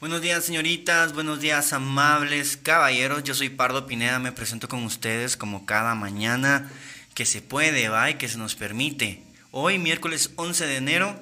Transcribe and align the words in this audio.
Buenos 0.00 0.22
días 0.22 0.44
señoritas, 0.44 1.14
buenos 1.14 1.40
días 1.40 1.72
amables 1.72 2.56
caballeros, 2.58 3.24
yo 3.24 3.34
soy 3.34 3.48
Pardo 3.48 3.86
Pineda, 3.86 4.18
me 4.18 4.32
presento 4.32 4.68
con 4.68 4.84
ustedes 4.84 5.36
como 5.36 5.64
cada 5.64 5.94
mañana 5.94 6.70
que 7.14 7.24
se 7.24 7.40
puede, 7.40 7.88
va, 7.88 8.10
y 8.10 8.14
que 8.14 8.28
se 8.28 8.36
nos 8.36 8.54
permite. 8.54 9.27
Hoy 9.50 9.78
miércoles 9.78 10.32
11 10.36 10.66
de 10.66 10.76
enero, 10.76 11.18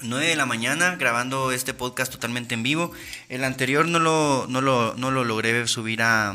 9 0.00 0.26
de 0.26 0.36
la 0.36 0.46
mañana, 0.46 0.96
grabando 0.96 1.52
este 1.52 1.74
podcast 1.74 2.10
totalmente 2.10 2.54
en 2.54 2.62
vivo. 2.62 2.92
El 3.28 3.44
anterior 3.44 3.86
no 3.86 3.98
lo, 3.98 4.46
no 4.48 4.62
lo, 4.62 4.94
no 4.94 5.10
lo 5.10 5.22
logré 5.22 5.68
subir 5.68 6.00
a, 6.00 6.34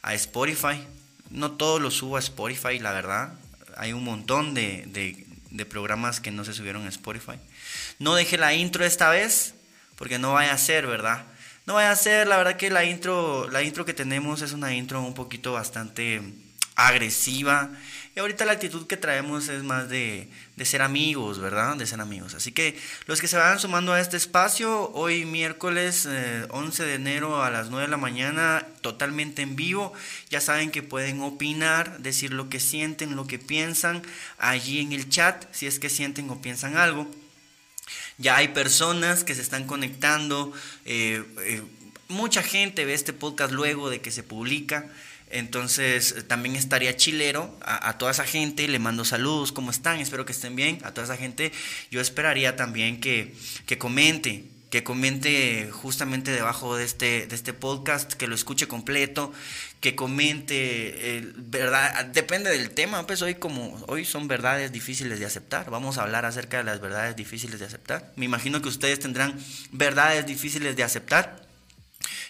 a 0.00 0.14
Spotify, 0.14 0.82
no 1.28 1.52
todo 1.52 1.78
lo 1.78 1.90
subo 1.90 2.16
a 2.16 2.20
Spotify, 2.20 2.78
la 2.78 2.92
verdad. 2.92 3.34
Hay 3.76 3.92
un 3.92 4.02
montón 4.02 4.54
de, 4.54 4.84
de, 4.86 5.26
de 5.50 5.66
programas 5.66 6.20
que 6.20 6.30
no 6.30 6.46
se 6.46 6.54
subieron 6.54 6.86
a 6.86 6.88
Spotify. 6.88 7.38
No 7.98 8.14
dejé 8.14 8.38
la 8.38 8.54
intro 8.54 8.82
esta 8.86 9.10
vez, 9.10 9.52
porque 9.94 10.18
no 10.18 10.32
vaya 10.32 10.54
a 10.54 10.58
ser, 10.58 10.86
¿verdad? 10.86 11.26
No 11.66 11.74
vaya 11.74 11.90
a 11.90 11.96
ser, 11.96 12.28
la 12.28 12.38
verdad 12.38 12.56
que 12.56 12.70
la 12.70 12.86
intro, 12.86 13.50
la 13.50 13.62
intro 13.62 13.84
que 13.84 13.92
tenemos 13.92 14.40
es 14.40 14.52
una 14.52 14.74
intro 14.74 15.02
un 15.02 15.12
poquito 15.12 15.52
bastante 15.52 16.22
agresiva. 16.76 17.70
Y 18.16 18.20
ahorita 18.20 18.44
la 18.44 18.52
actitud 18.52 18.86
que 18.86 18.96
traemos 18.96 19.48
es 19.48 19.64
más 19.64 19.88
de, 19.88 20.28
de, 20.54 20.64
ser 20.64 20.82
amigos, 20.82 21.40
¿verdad? 21.40 21.76
De 21.76 21.84
ser 21.84 22.00
amigos. 22.00 22.34
Así 22.34 22.52
que 22.52 22.78
los 23.06 23.20
que 23.20 23.26
se 23.26 23.36
van 23.36 23.58
sumando 23.58 23.92
a 23.92 24.00
este 24.00 24.16
espacio, 24.16 24.92
hoy 24.92 25.24
miércoles 25.24 26.06
eh, 26.08 26.46
11 26.50 26.84
de 26.84 26.94
enero 26.94 27.42
a 27.42 27.50
las 27.50 27.70
9 27.70 27.86
de 27.86 27.90
la 27.90 27.96
mañana, 27.96 28.68
totalmente 28.82 29.42
en 29.42 29.56
vivo, 29.56 29.92
ya 30.30 30.40
saben 30.40 30.70
que 30.70 30.84
pueden 30.84 31.22
opinar, 31.22 31.98
decir 31.98 32.32
lo 32.32 32.48
que 32.48 32.60
sienten, 32.60 33.16
lo 33.16 33.26
que 33.26 33.40
piensan 33.40 34.02
allí 34.38 34.78
en 34.78 34.92
el 34.92 35.08
chat, 35.08 35.46
si 35.52 35.66
es 35.66 35.80
que 35.80 35.90
sienten 35.90 36.30
o 36.30 36.40
piensan 36.40 36.76
algo. 36.76 37.10
Ya 38.18 38.36
hay 38.36 38.48
personas 38.48 39.24
que 39.24 39.34
se 39.34 39.42
están 39.42 39.66
conectando, 39.66 40.52
eh, 40.84 41.24
eh, 41.40 41.62
mucha 42.06 42.44
gente 42.44 42.84
ve 42.84 42.94
este 42.94 43.12
podcast 43.12 43.52
luego 43.52 43.90
de 43.90 44.00
que 44.00 44.12
se 44.12 44.22
publica. 44.22 44.88
Entonces 45.30 46.26
también 46.28 46.54
estaría 46.56 46.96
chilero 46.96 47.56
a, 47.60 47.88
a, 47.88 47.98
toda 47.98 48.12
esa 48.12 48.24
gente, 48.24 48.68
le 48.68 48.78
mando 48.78 49.04
saludos, 49.04 49.52
¿cómo 49.52 49.70
están? 49.70 50.00
Espero 50.00 50.24
que 50.24 50.32
estén 50.32 50.54
bien. 50.54 50.78
A 50.84 50.92
toda 50.92 51.06
esa 51.06 51.16
gente 51.16 51.52
yo 51.90 52.00
esperaría 52.00 52.56
también 52.56 53.00
que, 53.00 53.34
que 53.66 53.78
comente, 53.78 54.44
que 54.74 54.82
comente 54.82 55.70
justamente 55.70 56.32
debajo 56.32 56.76
de 56.76 56.84
este, 56.84 57.28
de 57.28 57.34
este 57.36 57.52
podcast, 57.52 58.14
que 58.14 58.26
lo 58.26 58.34
escuche 58.34 58.66
completo, 58.66 59.32
que 59.78 59.94
comente, 59.94 61.18
eh, 61.18 61.32
verdad, 61.36 62.06
depende 62.06 62.50
del 62.50 62.70
tema, 62.70 63.06
pues 63.06 63.22
hoy 63.22 63.36
como 63.36 63.84
hoy 63.86 64.04
son 64.04 64.26
verdades 64.26 64.72
difíciles 64.72 65.20
de 65.20 65.26
aceptar, 65.26 65.70
vamos 65.70 65.96
a 65.96 66.02
hablar 66.02 66.24
acerca 66.24 66.56
de 66.56 66.64
las 66.64 66.80
verdades 66.80 67.14
difíciles 67.14 67.60
de 67.60 67.66
aceptar. 67.66 68.12
Me 68.16 68.24
imagino 68.24 68.62
que 68.62 68.68
ustedes 68.68 68.98
tendrán 68.98 69.38
verdades 69.70 70.26
difíciles 70.26 70.74
de 70.74 70.82
aceptar. 70.82 71.46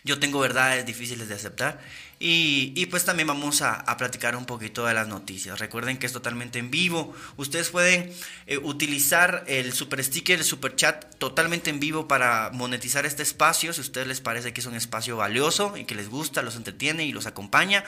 Yo 0.05 0.19
tengo 0.19 0.39
verdades 0.39 0.85
difíciles 0.85 1.29
de 1.31 1.35
aceptar. 1.37 1.81
Y, 2.27 2.87
pues 2.87 3.05
también 3.05 3.27
vamos 3.27 3.61
a, 3.61 3.75
a, 3.75 3.99
platicar 3.99 4.35
un 4.35 4.47
poquito 4.47 4.87
de 4.87 4.95
las 4.95 5.09
noticias. 5.09 5.59
Recuerden 5.59 5.99
que 5.99 6.07
es 6.07 6.13
totalmente 6.15 6.59
en 6.59 6.71
vivo. 6.71 7.15
Ustedes 7.37 7.69
pueden 7.69 8.11
eh, 8.47 8.57
utilizar 8.57 9.45
el 9.47 9.75
super 9.75 10.03
sticker, 10.03 10.39
el 10.39 10.45
super 10.47 10.75
chat 10.75 11.17
totalmente 11.17 11.69
en 11.69 11.81
vivo 11.81 12.09
para 12.09 12.49
monetizar 12.51 13.05
este 13.05 13.23
espacio. 13.23 13.75
Si 13.75 13.81
a 13.81 13.83
ustedes 13.83 14.07
les 14.07 14.23
parece 14.23 14.55
que 14.55 14.63
es 14.63 14.67
un 14.67 14.75
espacio 14.75 15.19
valioso 15.19 15.77
y 15.77 15.85
que 15.85 15.95
les 15.95 16.09
gusta, 16.09 16.41
los 16.41 16.57
entretiene 16.57 17.05
y 17.05 17.13
los 17.13 17.27
acompaña. 17.27 17.85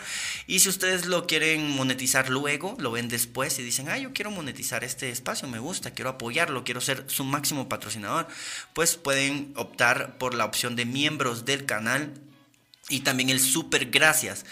Y 0.47 0.59
si 0.59 0.69
ustedes 0.69 1.07
lo 1.07 1.27
quieren 1.27 1.71
monetizar 1.71 2.29
luego, 2.29 2.77
lo 2.79 2.91
ven 2.91 3.09
después 3.09 3.59
y 3.59 3.63
dicen, 3.63 3.89
ah, 3.89 3.97
yo 3.97 4.13
quiero 4.13 4.31
monetizar 4.31 4.85
este 4.85 5.09
espacio, 5.09 5.49
me 5.49 5.61
gusta, 5.61 5.93
quiero 5.93 6.11
apoyarlo, 6.11 6.63
quiero 6.63 6.83
ser 6.83 7.05
su 7.07 7.25
máximo 7.25 7.71
patrocinador, 7.71 8.29
pues 8.75 8.99
pueden 8.99 9.55
optar 9.57 10.19
por 10.19 10.35
la 10.35 10.45
opción 10.45 10.77
de 10.77 10.85
miembros 10.85 11.47
del 11.47 11.65
canal 11.65 12.13
y 12.89 13.01
también 13.01 13.31
el 13.31 13.41
super 13.41 13.87
gracias. 13.87 14.45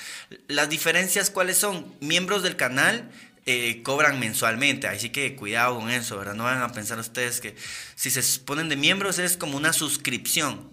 Las 0.49 0.69
diferencias 0.69 1.31
cuáles 1.31 1.59
son? 1.59 1.95
Miembros 2.01 2.43
del 2.43 2.57
canal 2.57 3.11
eh, 3.47 3.83
cobran 3.83 4.19
mensualmente, 4.19 4.87
así 4.89 5.11
que 5.11 5.37
cuidado 5.37 5.79
con 5.79 5.91
eso, 5.91 6.17
¿verdad? 6.17 6.35
No 6.35 6.45
van 6.45 6.63
a 6.63 6.73
pensar 6.73 6.99
ustedes 6.99 7.41
que 7.41 7.55
si 7.95 8.11
se 8.11 8.41
ponen 8.41 8.69
de 8.69 8.77
miembros 8.77 9.19
es 9.19 9.37
como 9.37 9.57
una 9.57 9.73
suscripción. 9.73 10.73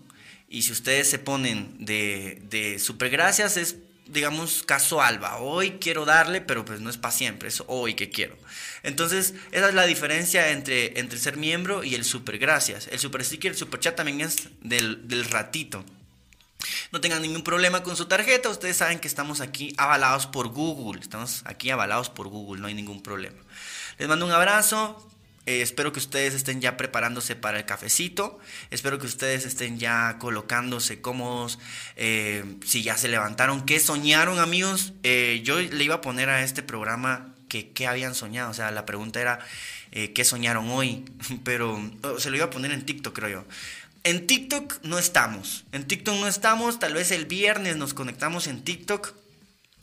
Y 0.49 0.63
si 0.63 0.73
ustedes 0.73 1.09
se 1.09 1.17
ponen 1.17 1.75
de, 1.79 2.41
de 2.49 2.77
super 2.77 3.09
gracias 3.09 3.55
es 3.57 3.78
digamos, 4.11 4.63
casual, 4.63 5.23
va, 5.23 5.38
hoy 5.38 5.78
quiero 5.79 6.05
darle, 6.05 6.41
pero 6.41 6.66
pues 6.66 6.81
no 6.81 6.89
es 6.89 6.97
para 6.97 7.13
siempre, 7.13 7.47
es 7.47 7.63
hoy 7.67 7.93
que 7.93 8.09
quiero. 8.09 8.38
Entonces, 8.83 9.33
esa 9.51 9.69
es 9.69 9.73
la 9.75 9.85
diferencia 9.85 10.51
entre, 10.51 10.99
entre 10.99 11.17
ser 11.17 11.38
miembro 11.38 11.83
y 11.83 11.95
el 11.95 12.03
super 12.03 12.38
gracias. 12.38 12.89
El 12.91 12.99
super 12.99 13.23
sticker, 13.23 13.51
el 13.51 13.57
super 13.57 13.79
chat 13.79 13.95
también 13.95 14.22
es 14.22 14.49
del, 14.61 15.07
del 15.07 15.25
ratito. 15.25 15.85
No 16.91 17.01
tengan 17.01 17.22
ningún 17.22 17.44
problema 17.44 17.83
con 17.83 17.95
su 17.95 18.05
tarjeta. 18.05 18.49
Ustedes 18.49 18.77
saben 18.77 18.99
que 18.99 19.07
estamos 19.07 19.41
aquí 19.41 19.73
avalados 19.77 20.27
por 20.27 20.49
Google. 20.49 21.01
Estamos 21.01 21.41
aquí 21.45 21.69
avalados 21.69 22.09
por 22.09 22.27
Google. 22.27 22.61
No 22.61 22.67
hay 22.67 22.73
ningún 22.73 23.01
problema. 23.01 23.38
Les 23.97 24.07
mando 24.07 24.25
un 24.25 24.31
abrazo. 24.31 25.07
Eh, 25.47 25.61
espero 25.61 25.91
que 25.91 25.99
ustedes 25.99 26.35
estén 26.35 26.61
ya 26.61 26.77
preparándose 26.77 27.35
para 27.35 27.57
el 27.57 27.66
cafecito. 27.66 28.39
Espero 28.69 28.99
que 28.99 29.07
ustedes 29.07 29.45
estén 29.45 29.79
ya 29.79 30.17
colocándose 30.19 31.01
cómodos. 31.01 31.57
Eh, 31.95 32.57
si 32.66 32.83
ya 32.83 32.97
se 32.97 33.07
levantaron, 33.07 33.66
¿qué 33.66 33.79
soñaron, 33.79 34.39
amigos? 34.39 34.93
Eh, 35.03 35.41
yo 35.43 35.59
le 35.59 35.83
iba 35.83 35.95
a 35.95 36.01
poner 36.01 36.29
a 36.29 36.43
este 36.43 36.61
programa 36.61 37.33
que 37.47 37.72
qué 37.72 37.88
habían 37.88 38.13
soñado. 38.13 38.51
O 38.51 38.53
sea, 38.53 38.72
la 38.72 38.85
pregunta 38.85 39.19
era 39.19 39.39
qué 39.91 40.23
soñaron 40.23 40.69
hoy. 40.69 41.05
Pero 41.43 41.79
se 42.19 42.29
lo 42.29 42.38
iba 42.38 42.45
a 42.45 42.49
poner 42.49 42.72
en 42.72 42.85
TikTok, 42.85 43.13
creo 43.13 43.29
yo. 43.29 43.45
En 44.03 44.25
TikTok 44.25 44.79
no 44.84 44.97
estamos. 44.97 45.66
En 45.72 45.88
TikTok 45.88 46.16
no 46.16 46.28
estamos. 46.28 46.79
Tal 46.79 46.94
vez 46.94 47.12
el 47.12 47.25
viernes 47.25 47.78
nos 47.78 47.94
conectamos 47.94 48.47
en 48.47 48.63
TikTok. 48.63 49.13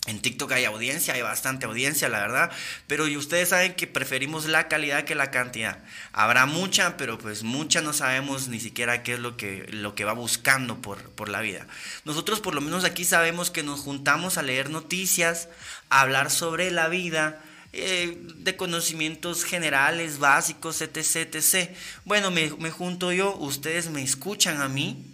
En 0.07 0.21
TikTok 0.21 0.51
hay 0.53 0.65
audiencia, 0.65 1.15
hay 1.15 1.23
bastante 1.23 1.67
audiencia, 1.67 2.09
la 2.09 2.21
verdad. 2.21 2.51
Pero 2.87 3.05
ustedes 3.05 3.51
saben 3.51 3.75
que 3.75 3.87
preferimos 3.87 4.47
la 4.47 4.67
calidad 4.67 5.05
que 5.05 5.15
la 5.15 5.31
cantidad. 5.31 5.79
Habrá 6.13 6.47
mucha, 6.47 6.97
pero 6.97 7.19
pues 7.19 7.43
mucha 7.43 7.83
no 7.83 7.93
sabemos 7.93 8.49
ni 8.49 8.59
siquiera 8.59 9.03
qué 9.03 9.15
es 9.15 9.21
lo 9.21 9.37
que, 9.37 9.67
lo 9.71 9.95
que 9.95 10.05
va 10.05 10.15
buscando 10.15 10.81
por, 10.81 10.99
por 11.11 11.29
la 11.29 11.41
vida. 11.41 11.67
Nosotros 12.05 12.41
por 12.41 12.55
lo 12.55 12.61
menos 12.61 12.85
aquí 12.85 13.05
sabemos 13.05 13.51
que 13.51 13.63
nos 13.63 13.81
juntamos 13.81 14.39
a 14.39 14.43
leer 14.43 14.71
noticias, 14.71 15.49
a 15.91 16.01
hablar 16.01 16.31
sobre 16.31 16.71
la 16.71 16.89
vida, 16.89 17.41
eh, 17.73 18.17
de 18.37 18.57
conocimientos 18.57 19.45
generales, 19.45 20.19
básicos, 20.19 20.81
etc, 20.81 21.35
etc. 21.35 21.71
Bueno, 22.05 22.31
me, 22.31 22.51
me, 22.59 22.71
junto 22.71 23.13
yo, 23.13 23.37
ustedes 23.37 23.91
me 23.91 24.03
escuchan 24.03 24.61
a 24.61 24.69
mí, 24.69 25.05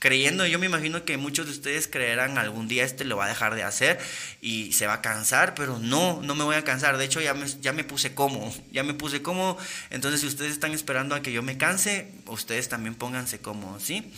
creyendo, 0.00 0.46
yo 0.46 0.58
me 0.58 0.64
imagino 0.64 1.04
que 1.04 1.18
muchos 1.18 1.44
de 1.44 1.52
ustedes 1.52 1.86
creerán 1.86 2.38
algún 2.38 2.68
día 2.68 2.84
este 2.84 3.04
lo 3.04 3.18
va 3.18 3.26
a 3.26 3.28
dejar 3.28 3.54
de 3.54 3.62
hacer 3.62 4.00
y 4.40 4.72
se 4.72 4.86
va 4.86 4.94
a 4.94 5.02
cansar, 5.02 5.54
pero 5.54 5.78
no, 5.78 6.22
no 6.22 6.34
me 6.34 6.42
voy 6.42 6.56
a 6.56 6.64
cansar, 6.64 6.96
de 6.96 7.04
hecho 7.04 7.20
ya 7.20 7.34
me, 7.34 7.46
ya 7.60 7.72
me 7.72 7.84
puse 7.84 8.14
cómodo, 8.14 8.50
ya 8.72 8.82
me 8.82 8.94
puse 8.94 9.20
cómodo, 9.20 9.58
entonces 9.90 10.22
si 10.22 10.26
ustedes 10.26 10.52
están 10.52 10.72
esperando 10.72 11.14
a 11.14 11.20
que 11.20 11.32
yo 11.32 11.42
me 11.42 11.58
canse, 11.58 12.10
ustedes 12.26 12.70
también 12.70 12.94
pónganse 12.94 13.40
cómodos, 13.40 13.82
¿sí? 13.82 14.10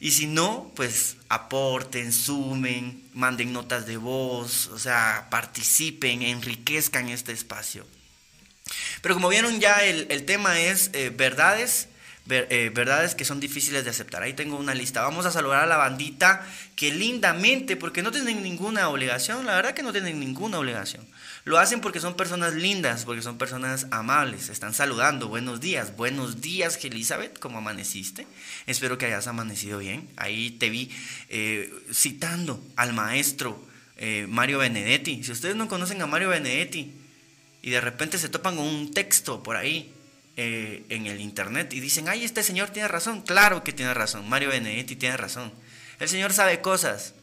Y 0.00 0.10
si 0.10 0.26
no, 0.26 0.70
pues 0.76 1.16
aporten, 1.30 2.12
sumen, 2.12 3.02
manden 3.14 3.54
notas 3.54 3.86
de 3.86 3.96
voz, 3.96 4.66
o 4.68 4.78
sea, 4.78 5.28
participen, 5.30 6.22
enriquezcan 6.22 7.08
este 7.08 7.32
espacio. 7.32 7.86
Pero 9.00 9.14
como 9.14 9.30
vieron 9.30 9.60
ya 9.60 9.82
el, 9.82 10.08
el 10.10 10.26
tema 10.26 10.60
es 10.60 10.90
eh, 10.92 11.10
verdades 11.10 11.88
eh, 12.28 12.70
verdades 12.72 13.14
que 13.14 13.24
son 13.24 13.40
difíciles 13.40 13.84
de 13.84 13.90
aceptar. 13.90 14.22
Ahí 14.22 14.32
tengo 14.32 14.56
una 14.56 14.74
lista. 14.74 15.02
Vamos 15.02 15.26
a 15.26 15.30
saludar 15.30 15.64
a 15.64 15.66
la 15.66 15.76
bandita 15.76 16.46
que 16.76 16.92
lindamente, 16.92 17.76
porque 17.76 18.02
no 18.02 18.12
tienen 18.12 18.42
ninguna 18.42 18.88
obligación, 18.88 19.44
la 19.44 19.56
verdad 19.56 19.74
que 19.74 19.82
no 19.82 19.92
tienen 19.92 20.20
ninguna 20.20 20.58
obligación. 20.58 21.06
Lo 21.44 21.58
hacen 21.58 21.80
porque 21.80 21.98
son 21.98 22.14
personas 22.14 22.54
lindas, 22.54 23.04
porque 23.04 23.22
son 23.22 23.36
personas 23.36 23.88
amables. 23.90 24.48
Están 24.48 24.74
saludando. 24.74 25.26
Buenos 25.26 25.60
días. 25.60 25.96
Buenos 25.96 26.40
días, 26.40 26.78
Elizabeth. 26.84 27.38
¿Cómo 27.40 27.58
amaneciste? 27.58 28.28
Espero 28.66 28.96
que 28.96 29.06
hayas 29.06 29.26
amanecido 29.26 29.78
bien. 29.78 30.08
Ahí 30.16 30.52
te 30.52 30.70
vi 30.70 30.90
eh, 31.28 31.72
citando 31.92 32.64
al 32.76 32.92
maestro 32.92 33.60
eh, 33.96 34.26
Mario 34.28 34.58
Benedetti. 34.58 35.24
Si 35.24 35.32
ustedes 35.32 35.56
no 35.56 35.66
conocen 35.66 36.00
a 36.00 36.06
Mario 36.06 36.28
Benedetti 36.28 36.92
y 37.60 37.70
de 37.70 37.80
repente 37.80 38.18
se 38.18 38.28
topan 38.28 38.56
con 38.56 38.66
un 38.66 38.92
texto 38.94 39.42
por 39.42 39.56
ahí 39.56 39.92
eh, 40.36 40.84
en 40.88 41.06
el 41.06 41.20
internet 41.20 41.72
y 41.72 41.80
dicen, 41.80 42.08
ay, 42.08 42.24
este 42.24 42.42
señor 42.42 42.70
tiene 42.70 42.88
razón. 42.88 43.22
Claro 43.22 43.62
que 43.62 43.72
tiene 43.72 43.92
razón, 43.94 44.28
Mario 44.28 44.48
Benedetti 44.48 44.96
tiene 44.96 45.16
razón. 45.16 45.52
El 45.98 46.08
señor 46.08 46.32
sabe 46.32 46.60
cosas 46.60 47.14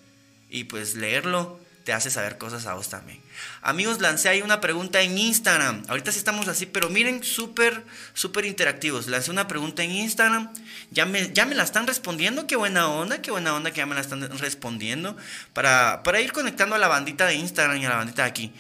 y 0.50 0.66
pues 0.66 0.96
leerlo 0.96 1.60
te 1.84 1.94
hace 1.94 2.12
saber 2.12 2.38
cosas 2.38 2.68
a 2.68 2.76
vos 2.76 2.88
también. 2.90 3.20
Amigos, 3.64 4.00
lancé 4.00 4.30
ahí 4.30 4.44
una 4.44 4.62
pregunta 4.62 5.02
en 5.02 5.18
Instagram. 5.18 5.86
Ahorita 5.88 6.12
sí 6.12 6.20
estamos 6.20 6.48
así, 6.48 6.68
pero 6.68 6.90
miren, 6.90 7.24
súper, 7.24 7.84
súper 8.14 8.46
interactivos. 8.46 9.08
Lancé 9.08 9.32
una 9.32 9.48
pregunta 9.48 9.84
en 9.84 9.90
Instagram. 9.90 10.54
Ya 10.92 11.08
me, 11.08 11.34
ya 11.34 11.48
me 11.48 11.56
la 11.56 11.64
están 11.64 11.88
respondiendo. 11.88 12.46
Qué 12.46 12.56
buena 12.56 12.90
onda, 12.90 13.24
qué 13.24 13.32
buena 13.32 13.56
onda 13.56 13.72
que 13.72 13.78
ya 13.78 13.88
me 13.88 13.96
la 13.96 14.02
están 14.02 14.22
respondiendo. 14.38 15.18
Para, 15.54 16.04
para 16.04 16.22
ir 16.22 16.32
conectando 16.32 16.76
a 16.76 16.78
la 16.78 16.88
bandita 16.88 17.26
de 17.26 17.34
Instagram 17.34 17.78
y 17.78 17.86
a 17.86 17.90
la 17.90 17.96
bandita 17.96 18.22
de 18.22 18.30
aquí. 18.30 18.54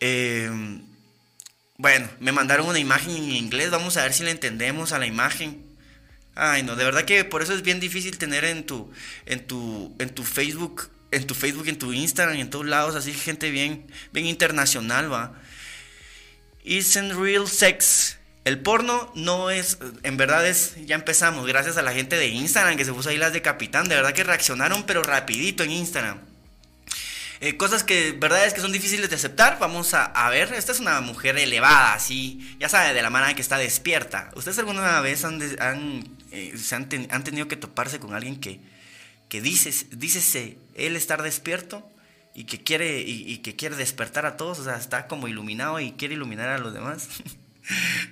Eh, 0.00 0.50
bueno, 1.76 2.08
me 2.20 2.32
mandaron 2.32 2.68
una 2.68 2.78
imagen 2.78 3.16
en 3.16 3.30
inglés. 3.32 3.70
Vamos 3.70 3.96
a 3.96 4.02
ver 4.02 4.12
si 4.12 4.22
la 4.22 4.30
entendemos 4.30 4.92
a 4.92 4.98
la 4.98 5.06
imagen. 5.06 5.64
Ay, 6.34 6.62
no, 6.62 6.76
de 6.76 6.84
verdad 6.84 7.04
que 7.04 7.24
por 7.24 7.42
eso 7.42 7.54
es 7.54 7.62
bien 7.62 7.80
difícil 7.80 8.18
tener 8.18 8.44
en 8.44 8.64
tu, 8.64 8.90
en 9.26 9.46
tu, 9.46 9.94
en 9.98 10.10
tu 10.10 10.24
Facebook, 10.24 10.90
en 11.10 11.26
tu 11.26 11.34
Facebook, 11.34 11.68
en 11.68 11.78
tu 11.78 11.92
Instagram, 11.92 12.36
en 12.36 12.50
todos 12.50 12.66
lados, 12.66 12.96
así 12.96 13.12
gente 13.12 13.50
bien, 13.50 13.86
bien 14.12 14.26
internacional, 14.26 15.12
va. 15.12 15.34
Isn't 16.64 17.12
real 17.12 17.46
sex. 17.46 18.18
El 18.44 18.60
porno 18.60 19.12
no 19.14 19.50
es, 19.50 19.78
en 20.02 20.16
verdad 20.16 20.46
es, 20.46 20.74
ya 20.84 20.96
empezamos, 20.96 21.46
gracias 21.46 21.76
a 21.76 21.82
la 21.82 21.92
gente 21.92 22.16
de 22.16 22.26
Instagram 22.28 22.76
que 22.76 22.84
se 22.84 22.92
puso 22.92 23.08
ahí 23.08 23.16
las 23.16 23.32
de 23.32 23.40
capitán, 23.40 23.88
de 23.88 23.94
verdad 23.94 24.12
que 24.12 24.24
reaccionaron, 24.24 24.84
pero 24.84 25.02
rapidito 25.02 25.62
en 25.62 25.70
Instagram. 25.70 26.33
Eh, 27.44 27.58
cosas 27.58 27.84
que, 27.84 28.12
verdad 28.12 28.46
es 28.46 28.54
que 28.54 28.62
son 28.62 28.72
difíciles 28.72 29.10
de 29.10 29.16
aceptar. 29.16 29.58
Vamos 29.58 29.92
a, 29.92 30.30
ver, 30.30 30.54
esta 30.54 30.72
es 30.72 30.80
una 30.80 31.02
mujer 31.02 31.36
elevada, 31.36 31.92
así, 31.92 32.56
ya 32.58 32.70
sabe, 32.70 32.94
de 32.94 33.02
la 33.02 33.10
manera 33.10 33.34
que 33.34 33.42
está 33.42 33.58
despierta. 33.58 34.30
¿Ustedes 34.34 34.58
alguna 34.60 34.98
vez 35.02 35.26
han, 35.26 35.42
eh, 36.30 36.54
se 36.56 36.74
han, 36.74 36.88
tenido 36.88 37.46
que 37.46 37.56
toparse 37.56 38.00
con 38.00 38.14
alguien 38.14 38.40
que, 38.40 38.60
que 39.28 39.42
dice, 39.42 39.70
dícese 39.90 40.56
él 40.74 40.96
estar 40.96 41.22
despierto 41.22 41.86
y 42.32 42.44
que, 42.44 42.62
quiere, 42.62 43.02
y 43.02 43.36
que 43.42 43.54
quiere 43.56 43.76
despertar 43.76 44.24
a 44.24 44.38
todos? 44.38 44.60
O 44.60 44.64
sea, 44.64 44.76
está 44.76 45.06
como 45.06 45.28
iluminado 45.28 45.80
y 45.80 45.92
quiere 45.92 46.14
iluminar 46.14 46.48
a 46.48 46.56
los 46.56 46.72
demás. 46.72 47.08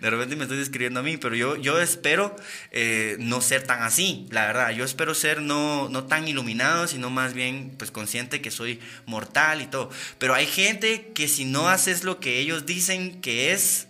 De 0.00 0.08
repente 0.08 0.34
me 0.36 0.44
estoy 0.44 0.58
describiendo 0.58 1.00
a 1.00 1.02
mí, 1.02 1.18
pero 1.18 1.34
yo, 1.34 1.56
yo 1.56 1.80
espero 1.80 2.34
eh, 2.70 3.16
no 3.18 3.40
ser 3.40 3.62
tan 3.62 3.82
así, 3.82 4.26
la 4.30 4.46
verdad. 4.46 4.70
Yo 4.70 4.84
espero 4.84 5.14
ser 5.14 5.42
no, 5.42 5.88
no 5.90 6.04
tan 6.04 6.26
iluminado, 6.26 6.88
sino 6.88 7.10
más 7.10 7.34
bien 7.34 7.74
pues 7.76 7.90
consciente 7.90 8.40
que 8.40 8.50
soy 8.50 8.80
mortal 9.04 9.60
y 9.60 9.66
todo. 9.66 9.90
Pero 10.18 10.34
hay 10.34 10.46
gente 10.46 11.12
que 11.14 11.28
si 11.28 11.44
no 11.44 11.68
haces 11.68 12.02
lo 12.02 12.18
que 12.18 12.38
ellos 12.38 12.64
dicen 12.64 13.20
que 13.20 13.52
es 13.52 13.88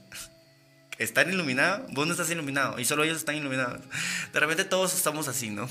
estar 0.98 1.28
iluminado, 1.28 1.86
vos 1.90 2.06
no 2.06 2.12
estás 2.12 2.30
iluminado 2.30 2.78
y 2.78 2.84
solo 2.84 3.04
ellos 3.04 3.18
están 3.18 3.36
iluminados. 3.36 3.80
De 4.32 4.40
repente 4.40 4.64
todos 4.64 4.94
estamos 4.94 5.28
así, 5.28 5.50
¿no? 5.50 5.68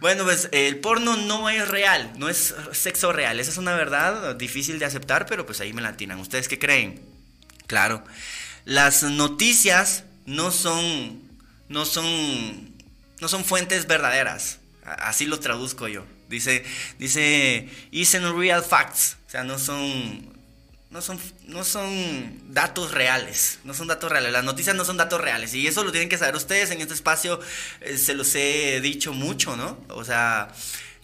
Bueno, 0.00 0.24
pues 0.24 0.48
el 0.52 0.80
porno 0.80 1.16
no 1.16 1.48
es 1.48 1.68
real, 1.68 2.12
no 2.18 2.28
es 2.28 2.54
sexo 2.72 3.12
real. 3.12 3.38
Esa 3.40 3.52
es 3.52 3.56
una 3.56 3.74
verdad 3.74 4.34
difícil 4.34 4.78
de 4.78 4.84
aceptar, 4.84 5.26
pero 5.26 5.46
pues 5.46 5.60
ahí 5.60 5.72
me 5.72 5.82
la 5.82 5.96
tiran. 5.96 6.18
¿Ustedes 6.18 6.48
qué 6.48 6.58
creen? 6.58 7.00
Claro 7.66 8.04
las 8.66 9.04
noticias 9.04 10.02
no 10.26 10.50
son, 10.50 11.22
no 11.68 11.86
son, 11.86 12.74
no 13.20 13.28
son 13.28 13.44
fuentes 13.44 13.86
verdaderas. 13.86 14.58
Así 14.84 15.24
lo 15.24 15.38
traduzco 15.38 15.86
yo. 15.88 16.04
Dice, 16.28 16.64
dice, 16.98 17.68
isn't 17.92 18.36
real 18.36 18.62
facts. 18.64 19.16
O 19.28 19.30
sea, 19.30 19.44
no 19.44 19.60
son, 19.60 20.34
no 20.90 21.00
son, 21.00 21.20
no 21.46 21.62
son 21.62 22.52
datos 22.52 22.90
reales. 22.90 23.60
No 23.62 23.72
son 23.72 23.86
datos 23.86 24.10
reales. 24.10 24.32
Las 24.32 24.44
noticias 24.44 24.74
no 24.74 24.84
son 24.84 24.96
datos 24.96 25.20
reales. 25.20 25.54
Y 25.54 25.68
eso 25.68 25.84
lo 25.84 25.92
tienen 25.92 26.08
que 26.08 26.18
saber 26.18 26.34
ustedes. 26.34 26.72
En 26.72 26.80
este 26.80 26.94
espacio 26.94 27.38
eh, 27.82 27.96
se 27.96 28.14
los 28.14 28.34
he 28.34 28.80
dicho 28.80 29.12
mucho, 29.12 29.56
¿no? 29.56 29.78
O 29.90 30.04
sea, 30.04 30.48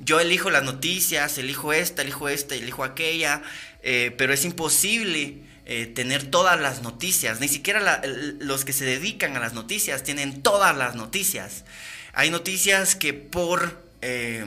yo 0.01 0.19
elijo 0.19 0.51
las 0.51 0.65
noticias, 0.65 1.39
elijo 1.39 1.73
esta, 1.73 2.03
elijo 2.03 2.29
esta, 2.29 2.57
elijo 2.57 2.83
aquella. 2.83 3.41
Eh, 3.85 4.13
pero 4.19 4.33
es 4.33 4.45
imposible 4.45 5.52
eh, 5.65 5.87
tener 5.87 6.31
todas 6.31 6.61
las 6.61 6.83
noticias. 6.83 7.41
Ni 7.41 7.49
siquiera 7.49 8.03
los 8.41 8.65
que 8.65 8.73
se 8.73 8.85
dedican 8.85 9.37
a 9.37 9.41
las 9.41 9.53
noticias 9.53 10.03
tienen 10.03 10.43
todas 10.43 10.77
las 10.77 10.95
noticias. 10.95 11.65
Hay 12.13 12.31
noticias 12.31 12.97
que 12.97 13.15
por, 13.15 13.83
eh, 14.01 14.45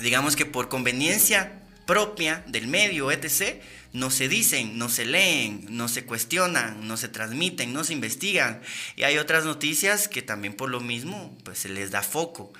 digamos 0.00 0.36
que 0.36 0.44
por 0.44 0.68
conveniencia 0.68 1.62
propia 1.86 2.42
del 2.46 2.66
medio, 2.66 3.10
etc., 3.10 3.62
no 3.92 4.10
se 4.10 4.28
dicen, 4.28 4.76
no 4.76 4.88
se 4.88 5.06
leen, 5.06 5.64
no 5.70 5.88
se 5.88 6.04
cuestionan, 6.04 6.86
no 6.86 6.96
se 6.96 7.08
transmiten, 7.08 7.72
no 7.72 7.84
se 7.84 7.94
investigan. 7.94 8.60
Y 8.96 9.04
hay 9.04 9.16
otras 9.16 9.44
noticias 9.44 10.08
que 10.08 10.20
también 10.20 10.54
por 10.54 10.68
lo 10.68 10.80
mismo, 10.80 11.36
pues 11.44 11.60
se 11.60 11.68
les 11.70 11.90
da 11.90 12.02
foco. 12.02 12.52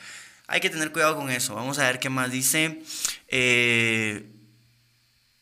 Hay 0.47 0.61
que 0.61 0.71
tener 0.71 0.91
cuidado 0.91 1.17
con 1.17 1.31
eso. 1.31 1.55
Vamos 1.55 1.79
a 1.79 1.85
ver 1.85 1.99
qué 1.99 2.09
más 2.09 2.31
dice. 2.31 2.83
Eh, 3.29 4.25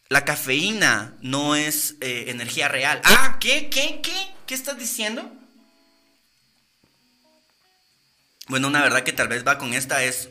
la 0.08 0.24
cafeína 0.24 1.14
no 1.20 1.56
es 1.56 1.96
eh, 2.00 2.26
energía 2.28 2.68
real. 2.68 3.00
Ah, 3.04 3.38
¿qué? 3.40 3.68
¿Qué? 3.68 4.00
¿Qué? 4.02 4.14
¿Qué 4.46 4.54
estás 4.54 4.78
diciendo? 4.78 5.30
Bueno, 8.48 8.68
una 8.68 8.82
verdad 8.82 9.02
que 9.02 9.12
tal 9.12 9.28
vez 9.28 9.46
va 9.46 9.58
con 9.58 9.74
esta 9.74 10.04
es 10.04 10.28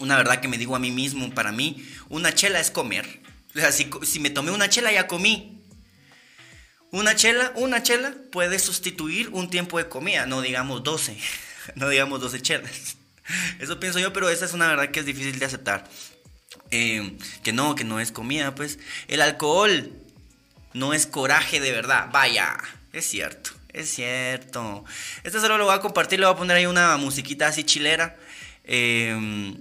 una 0.00 0.16
verdad 0.16 0.40
que 0.40 0.48
me 0.48 0.58
digo 0.58 0.76
a 0.76 0.78
mí 0.78 0.90
mismo, 0.90 1.30
para 1.34 1.50
mí, 1.50 1.84
una 2.08 2.34
chela 2.34 2.60
es 2.60 2.70
comer. 2.70 3.20
O 3.56 3.58
sea, 3.58 3.72
si, 3.72 3.90
si 4.02 4.20
me 4.20 4.30
tomé 4.30 4.50
una 4.50 4.68
chela 4.68 4.92
ya 4.92 5.06
comí. 5.06 5.54
Una 6.90 7.16
chela, 7.16 7.52
una 7.56 7.82
chela 7.82 8.14
puede 8.30 8.58
sustituir 8.58 9.28
un 9.30 9.50
tiempo 9.50 9.78
de 9.78 9.88
comida, 9.88 10.26
no 10.26 10.40
digamos 10.40 10.82
12, 10.84 11.18
no 11.74 11.88
digamos 11.88 12.20
12 12.20 12.40
chelas. 12.40 12.96
Eso 13.58 13.78
pienso 13.78 13.98
yo, 13.98 14.12
pero 14.12 14.28
esa 14.30 14.44
es 14.44 14.52
una 14.52 14.68
verdad 14.68 14.90
que 14.90 15.00
es 15.00 15.06
difícil 15.06 15.38
de 15.38 15.44
aceptar. 15.44 15.88
Eh, 16.70 17.16
que 17.42 17.52
no, 17.52 17.74
que 17.74 17.84
no 17.84 18.00
es 18.00 18.10
comida, 18.10 18.54
pues 18.54 18.78
el 19.08 19.20
alcohol 19.20 19.92
no 20.72 20.94
es 20.94 21.06
coraje 21.06 21.60
de 21.60 21.72
verdad. 21.72 22.08
Vaya, 22.12 22.56
es 22.92 23.06
cierto, 23.06 23.50
es 23.72 23.90
cierto. 23.90 24.84
Esto 25.24 25.40
solo 25.40 25.58
lo 25.58 25.66
voy 25.66 25.74
a 25.74 25.80
compartir, 25.80 26.20
le 26.20 26.26
voy 26.26 26.34
a 26.34 26.38
poner 26.38 26.56
ahí 26.56 26.66
una 26.66 26.96
musiquita 26.96 27.48
así 27.48 27.64
chilera. 27.64 28.16
Em, 28.64 29.56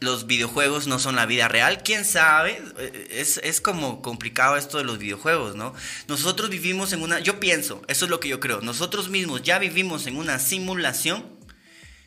los 0.00 0.26
videojuegos 0.26 0.86
no 0.86 0.98
son 0.98 1.16
la 1.16 1.26
vida 1.26 1.48
real, 1.48 1.82
quién 1.82 2.04
sabe, 2.04 2.60
es, 3.10 3.38
es, 3.38 3.60
como 3.60 4.02
complicado 4.02 4.56
esto 4.56 4.78
de 4.78 4.84
los 4.84 4.98
videojuegos, 4.98 5.56
¿no? 5.56 5.74
Nosotros 6.06 6.50
vivimos 6.50 6.92
en 6.92 7.02
una, 7.02 7.20
yo 7.20 7.40
pienso, 7.40 7.82
eso 7.88 8.04
es 8.04 8.10
lo 8.10 8.20
que 8.20 8.28
yo 8.28 8.40
creo, 8.40 8.60
nosotros 8.60 9.08
mismos 9.08 9.42
ya 9.42 9.58
vivimos 9.58 10.06
en 10.06 10.18
una 10.18 10.38
simulación 10.38 11.24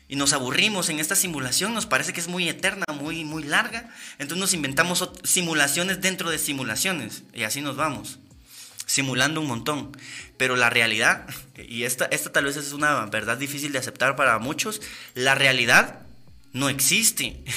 y 0.08 0.16
nos 0.16 0.32
aburrimos 0.32 0.88
en 0.88 1.00
esta 1.00 1.16
simulación, 1.16 1.72
nos 1.72 1.86
parece 1.86 2.12
que 2.12 2.20
es 2.20 2.28
muy 2.28 2.48
eterna, 2.48 2.84
muy, 2.94 3.24
muy 3.24 3.42
larga, 3.42 3.90
entonces 4.18 4.38
nos 4.38 4.54
inventamos 4.54 5.08
simulaciones 5.22 6.00
dentro 6.00 6.30
de 6.30 6.38
simulaciones 6.38 7.22
y 7.32 7.44
así 7.44 7.62
nos 7.62 7.76
vamos, 7.76 8.18
simulando 8.86 9.40
un 9.40 9.46
montón. 9.46 9.96
Pero 10.36 10.56
la 10.56 10.68
realidad, 10.68 11.26
y 11.56 11.84
esta, 11.84 12.04
esta 12.06 12.32
tal 12.32 12.44
vez 12.44 12.56
es 12.56 12.72
una 12.72 13.06
verdad 13.06 13.38
difícil 13.38 13.72
de 13.72 13.78
aceptar 13.78 14.16
para 14.16 14.38
muchos, 14.38 14.82
la 15.14 15.34
realidad 15.34 16.00
no 16.52 16.68
existe. 16.68 17.42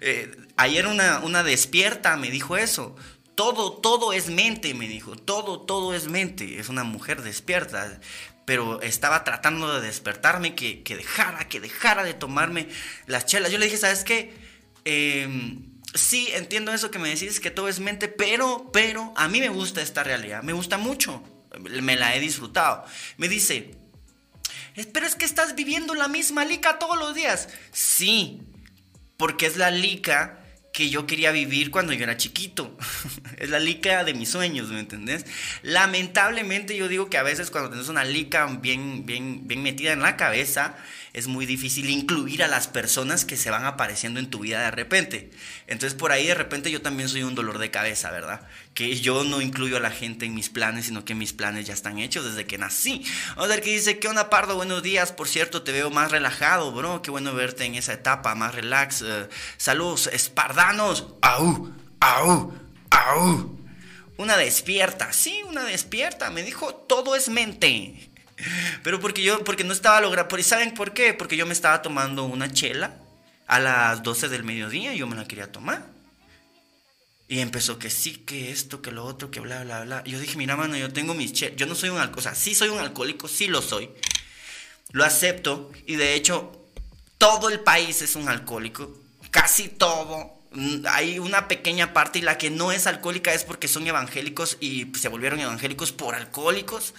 Eh, 0.00 0.30
ayer 0.56 0.86
una, 0.86 1.18
una 1.20 1.42
despierta 1.42 2.16
me 2.16 2.30
dijo 2.30 2.56
eso, 2.56 2.94
todo, 3.34 3.72
todo 3.72 4.12
es 4.12 4.30
mente, 4.30 4.74
me 4.74 4.86
dijo, 4.86 5.16
todo, 5.16 5.60
todo 5.60 5.92
es 5.94 6.06
mente, 6.06 6.60
es 6.60 6.68
una 6.68 6.84
mujer 6.84 7.22
despierta 7.22 7.98
pero 8.46 8.80
estaba 8.80 9.24
tratando 9.24 9.74
de 9.74 9.86
despertarme, 9.86 10.54
que, 10.54 10.82
dejara, 10.88 11.48
que 11.48 11.60
dejara 11.60 12.04
de 12.04 12.14
tomarme 12.14 12.68
las 13.06 13.26
chelas. 13.26 13.52
Yo 13.52 13.58
le 13.58 13.66
dije, 13.66 13.76
¿sabes 13.76 14.04
qué? 14.04 14.32
Em, 14.84 15.64
sí, 15.92 16.28
entiendo 16.32 16.72
eso 16.72 16.92
que 16.92 17.00
me 17.00 17.10
decís, 17.10 17.40
que 17.40 17.50
todo 17.50 17.68
es 17.68 17.80
mente, 17.80 18.08
pero, 18.08 18.70
pero, 18.72 19.12
a 19.16 19.28
mí 19.28 19.40
me 19.40 19.48
gusta 19.48 19.82
esta 19.82 20.04
realidad, 20.04 20.44
me 20.44 20.52
gusta 20.52 20.78
mucho, 20.78 21.22
me 21.60 21.96
la 21.96 22.14
he 22.14 22.20
disfrutado. 22.20 22.84
Me 23.16 23.28
dice, 23.28 23.74
pero 24.92 25.06
es 25.06 25.16
que 25.16 25.24
estás 25.24 25.56
viviendo 25.56 25.94
la 25.94 26.06
misma 26.06 26.44
lica 26.44 26.78
todos 26.78 26.96
los 26.96 27.16
días. 27.16 27.48
Sí, 27.72 28.42
porque 29.16 29.46
es 29.46 29.56
la 29.56 29.72
lica 29.72 30.45
que 30.76 30.90
yo 30.90 31.06
quería 31.06 31.32
vivir 31.32 31.70
cuando 31.70 31.94
yo 31.94 32.04
era 32.04 32.18
chiquito. 32.18 32.76
es 33.38 33.48
la 33.48 33.58
lica 33.58 34.04
de 34.04 34.12
mis 34.12 34.28
sueños, 34.28 34.68
¿me 34.68 34.78
entendés? 34.78 35.24
Lamentablemente 35.62 36.76
yo 36.76 36.86
digo 36.86 37.08
que 37.08 37.16
a 37.16 37.22
veces 37.22 37.50
cuando 37.50 37.70
tienes 37.70 37.88
una 37.88 38.04
lica 38.04 38.44
bien, 38.60 39.06
bien, 39.06 39.48
bien 39.48 39.62
metida 39.62 39.94
en 39.94 40.02
la 40.02 40.18
cabeza, 40.18 40.76
es 41.16 41.28
muy 41.28 41.46
difícil 41.46 41.88
incluir 41.88 42.42
a 42.42 42.46
las 42.46 42.68
personas 42.68 43.24
que 43.24 43.38
se 43.38 43.50
van 43.50 43.64
apareciendo 43.64 44.20
en 44.20 44.28
tu 44.28 44.40
vida 44.40 44.60
de 44.60 44.70
repente. 44.70 45.30
Entonces 45.66 45.98
por 45.98 46.12
ahí 46.12 46.26
de 46.26 46.34
repente 46.34 46.70
yo 46.70 46.82
también 46.82 47.08
soy 47.08 47.22
un 47.22 47.34
dolor 47.34 47.56
de 47.56 47.70
cabeza, 47.70 48.10
¿verdad? 48.10 48.46
Que 48.74 48.94
yo 49.00 49.24
no 49.24 49.40
incluyo 49.40 49.78
a 49.78 49.80
la 49.80 49.90
gente 49.90 50.26
en 50.26 50.34
mis 50.34 50.50
planes, 50.50 50.84
sino 50.84 51.06
que 51.06 51.14
mis 51.14 51.32
planes 51.32 51.66
ya 51.66 51.72
están 51.72 51.98
hechos 51.98 52.26
desde 52.26 52.44
que 52.44 52.58
nací. 52.58 53.02
Vamos 53.30 53.46
a 53.46 53.48
ver 53.48 53.62
qué 53.62 53.70
dice, 53.70 53.98
¿qué 53.98 54.08
onda 54.08 54.28
Pardo? 54.28 54.56
Buenos 54.56 54.82
días, 54.82 55.10
por 55.10 55.26
cierto, 55.26 55.62
te 55.62 55.72
veo 55.72 55.88
más 55.88 56.10
relajado, 56.10 56.70
bro. 56.72 57.00
Qué 57.00 57.10
bueno 57.10 57.32
verte 57.32 57.64
en 57.64 57.76
esa 57.76 57.94
etapa, 57.94 58.34
más 58.34 58.54
relax. 58.54 59.00
Eh, 59.00 59.26
saludos, 59.56 60.10
espardanos. 60.12 61.14
¡Au! 61.22 61.72
¡Au! 61.98 62.52
¡Au! 62.90 63.58
Una 64.18 64.36
despierta, 64.36 65.14
sí, 65.14 65.40
una 65.48 65.64
despierta. 65.64 66.28
Me 66.28 66.42
dijo, 66.42 66.74
todo 66.74 67.16
es 67.16 67.30
mente. 67.30 68.10
Pero 68.82 69.00
porque 69.00 69.22
yo, 69.22 69.42
porque 69.44 69.64
no 69.64 69.72
estaba 69.72 70.00
logrando, 70.00 70.42
¿saben 70.42 70.74
por 70.74 70.92
qué? 70.92 71.14
Porque 71.14 71.36
yo 71.36 71.46
me 71.46 71.52
estaba 71.52 71.82
tomando 71.82 72.24
una 72.24 72.52
chela 72.52 72.94
a 73.46 73.60
las 73.60 74.02
12 74.02 74.28
del 74.28 74.44
mediodía 74.44 74.94
y 74.94 74.98
yo 74.98 75.06
me 75.06 75.16
la 75.16 75.26
quería 75.26 75.50
tomar. 75.50 75.96
Y 77.28 77.40
empezó 77.40 77.78
que 77.78 77.90
sí, 77.90 78.18
que 78.18 78.52
esto, 78.52 78.82
que 78.82 78.92
lo 78.92 79.04
otro, 79.04 79.30
que 79.30 79.40
bla, 79.40 79.64
bla, 79.64 79.82
bla. 79.82 80.04
Yo 80.04 80.20
dije, 80.20 80.36
mira, 80.36 80.56
mano, 80.56 80.76
yo 80.76 80.92
tengo 80.92 81.12
mis 81.14 81.32
chelas. 81.32 81.56
Yo 81.56 81.66
no 81.66 81.74
soy 81.74 81.88
un 81.88 81.98
alcohólico. 81.98 82.20
O 82.20 82.22
sea, 82.22 82.34
sí 82.36 82.54
soy 82.54 82.68
un 82.68 82.78
alcohólico, 82.78 83.26
sí 83.26 83.48
lo 83.48 83.62
soy. 83.62 83.90
Lo 84.92 85.04
acepto. 85.04 85.72
Y 85.86 85.96
de 85.96 86.14
hecho, 86.14 86.68
todo 87.18 87.48
el 87.48 87.60
país 87.60 88.00
es 88.02 88.14
un 88.14 88.28
alcohólico. 88.28 88.96
Casi 89.32 89.68
todo. 89.68 90.34
Hay 90.88 91.18
una 91.18 91.48
pequeña 91.48 91.92
parte 91.92 92.20
y 92.20 92.22
la 92.22 92.38
que 92.38 92.50
no 92.50 92.70
es 92.70 92.86
alcohólica 92.86 93.34
es 93.34 93.42
porque 93.42 93.66
son 93.66 93.86
evangélicos 93.86 94.56
y 94.60 94.92
se 94.96 95.08
volvieron 95.08 95.40
evangélicos 95.40 95.90
por 95.90 96.14
alcohólicos. 96.14 96.94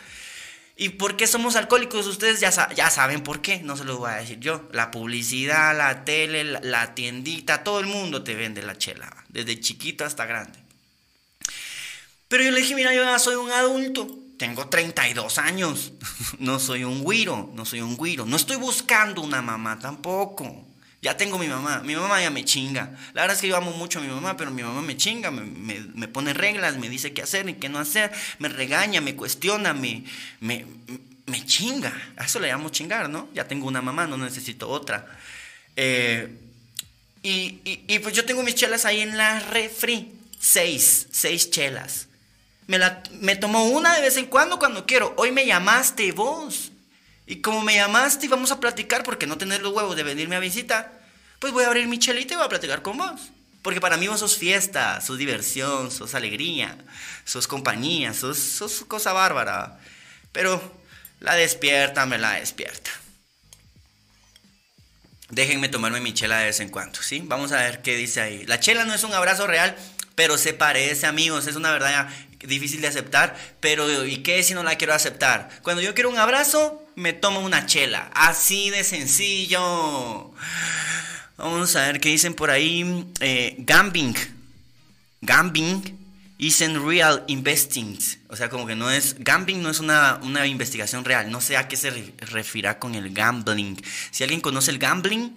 ¿Y 0.80 0.90
por 0.90 1.18
qué 1.18 1.26
somos 1.26 1.56
alcohólicos? 1.56 2.06
Ustedes 2.06 2.40
ya, 2.40 2.52
ya 2.76 2.90
saben 2.92 3.24
por 3.24 3.42
qué, 3.42 3.62
no 3.64 3.76
se 3.76 3.84
lo 3.84 3.98
voy 3.98 4.12
a 4.12 4.18
decir 4.18 4.40
yo. 4.40 4.70
La 4.72 4.92
publicidad, 4.92 5.76
la 5.76 6.06
tele, 6.06 6.44
la, 6.44 6.94
tiendita, 6.94 7.64
todo 7.64 7.80
el 7.80 7.88
mundo 7.88 8.24
te 8.24 8.36
vende 8.36 8.62
la 8.62 8.78
chela, 8.78 9.12
desde 9.30 9.60
chiquito 9.60 10.06
hasta 10.06 10.28
grande. 10.28 10.60
Pero 12.28 12.44
yo 12.44 12.52
le 12.52 12.62
dije, 12.62 12.76
mira, 12.76 12.94
yo 12.94 13.04
ya 13.04 13.18
soy 13.18 13.36
un 13.36 13.52
adulto, 13.52 14.08
tengo 14.38 14.70
32 14.70 15.40
años, 15.40 15.94
no 16.38 16.60
soy 16.60 16.84
un 16.84 17.02
güiro, 17.02 17.50
no 17.56 17.66
soy 17.66 17.82
un 17.82 17.98
güiro, 17.98 18.28
no 18.28 18.36
estoy 18.36 18.58
buscando 18.58 19.22
una 19.22 19.42
mamá 19.42 19.80
tampoco. 19.80 20.67
Ya 21.08 21.16
tengo 21.16 21.38
mi 21.38 21.48
mamá, 21.48 21.84
mi 21.86 21.96
mamá 21.96 22.22
ya 22.22 22.30
me 22.30 22.44
chinga. 22.44 22.92
La 23.14 23.22
verdad 23.22 23.36
es 23.38 23.42
que 23.42 23.48
yo 23.48 23.56
amo 23.56 23.72
mucho 23.72 24.00
a 24.00 24.02
mi 24.02 24.10
mamá, 24.10 24.36
pero 24.36 24.52
mi 24.52 24.62
mamá 24.62 24.82
me 24.82 24.98
chinga, 24.98 25.32
me, 25.32 26.10
pone 26.10 26.34
reglas, 26.34 26.76
me 26.76 26.90
dice 26.90 27.14
qué 27.14 27.22
hacer 27.22 27.48
y 27.48 27.54
qué 27.54 27.70
no 27.70 27.80
hacer, 27.80 28.12
me 28.40 28.50
regaña, 28.50 29.00
me 29.00 29.16
cuestiona, 29.16 29.74
me, 29.74 30.04
me, 30.42 30.66
me 31.26 31.46
chinga. 31.46 31.94
A 32.18 32.26
eso 32.26 32.42
le 32.42 32.50
llamo 32.50 32.68
chingar, 32.68 33.10
¿no? 33.10 33.30
Ya 33.34 33.48
tengo 33.48 33.68
una 33.68 33.82
mamá, 33.82 34.06
no 34.06 34.18
necesito 34.18 34.68
otra. 34.68 35.08
Eh, 35.78 36.28
y, 37.24 37.62
y, 37.64 38.00
pues 38.00 38.14
yo 38.14 38.26
tengo 38.26 38.44
mis 38.44 38.56
chelas 38.56 38.84
ahí 38.84 39.00
en 39.00 39.16
la 39.16 39.40
refri. 39.40 40.12
Seis, 40.38 41.08
seis 41.10 41.50
chelas. 41.52 42.10
Me, 42.68 42.80
la, 42.80 43.02
me 43.22 43.38
tomo 43.38 43.64
una 43.64 43.96
de 43.96 44.02
vez 44.02 44.18
en 44.18 44.26
cuando 44.26 44.60
cuando 44.60 44.86
quiero. 44.86 45.14
Hoy 45.16 45.32
me 45.32 45.46
llamaste 45.46 46.12
vos. 46.12 46.74
Y 47.26 47.38
como 47.38 47.62
me 47.62 47.76
llamaste 47.76 48.26
y 48.26 48.30
vamos 48.30 48.52
a 48.52 48.60
platicar 48.60 49.04
porque 49.04 49.26
no 49.26 49.38
tenés 49.38 49.62
los 49.62 49.72
huevos 49.72 49.96
de 49.96 50.04
venirme 50.04 50.36
a 50.36 50.42
visita, 50.42 50.97
pues 51.40 51.54
voy 51.54 51.64
a 51.64 51.68
abrir 51.68 51.88
mi 51.88 52.00
chelita 52.00 52.34
y 52.34 52.38
voy 52.38 52.46
a 52.46 52.50
platicar 52.50 52.82
con 52.82 52.98
vos. 52.98 53.32
Porque 53.62 53.82
para 53.82 53.98
mí 53.98 54.08
vos 54.08 54.20
sos 54.20 54.38
fiesta, 54.38 55.02
sos 55.02 55.18
diversión, 55.18 55.92
sos 55.92 56.16
alegría, 56.16 56.78
sos 57.26 57.48
compañía, 57.48 58.14
sos, 58.14 58.38
sos 58.38 58.86
cosa 58.88 59.14
bárbara. 59.14 59.80
Pero 60.32 60.62
la 61.20 61.36
despierta, 61.36 62.06
me 62.06 62.18
la 62.18 62.34
despierta. 62.34 62.92
Déjenme 65.30 65.68
tomarme 65.68 66.00
mi 66.00 66.14
chela 66.14 66.38
de 66.38 66.46
vez 66.46 66.60
en 66.62 66.70
cuando, 66.70 67.02
¿sí? 67.02 67.22
Vamos 67.26 67.52
a 67.52 67.58
ver 67.58 67.82
qué 67.82 67.98
dice 67.98 68.22
ahí. 68.22 68.46
La 68.46 68.60
chela 68.60 68.86
no 68.86 68.94
es 68.94 69.04
un 69.04 69.14
abrazo 69.14 69.46
real, 69.46 69.76
pero 70.16 70.38
se 70.38 70.54
parece, 70.54 71.06
amigos. 71.06 71.48
Es 71.48 71.58
una 71.58 71.72
verdad 71.72 72.08
difícil 72.40 72.80
de 72.80 72.88
aceptar, 72.88 73.36
pero 73.60 74.06
¿y 74.06 74.24
qué 74.24 74.42
si 74.44 74.54
no 74.54 74.64
la 74.64 74.78
quiero 74.78 74.94
aceptar? 74.94 75.50
Cuando 75.64 75.82
yo 75.82 75.94
quiero 75.94 76.10
un 76.10 76.18
abrazo, 76.18 76.82
me 76.96 77.12
tomo 77.12 77.42
una 77.42 77.66
chela. 77.66 78.10
Así 78.14 78.70
de 78.70 78.86
sencillo. 78.86 80.32
Vamos 81.38 81.76
a 81.76 81.86
ver 81.86 82.00
qué 82.00 82.10
dicen 82.10 82.34
por 82.34 82.50
ahí. 82.50 83.06
Eh, 83.20 83.56
gambling. 83.60 84.16
Gambling 85.22 85.98
isn't 86.40 86.84
real 86.84 87.24
investing. 87.28 87.98
O 88.30 88.36
sea, 88.36 88.50
como 88.50 88.66
que 88.66 88.76
no 88.76 88.90
es. 88.90 89.16
Gambling 89.20 89.62
no 89.62 89.70
es 89.70 89.80
una, 89.80 90.20
una 90.24 90.48
investigación 90.48 91.06
real. 91.06 91.30
No 91.30 91.40
sé 91.40 91.56
a 91.56 91.68
qué 91.68 91.78
se 91.78 91.92
refiere 92.32 92.78
con 92.80 92.96
el 92.96 93.14
gambling. 93.14 93.80
Si 94.10 94.24
alguien 94.24 94.42
conoce 94.42 94.72
el 94.72 94.80
gambling 94.80 95.32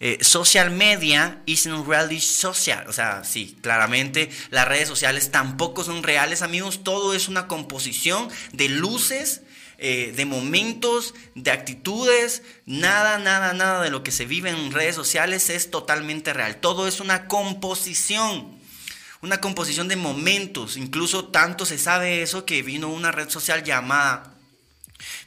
eh, 0.00 0.18
social 0.22 0.70
media 0.70 1.40
isn't 1.46 1.86
really 1.86 2.20
social. 2.20 2.84
O 2.88 2.92
sea, 2.92 3.24
sí, 3.24 3.56
claramente 3.62 4.30
las 4.50 4.68
redes 4.68 4.88
sociales 4.88 5.30
tampoco 5.30 5.84
son 5.84 6.02
reales, 6.02 6.42
amigos. 6.42 6.84
Todo 6.84 7.14
es 7.14 7.28
una 7.28 7.46
composición 7.46 8.28
de 8.52 8.68
luces, 8.68 9.42
eh, 9.86 10.14
de 10.16 10.24
momentos, 10.24 11.12
de 11.34 11.50
actitudes. 11.50 12.40
Nada, 12.64 13.18
nada, 13.18 13.52
nada 13.52 13.82
de 13.82 13.90
lo 13.90 14.02
que 14.02 14.12
se 14.12 14.24
vive 14.24 14.48
en 14.48 14.72
redes 14.72 14.94
sociales 14.94 15.50
es 15.50 15.70
totalmente 15.70 16.32
real. 16.32 16.56
Todo 16.56 16.88
es 16.88 17.00
una 17.00 17.28
composición. 17.28 18.58
Una 19.20 19.42
composición 19.42 19.86
de 19.88 19.96
momentos. 19.96 20.78
Incluso 20.78 21.26
tanto 21.26 21.66
se 21.66 21.76
sabe 21.76 22.22
eso 22.22 22.46
que 22.46 22.62
vino 22.62 22.88
una 22.88 23.12
red 23.12 23.28
social 23.28 23.62
llamada 23.62 24.32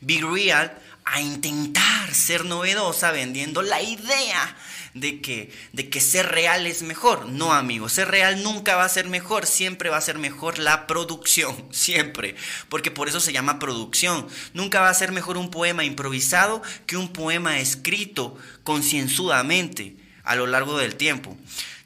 Be 0.02 0.22
Real 0.24 0.76
a 1.06 1.22
intentar 1.22 2.12
ser 2.16 2.44
novedosa 2.44 3.12
vendiendo 3.12 3.62
la 3.62 3.80
idea 3.84 4.58
de 5.00 5.22
que, 5.22 5.52
de 5.74 5.90
que 5.90 6.02
ser 6.02 6.28
real 6.28 6.68
es 6.68 6.82
mejor. 6.82 7.28
No, 7.28 7.54
amigo, 7.54 7.90
ser 7.90 8.10
real 8.10 8.44
nunca 8.44 8.76
va 8.76 8.86
a 8.86 8.90
ser 8.90 9.08
mejor, 9.08 9.46
siempre 9.46 9.90
va 9.90 9.98
a 9.98 10.02
ser 10.02 10.18
mejor 10.18 10.60
la 10.60 10.88
producción, 10.88 11.56
siempre, 11.72 12.36
porque 12.70 12.92
por 12.92 13.08
eso 13.08 13.20
se 13.20 13.34
llama 13.34 13.60
producción. 13.60 14.28
Nunca 14.54 14.82
va 14.82 14.90
a 14.90 14.94
ser 14.94 15.12
mejor 15.12 15.38
un 15.38 15.52
poema 15.52 15.84
improvisado 15.84 16.62
que 16.86 16.98
un 16.98 17.14
poema 17.14 17.60
escrito 17.60 18.38
concienzudamente 18.64 19.96
a 20.24 20.36
lo 20.36 20.48
largo 20.48 20.78
del 20.78 20.96
tiempo. 20.96 21.38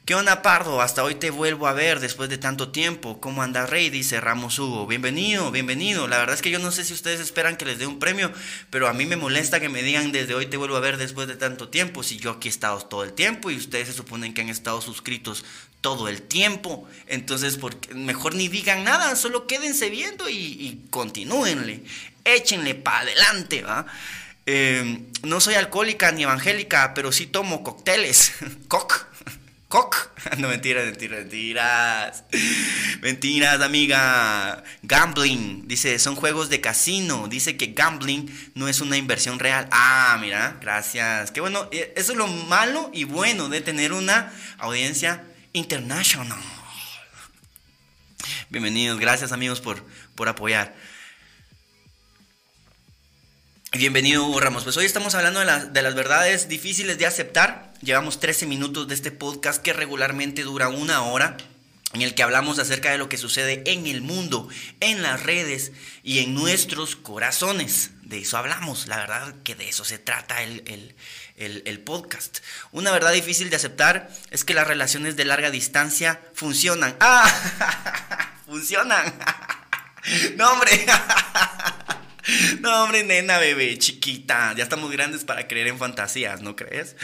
¿Qué 0.04 0.16
onda, 0.16 0.42
Pardo? 0.42 0.82
Hasta 0.82 1.04
hoy 1.04 1.14
te 1.14 1.30
vuelvo 1.30 1.68
a 1.68 1.72
ver 1.74 2.00
después 2.00 2.28
de 2.28 2.36
tanto 2.36 2.72
tiempo. 2.72 3.20
¿Cómo 3.20 3.40
anda, 3.40 3.66
Rey? 3.66 3.88
Dice 3.88 4.20
Ramos 4.20 4.58
Hugo. 4.58 4.84
Bienvenido, 4.88 5.52
bienvenido. 5.52 6.08
La 6.08 6.18
verdad 6.18 6.34
es 6.34 6.42
que 6.42 6.50
yo 6.50 6.58
no 6.58 6.72
sé 6.72 6.84
si 6.84 6.92
ustedes 6.92 7.20
esperan 7.20 7.56
que 7.56 7.66
les 7.66 7.78
dé 7.78 7.86
un 7.86 8.00
premio, 8.00 8.32
pero 8.68 8.88
a 8.88 8.94
mí 8.94 9.06
me 9.06 9.14
molesta 9.14 9.60
que 9.60 9.68
me 9.68 9.80
digan 9.80 10.10
desde 10.10 10.34
hoy 10.34 10.46
te 10.46 10.56
vuelvo 10.56 10.74
a 10.74 10.80
ver 10.80 10.96
después 10.96 11.28
de 11.28 11.36
tanto 11.36 11.68
tiempo. 11.68 12.02
Si 12.02 12.16
yo 12.16 12.32
aquí 12.32 12.48
he 12.48 12.50
estado 12.50 12.80
todo 12.80 13.04
el 13.04 13.12
tiempo 13.12 13.52
y 13.52 13.56
ustedes 13.56 13.86
se 13.86 13.94
suponen 13.94 14.34
que 14.34 14.40
han 14.40 14.48
estado 14.48 14.80
suscritos 14.80 15.44
todo 15.80 16.08
el 16.08 16.20
tiempo. 16.22 16.88
Entonces, 17.06 17.60
mejor 17.94 18.34
ni 18.34 18.48
digan 18.48 18.82
nada, 18.82 19.14
solo 19.14 19.46
quédense 19.46 19.88
viendo 19.88 20.28
y, 20.28 20.34
y 20.34 20.82
continúenle. 20.90 21.84
Échenle 22.24 22.74
para 22.74 23.02
adelante, 23.02 23.62
¿va? 23.62 23.86
Eh, 24.46 25.04
no 25.22 25.40
soy 25.40 25.54
alcohólica 25.54 26.10
ni 26.10 26.24
evangélica, 26.24 26.92
pero 26.92 27.12
sí 27.12 27.26
tomo 27.28 27.62
cócteles. 27.62 28.32
Coc. 28.66 29.11
Cock. 29.72 30.12
No, 30.38 30.48
mentiras, 30.48 30.84
mentiras, 30.84 31.20
mentiras. 31.20 32.24
Mentiras, 33.00 33.62
amiga. 33.62 34.62
Gambling. 34.82 35.66
Dice, 35.66 35.98
son 35.98 36.14
juegos 36.14 36.50
de 36.50 36.60
casino. 36.60 37.26
Dice 37.26 37.56
que 37.56 37.68
gambling 37.68 38.30
no 38.54 38.68
es 38.68 38.82
una 38.82 38.98
inversión 38.98 39.38
real. 39.38 39.68
Ah, 39.70 40.18
mira, 40.20 40.58
gracias. 40.60 41.30
Qué 41.30 41.40
bueno. 41.40 41.68
Eh, 41.72 41.94
eso 41.96 42.12
es 42.12 42.18
lo 42.18 42.26
malo 42.26 42.90
y 42.92 43.04
bueno 43.04 43.48
de 43.48 43.62
tener 43.62 43.94
una 43.94 44.30
audiencia 44.58 45.24
internacional. 45.54 46.38
Bienvenidos, 48.50 49.00
gracias 49.00 49.32
amigos 49.32 49.62
por, 49.62 49.82
por 50.14 50.28
apoyar. 50.28 50.74
Bienvenido 53.74 54.26
Hugo 54.26 54.38
Ramos. 54.38 54.64
Pues 54.64 54.76
hoy 54.76 54.84
estamos 54.84 55.14
hablando 55.14 55.40
de, 55.40 55.70
de, 55.70 55.82
las 55.82 55.94
verdades 55.94 56.46
difíciles 56.46 56.98
de 56.98 57.06
aceptar. 57.06 57.72
Llevamos 57.80 58.20
13 58.20 58.44
minutos 58.44 58.86
de 58.86 58.94
este 58.94 59.10
podcast 59.10 59.62
que 59.62 59.72
regularmente 59.72 60.42
dura 60.42 60.68
una 60.68 61.04
hora, 61.04 61.38
en 61.94 62.02
el 62.02 62.14
que 62.14 62.22
hablamos 62.22 62.58
acerca 62.58 62.92
de 62.92 62.98
lo 62.98 63.08
que 63.08 63.16
sucede 63.16 63.62
en 63.64 63.86
el 63.86 64.02
mundo, 64.02 64.46
en 64.80 65.02
las 65.02 65.22
redes 65.22 65.72
y 66.02 66.18
en 66.18 66.34
nuestros 66.34 66.96
corazones. 66.96 67.92
De 68.02 68.18
eso 68.18 68.36
hablamos, 68.36 68.88
la 68.88 68.98
verdad 68.98 69.34
que 69.42 69.54
de 69.54 69.70
eso 69.70 69.86
se 69.86 69.98
trata 69.98 70.42
el, 70.42 70.94
el 71.36 71.80
podcast. 71.80 72.40
Una 72.72 72.92
verdad 72.92 73.12
difícil 73.12 73.48
de 73.48 73.56
aceptar 73.56 74.10
es 74.30 74.44
que 74.44 74.52
las 74.52 74.68
relaciones 74.68 75.16
de 75.16 75.24
larga 75.24 75.50
distancia 75.50 76.20
funcionan. 76.34 76.94
¡Ah! 77.00 78.36
¡Funcionan! 78.44 79.18
¡No, 80.36 80.52
hombre! 80.52 80.84
No, 82.60 82.84
hombre, 82.84 83.02
nena, 83.02 83.38
bebé, 83.38 83.76
chiquita. 83.78 84.54
Ya 84.56 84.62
estamos 84.62 84.90
grandes 84.90 85.24
para 85.24 85.48
creer 85.48 85.68
en 85.68 85.78
fantasías, 85.78 86.40
¿no 86.40 86.54
crees? 86.54 86.96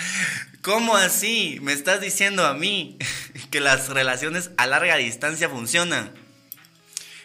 ¿Cómo 0.63 0.97
así? 0.97 1.59
Me 1.63 1.73
estás 1.73 2.01
diciendo 2.01 2.47
a 2.47 2.55
mí 2.55 2.99
que 3.51 3.61
las 3.61 3.89
relaciones 3.89 4.51
a 4.57 4.67
larga 4.67 4.97
distancia 4.97 5.49
funcionan. 5.49 6.13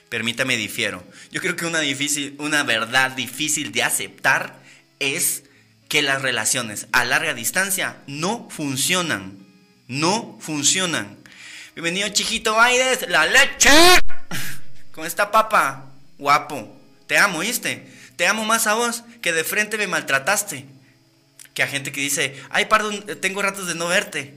Permítame 0.09 0.57
difiero. 0.57 1.03
Yo 1.31 1.41
creo 1.41 1.55
que 1.55 1.65
una, 1.65 1.79
difícil, 1.79 2.35
una 2.39 2.63
verdad 2.63 3.11
difícil 3.11 3.71
de 3.71 3.83
aceptar 3.83 4.59
es 4.99 5.43
que 5.89 6.01
las 6.01 6.21
relaciones 6.21 6.87
a 6.91 7.05
larga 7.05 7.33
distancia 7.33 7.97
no 8.07 8.47
funcionan. 8.49 9.37
No 9.87 10.37
funcionan. 10.39 11.17
Bienvenido, 11.75 12.09
chiquito 12.09 12.59
Aides, 12.59 13.07
la 13.09 13.25
leche. 13.25 13.69
Con 14.91 15.05
esta 15.05 15.31
papa, 15.31 15.91
guapo. 16.17 16.82
Te 17.13 17.19
amo, 17.19 17.41
¿viste? 17.41 17.87
Te 18.15 18.25
amo 18.25 18.43
más 18.43 18.65
a 18.65 18.73
vos 18.73 19.03
que 19.21 19.33
de 19.33 19.43
frente 19.43 19.77
me 19.77 19.85
maltrataste. 19.85 20.65
Que 21.53 21.61
a 21.61 21.67
gente 21.67 21.91
que 21.91 22.01
dice, 22.01 22.41
ay, 22.49 22.65
perdón, 22.65 23.05
tengo 23.21 23.39
ratos 23.43 23.67
de 23.67 23.75
no 23.75 23.85
verte. 23.85 24.33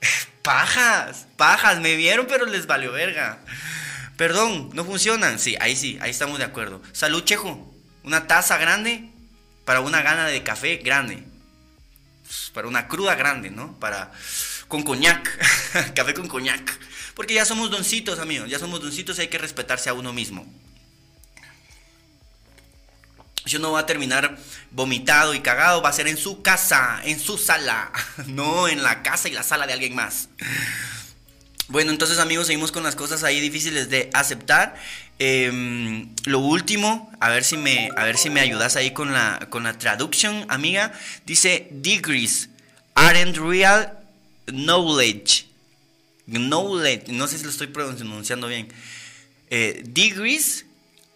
Pajas, 0.42 1.26
pajas, 1.36 1.80
me 1.80 1.96
vieron 1.96 2.26
pero 2.26 2.46
les 2.46 2.66
valió 2.66 2.92
verga. 2.92 3.40
Perdón, 4.16 4.70
no 4.72 4.86
funcionan. 4.86 5.38
Sí, 5.38 5.58
ahí 5.60 5.76
sí, 5.76 5.98
ahí 6.00 6.10
estamos 6.10 6.38
de 6.38 6.46
acuerdo. 6.46 6.80
Salud, 6.92 7.22
Chejo. 7.24 7.70
Una 8.04 8.26
taza 8.26 8.56
grande 8.56 9.10
para 9.66 9.80
una 9.80 10.00
gana 10.00 10.28
de 10.28 10.42
café 10.42 10.78
grande. 10.78 11.24
Para 12.54 12.68
una 12.68 12.88
cruda 12.88 13.16
grande, 13.16 13.50
¿no? 13.50 13.78
Para 13.78 14.12
con 14.66 14.82
coñac, 14.82 15.28
café 15.94 16.14
con 16.14 16.26
coñac. 16.26 16.78
Porque 17.14 17.34
ya 17.34 17.44
somos 17.44 17.70
doncitos, 17.70 18.18
amigos, 18.18 18.48
ya 18.48 18.58
somos 18.58 18.80
doncitos 18.80 19.18
y 19.18 19.20
hay 19.20 19.28
que 19.28 19.36
respetarse 19.36 19.90
a 19.90 19.92
uno 19.92 20.14
mismo. 20.14 20.50
Yo 23.48 23.58
no 23.58 23.72
va 23.72 23.80
a 23.80 23.86
terminar 23.86 24.38
vomitado 24.70 25.34
y 25.34 25.40
cagado, 25.40 25.82
va 25.82 25.88
a 25.88 25.92
ser 25.92 26.06
en 26.06 26.16
su 26.16 26.42
casa, 26.42 27.00
en 27.04 27.18
su 27.18 27.38
sala, 27.38 27.90
no 28.26 28.68
en 28.68 28.82
la 28.82 29.02
casa 29.02 29.28
y 29.28 29.32
la 29.32 29.42
sala 29.42 29.66
de 29.66 29.72
alguien 29.72 29.94
más. 29.94 30.28
Bueno, 31.68 31.90
entonces 31.90 32.18
amigos, 32.18 32.46
seguimos 32.46 32.72
con 32.72 32.82
las 32.82 32.94
cosas 32.96 33.24
ahí 33.24 33.40
difíciles 33.40 33.90
de 33.90 34.08
aceptar. 34.14 34.74
Em, 35.18 36.14
lo 36.24 36.38
último, 36.38 37.10
a 37.20 37.28
ver 37.28 37.44
si 37.44 37.56
me, 37.56 37.90
a 37.96 38.04
ver 38.04 38.16
si 38.16 38.30
me 38.30 38.40
ayudas 38.40 38.76
ahí 38.76 38.92
con 38.92 39.12
la, 39.12 39.48
con 39.50 39.64
la 39.64 39.76
traducción, 39.76 40.46
amiga. 40.48 40.92
Dice 41.26 41.68
degrees 41.70 42.48
aren't 42.94 43.36
real 43.36 43.98
knowledge. 44.46 45.46
Knowledge, 46.26 47.12
no 47.12 47.26
sé 47.26 47.38
si 47.38 47.44
lo 47.44 47.50
estoy 47.50 47.66
pronunciando 47.68 48.48
bien. 48.48 48.68
Eh, 49.50 49.82
degrees 49.86 50.66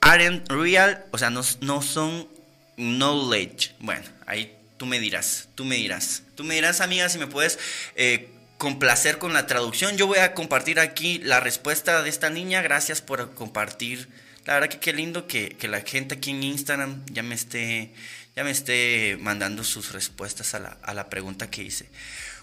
aren't 0.02 0.50
real, 0.50 1.06
o 1.12 1.18
sea, 1.18 1.30
no, 1.30 1.40
no 1.60 1.80
son 1.80 2.28
knowledge. 2.76 3.74
Bueno, 3.78 4.04
ahí 4.26 4.54
tú 4.76 4.84
me 4.84 5.00
dirás, 5.00 5.48
tú 5.54 5.64
me 5.64 5.76
dirás. 5.76 6.24
Tú 6.34 6.44
me 6.44 6.54
dirás, 6.54 6.80
amiga, 6.80 7.08
si 7.08 7.18
me 7.18 7.28
puedes 7.28 7.58
eh, 7.94 8.28
complacer 8.58 9.18
con 9.18 9.32
la 9.32 9.46
traducción. 9.46 9.96
Yo 9.96 10.06
voy 10.06 10.18
a 10.18 10.34
compartir 10.34 10.80
aquí 10.80 11.18
la 11.18 11.40
respuesta 11.40 12.02
de 12.02 12.10
esta 12.10 12.30
niña. 12.30 12.60
Gracias 12.62 13.00
por 13.00 13.34
compartir. 13.34 14.08
La 14.44 14.54
verdad 14.54 14.68
que 14.68 14.80
qué 14.80 14.92
lindo 14.92 15.28
que, 15.28 15.56
la 15.62 15.80
gente 15.82 16.16
aquí 16.16 16.30
en 16.30 16.42
Instagram 16.42 17.04
ya 17.06 17.22
me 17.22 17.36
esté, 17.36 17.92
ya 18.34 18.42
me 18.42 18.50
esté 18.50 19.16
mandando 19.20 19.62
sus 19.62 19.92
respuestas 19.92 20.54
a 20.54 20.58
la, 20.58 20.78
a 20.82 20.94
la 20.94 21.08
pregunta 21.08 21.48
que 21.48 21.62
hice. 21.62 21.88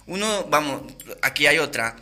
Uno, 0.07 0.45
vamos, 0.45 0.93
aquí 1.21 1.45
hay 1.45 1.59
otra. 1.59 1.97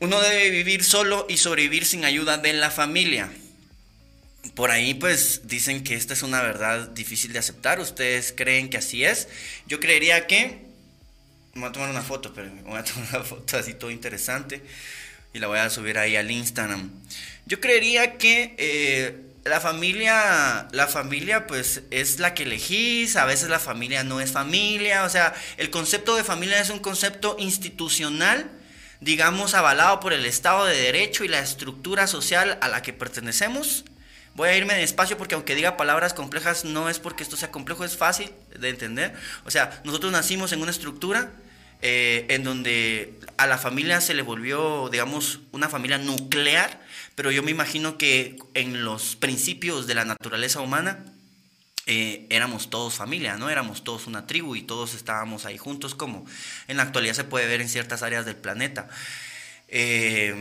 Uno 0.00 0.18
debe 0.20 0.48
vivir 0.48 0.82
solo 0.82 1.26
y 1.28 1.36
sobrevivir 1.36 1.84
sin 1.84 2.06
ayuda 2.06 2.38
de 2.38 2.54
la 2.54 2.70
familia 2.70 3.30
por 4.54 4.70
ahí 4.70 4.94
pues 4.94 5.42
dicen 5.44 5.82
que 5.82 5.94
esta 5.94 6.12
es 6.12 6.22
una 6.22 6.42
verdad 6.42 6.88
difícil 6.88 7.32
de 7.32 7.38
aceptar. 7.38 7.80
¿Ustedes 7.80 8.34
creen 8.36 8.68
que 8.68 8.76
así 8.76 9.04
es? 9.04 9.28
Yo 9.66 9.80
creería 9.80 10.26
que... 10.26 10.64
Me 11.54 11.60
voy 11.60 11.70
a 11.70 11.72
tomar 11.72 11.90
una 11.90 12.02
foto, 12.02 12.32
pero 12.34 12.52
me 12.52 12.62
voy 12.62 12.78
a 12.78 12.84
tomar 12.84 13.08
una 13.10 13.24
foto 13.24 13.56
así 13.56 13.74
todo 13.74 13.90
interesante 13.90 14.62
y 15.32 15.38
la 15.38 15.48
voy 15.48 15.58
a 15.58 15.68
subir 15.70 15.98
ahí 15.98 16.16
al 16.16 16.30
Instagram. 16.30 16.90
Yo 17.46 17.60
creería 17.60 18.16
que 18.16 18.54
eh, 18.56 19.20
la 19.44 19.60
familia, 19.60 20.68
la 20.72 20.86
familia 20.86 21.46
pues 21.46 21.82
es 21.90 22.20
la 22.20 22.34
que 22.34 22.44
elegís, 22.44 23.16
a 23.16 23.24
veces 23.24 23.48
la 23.48 23.58
familia 23.58 24.04
no 24.04 24.20
es 24.20 24.32
familia, 24.32 25.04
o 25.04 25.10
sea, 25.10 25.34
el 25.56 25.70
concepto 25.70 26.16
de 26.16 26.24
familia 26.24 26.60
es 26.60 26.70
un 26.70 26.78
concepto 26.78 27.36
institucional, 27.38 28.50
digamos, 29.00 29.54
avalado 29.54 30.00
por 30.00 30.12
el 30.12 30.24
Estado 30.24 30.64
de 30.64 30.76
Derecho 30.76 31.24
y 31.24 31.28
la 31.28 31.40
estructura 31.40 32.06
social 32.06 32.56
a 32.62 32.68
la 32.68 32.82
que 32.82 32.92
pertenecemos 32.92 33.84
Voy 34.34 34.48
a 34.48 34.56
irme 34.56 34.74
despacio 34.74 35.16
porque 35.16 35.34
aunque 35.34 35.54
diga 35.54 35.76
palabras 35.76 36.12
complejas, 36.12 36.64
no 36.64 36.88
es 36.88 36.98
porque 36.98 37.22
esto 37.22 37.36
sea 37.36 37.50
complejo, 37.50 37.84
es 37.84 37.96
fácil 37.96 38.30
de 38.58 38.68
entender. 38.68 39.14
O 39.44 39.50
sea, 39.50 39.80
nosotros 39.84 40.10
nacimos 40.10 40.52
en 40.52 40.60
una 40.60 40.72
estructura 40.72 41.30
eh, 41.82 42.26
en 42.30 42.44
donde 42.44 43.14
a 43.36 43.46
la 43.46 43.58
familia 43.58 44.00
se 44.00 44.14
le 44.14 44.22
volvió, 44.22 44.88
digamos, 44.88 45.40
una 45.52 45.68
familia 45.68 45.98
nuclear, 45.98 46.80
pero 47.14 47.30
yo 47.30 47.42
me 47.42 47.50
imagino 47.50 47.98
que 47.98 48.38
en 48.54 48.84
los 48.84 49.16
principios 49.16 49.86
de 49.86 49.94
la 49.94 50.04
naturaleza 50.04 50.60
humana 50.60 51.04
eh, 51.86 52.26
éramos 52.30 52.70
todos 52.70 52.94
familia, 52.94 53.36
¿no? 53.36 53.50
Éramos 53.50 53.84
todos 53.84 54.06
una 54.06 54.26
tribu 54.26 54.56
y 54.56 54.62
todos 54.62 54.94
estábamos 54.94 55.44
ahí 55.44 55.58
juntos, 55.58 55.94
como 55.94 56.24
en 56.66 56.78
la 56.78 56.84
actualidad 56.84 57.12
se 57.12 57.24
puede 57.24 57.46
ver 57.46 57.60
en 57.60 57.68
ciertas 57.68 58.02
áreas 58.02 58.24
del 58.24 58.36
planeta. 58.36 58.88
Eh, 59.68 60.34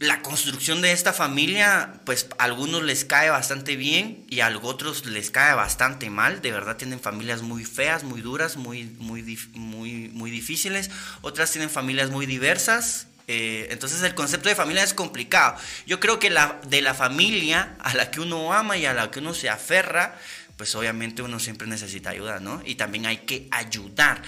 la 0.00 0.22
construcción 0.22 0.80
de 0.80 0.92
esta 0.92 1.12
familia, 1.12 2.00
pues 2.04 2.26
a 2.38 2.44
algunos 2.44 2.82
les 2.82 3.04
cae 3.04 3.30
bastante 3.30 3.76
bien 3.76 4.24
y 4.28 4.40
a 4.40 4.50
otros 4.62 5.06
les 5.06 5.30
cae 5.30 5.54
bastante 5.54 6.10
mal. 6.10 6.40
De 6.42 6.50
verdad 6.50 6.76
tienen 6.76 7.00
familias 7.00 7.42
muy 7.42 7.64
feas, 7.64 8.02
muy 8.02 8.20
duras, 8.20 8.56
muy, 8.56 8.84
muy, 8.98 9.38
muy, 9.54 10.08
muy 10.08 10.30
difíciles. 10.30 10.90
Otras 11.20 11.52
tienen 11.52 11.70
familias 11.70 12.10
muy 12.10 12.26
diversas. 12.26 13.06
Eh, 13.28 13.68
entonces 13.70 14.02
el 14.02 14.16
concepto 14.16 14.48
de 14.48 14.56
familia 14.56 14.82
es 14.82 14.92
complicado. 14.92 15.56
Yo 15.86 16.00
creo 16.00 16.18
que 16.18 16.30
la, 16.30 16.60
de 16.66 16.82
la 16.82 16.94
familia 16.94 17.76
a 17.78 17.94
la 17.94 18.10
que 18.10 18.20
uno 18.20 18.52
ama 18.52 18.76
y 18.76 18.86
a 18.86 18.92
la 18.92 19.12
que 19.12 19.20
uno 19.20 19.34
se 19.34 19.48
aferra, 19.48 20.18
pues 20.60 20.74
obviamente 20.74 21.22
uno 21.22 21.40
siempre 21.40 21.66
necesita 21.66 22.10
ayuda, 22.10 22.38
¿no? 22.38 22.60
Y 22.66 22.74
también 22.74 23.06
hay 23.06 23.16
que 23.24 23.48
ayudar. 23.50 24.20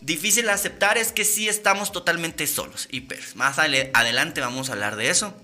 Difícil 0.00 0.48
aceptar 0.48 0.98
es 0.98 1.10
que 1.10 1.24
sí 1.24 1.48
estamos 1.48 1.90
totalmente 1.90 2.46
solos. 2.46 2.86
Y 2.92 3.08
más 3.34 3.58
adelante 3.58 4.40
vamos 4.40 4.68
a 4.68 4.74
hablar 4.74 4.94
de 4.94 5.10
eso. 5.10 5.36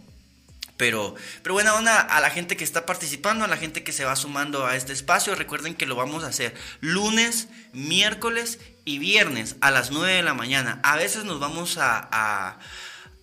Pero, 0.77 1.17
pero 1.43 1.55
buena 1.55 1.99
a 1.99 2.21
la 2.21 2.31
gente 2.31 2.57
que 2.57 2.63
está 2.63 2.87
participando, 2.87 3.45
a 3.45 3.49
la 3.49 3.57
gente 3.57 3.83
que 3.83 3.91
se 3.91 4.05
va 4.05 4.15
sumando 4.15 4.65
a 4.67 4.77
este 4.77 4.93
espacio. 4.93 5.35
Recuerden 5.35 5.75
que 5.75 5.85
lo 5.85 5.97
vamos 5.97 6.23
a 6.23 6.29
hacer 6.29 6.55
lunes, 6.79 7.49
miércoles 7.73 8.61
y 8.85 8.99
viernes 8.99 9.57
a 9.61 9.73
las 9.73 9.91
9 9.91 10.13
de 10.13 10.23
la 10.23 10.35
mañana. 10.35 10.79
A 10.85 10.95
veces 10.95 11.25
nos 11.25 11.41
vamos 11.41 11.77
a, 11.81 12.61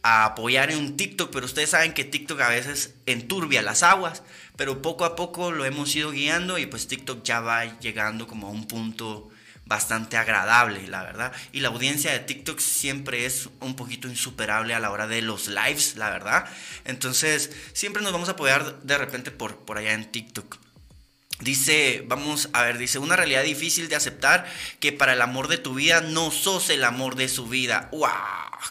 a 0.03 0.25
apoyar 0.25 0.69
en 0.69 0.77
un 0.77 0.97
TikTok, 0.97 1.31
pero 1.31 1.45
ustedes 1.45 1.71
saben 1.71 1.93
que 1.93 2.03
TikTok 2.03 2.39
a 2.41 2.49
veces 2.49 2.95
enturbia 3.05 3.61
las 3.61 3.83
aguas. 3.83 4.21
Pero 4.55 4.81
poco 4.81 5.05
a 5.05 5.15
poco 5.15 5.51
lo 5.51 5.65
hemos 5.65 5.95
ido 5.95 6.11
guiando 6.11 6.59
y 6.59 6.67
pues 6.67 6.87
TikTok 6.87 7.23
ya 7.23 7.39
va 7.39 7.79
llegando 7.79 8.27
como 8.27 8.47
a 8.47 8.51
un 8.51 8.67
punto 8.67 9.31
bastante 9.65 10.17
agradable, 10.17 10.87
la 10.87 11.03
verdad. 11.03 11.31
Y 11.51 11.61
la 11.61 11.69
audiencia 11.69 12.11
de 12.11 12.19
TikTok 12.19 12.59
siempre 12.59 13.25
es 13.25 13.49
un 13.61 13.75
poquito 13.75 14.07
insuperable 14.07 14.73
a 14.73 14.79
la 14.79 14.91
hora 14.91 15.07
de 15.07 15.21
los 15.21 15.47
lives, 15.47 15.95
la 15.95 16.09
verdad. 16.09 16.45
Entonces, 16.85 17.51
siempre 17.73 18.03
nos 18.03 18.11
vamos 18.11 18.29
a 18.29 18.33
apoyar 18.33 18.81
de 18.83 18.97
repente 18.97 19.31
por, 19.31 19.57
por 19.65 19.77
allá 19.77 19.93
en 19.93 20.11
TikTok. 20.11 20.57
Dice, 21.43 22.06
vamos 22.08 22.49
a 22.53 22.62
ver, 22.63 22.77
dice, 22.77 22.99
una 22.99 23.17
realidad 23.17 23.43
difícil 23.43 23.89
de 23.89 23.97
aceptar 23.97 24.45
que 24.79 24.93
para 24.93 25.12
el 25.12 25.21
amor 25.21 25.49
de 25.49 25.58
tu 25.58 25.73
vida 25.73 25.99
no 25.99 26.32
sos 26.32 26.69
el 26.69 26.86
amor 26.86 27.15
de 27.15 27.27
su 27.27 27.47
vida. 27.47 27.89
¡Wow! 27.91 28.10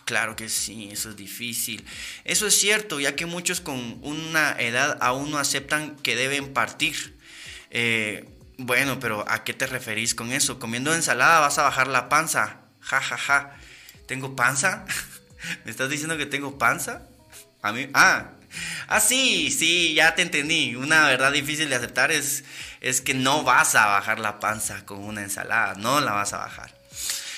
Claro 0.06 0.36
que 0.36 0.48
sí, 0.48 0.88
eso 0.90 1.10
es 1.10 1.16
difícil. 1.16 1.84
Eso 2.24 2.46
es 2.46 2.58
cierto, 2.58 2.98
ya 2.98 3.14
que 3.14 3.26
muchos 3.26 3.60
con 3.60 3.98
una 4.02 4.52
edad 4.58 4.96
aún 5.02 5.30
no 5.30 5.38
aceptan 5.38 5.96
que 5.96 6.16
deben 6.16 6.54
partir. 6.54 7.18
Eh, 7.70 8.26
bueno, 8.56 8.98
pero 8.98 9.24
¿a 9.28 9.44
qué 9.44 9.52
te 9.52 9.66
referís 9.66 10.14
con 10.14 10.32
eso? 10.32 10.58
Comiendo 10.58 10.94
ensalada 10.94 11.40
vas 11.40 11.58
a 11.58 11.64
bajar 11.64 11.88
la 11.88 12.08
panza. 12.08 12.60
Ja, 12.80 13.02
ja, 13.02 13.18
ja. 13.18 13.56
¿Tengo 14.06 14.34
panza? 14.34 14.86
¿Me 15.64 15.70
estás 15.70 15.90
diciendo 15.90 16.16
que 16.16 16.26
tengo 16.26 16.56
panza? 16.56 17.02
A 17.60 17.72
mí, 17.72 17.88
ah, 17.92 18.30
ah, 18.88 19.00
sí, 19.00 19.50
sí, 19.50 19.94
ya 19.94 20.14
te 20.14 20.22
entendí. 20.22 20.74
Una 20.74 21.06
verdad 21.06 21.32
difícil 21.32 21.68
de 21.68 21.76
aceptar 21.76 22.12
es, 22.12 22.44
es 22.80 23.00
que 23.00 23.14
no 23.14 23.42
vas 23.42 23.74
a 23.74 23.86
bajar 23.86 24.18
la 24.18 24.40
panza 24.40 24.84
con 24.84 25.02
una 25.04 25.22
ensalada, 25.22 25.74
no 25.74 26.00
la 26.00 26.12
vas 26.12 26.32
a 26.32 26.38
bajar. 26.38 26.81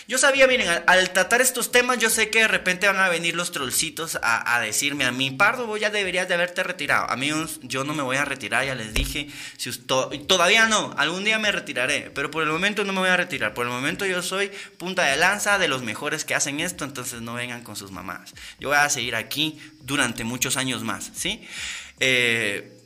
Yo 0.06 0.18
sabía, 0.18 0.46
miren, 0.46 0.68
al, 0.86 1.10
tratar 1.12 1.40
estos 1.40 1.72
temas, 1.72 1.98
yo 1.98 2.10
sé 2.10 2.28
que 2.28 2.40
de 2.40 2.48
repente 2.48 2.86
van 2.86 2.98
a 2.98 3.08
venir 3.08 3.34
los 3.34 3.52
trollcitos 3.52 4.18
a, 4.22 4.60
decirme 4.60 5.04
a 5.04 5.12
mí, 5.12 5.30
Pardo, 5.30 5.66
vos 5.66 5.80
ya 5.80 5.88
deberías 5.88 6.28
de 6.28 6.34
haberte 6.34 6.62
retirado. 6.62 7.10
Amigos, 7.10 7.58
yo 7.62 7.84
no 7.84 7.94
me 7.94 8.02
voy 8.02 8.16
a 8.16 8.24
retirar, 8.24 8.66
ya 8.66 8.74
les 8.74 8.92
dije. 8.92 9.28
Si 9.56 9.70
todavía 9.72 10.66
no, 10.66 10.94
algún 10.98 11.24
día 11.24 11.38
me 11.38 11.50
retiraré, 11.52 12.10
pero 12.14 12.30
por 12.30 12.42
el 12.42 12.50
momento 12.50 12.84
no 12.84 12.92
me 12.92 13.00
voy 13.00 13.08
a 13.08 13.16
retirar. 13.16 13.54
Por 13.54 13.66
el 13.66 13.72
momento 13.72 14.04
yo 14.04 14.22
soy 14.22 14.50
punta 14.76 15.04
de 15.04 15.16
lanza 15.16 15.58
de 15.58 15.68
los 15.68 15.82
mejores 15.82 16.24
que 16.24 16.34
hacen 16.34 16.60
esto, 16.60 16.84
entonces 16.84 17.22
no 17.22 17.34
vengan 17.34 17.62
con 17.62 17.74
sus 17.74 17.90
mamás. 17.90 18.34
Yo 18.60 18.68
voy 18.68 18.78
a 18.78 18.90
seguir 18.90 19.16
aquí 19.16 19.58
durante 19.80 20.24
muchos 20.24 20.58
años 20.58 20.82
más, 20.82 21.12
¿sí? 21.14 21.46
Eh, 22.00 22.83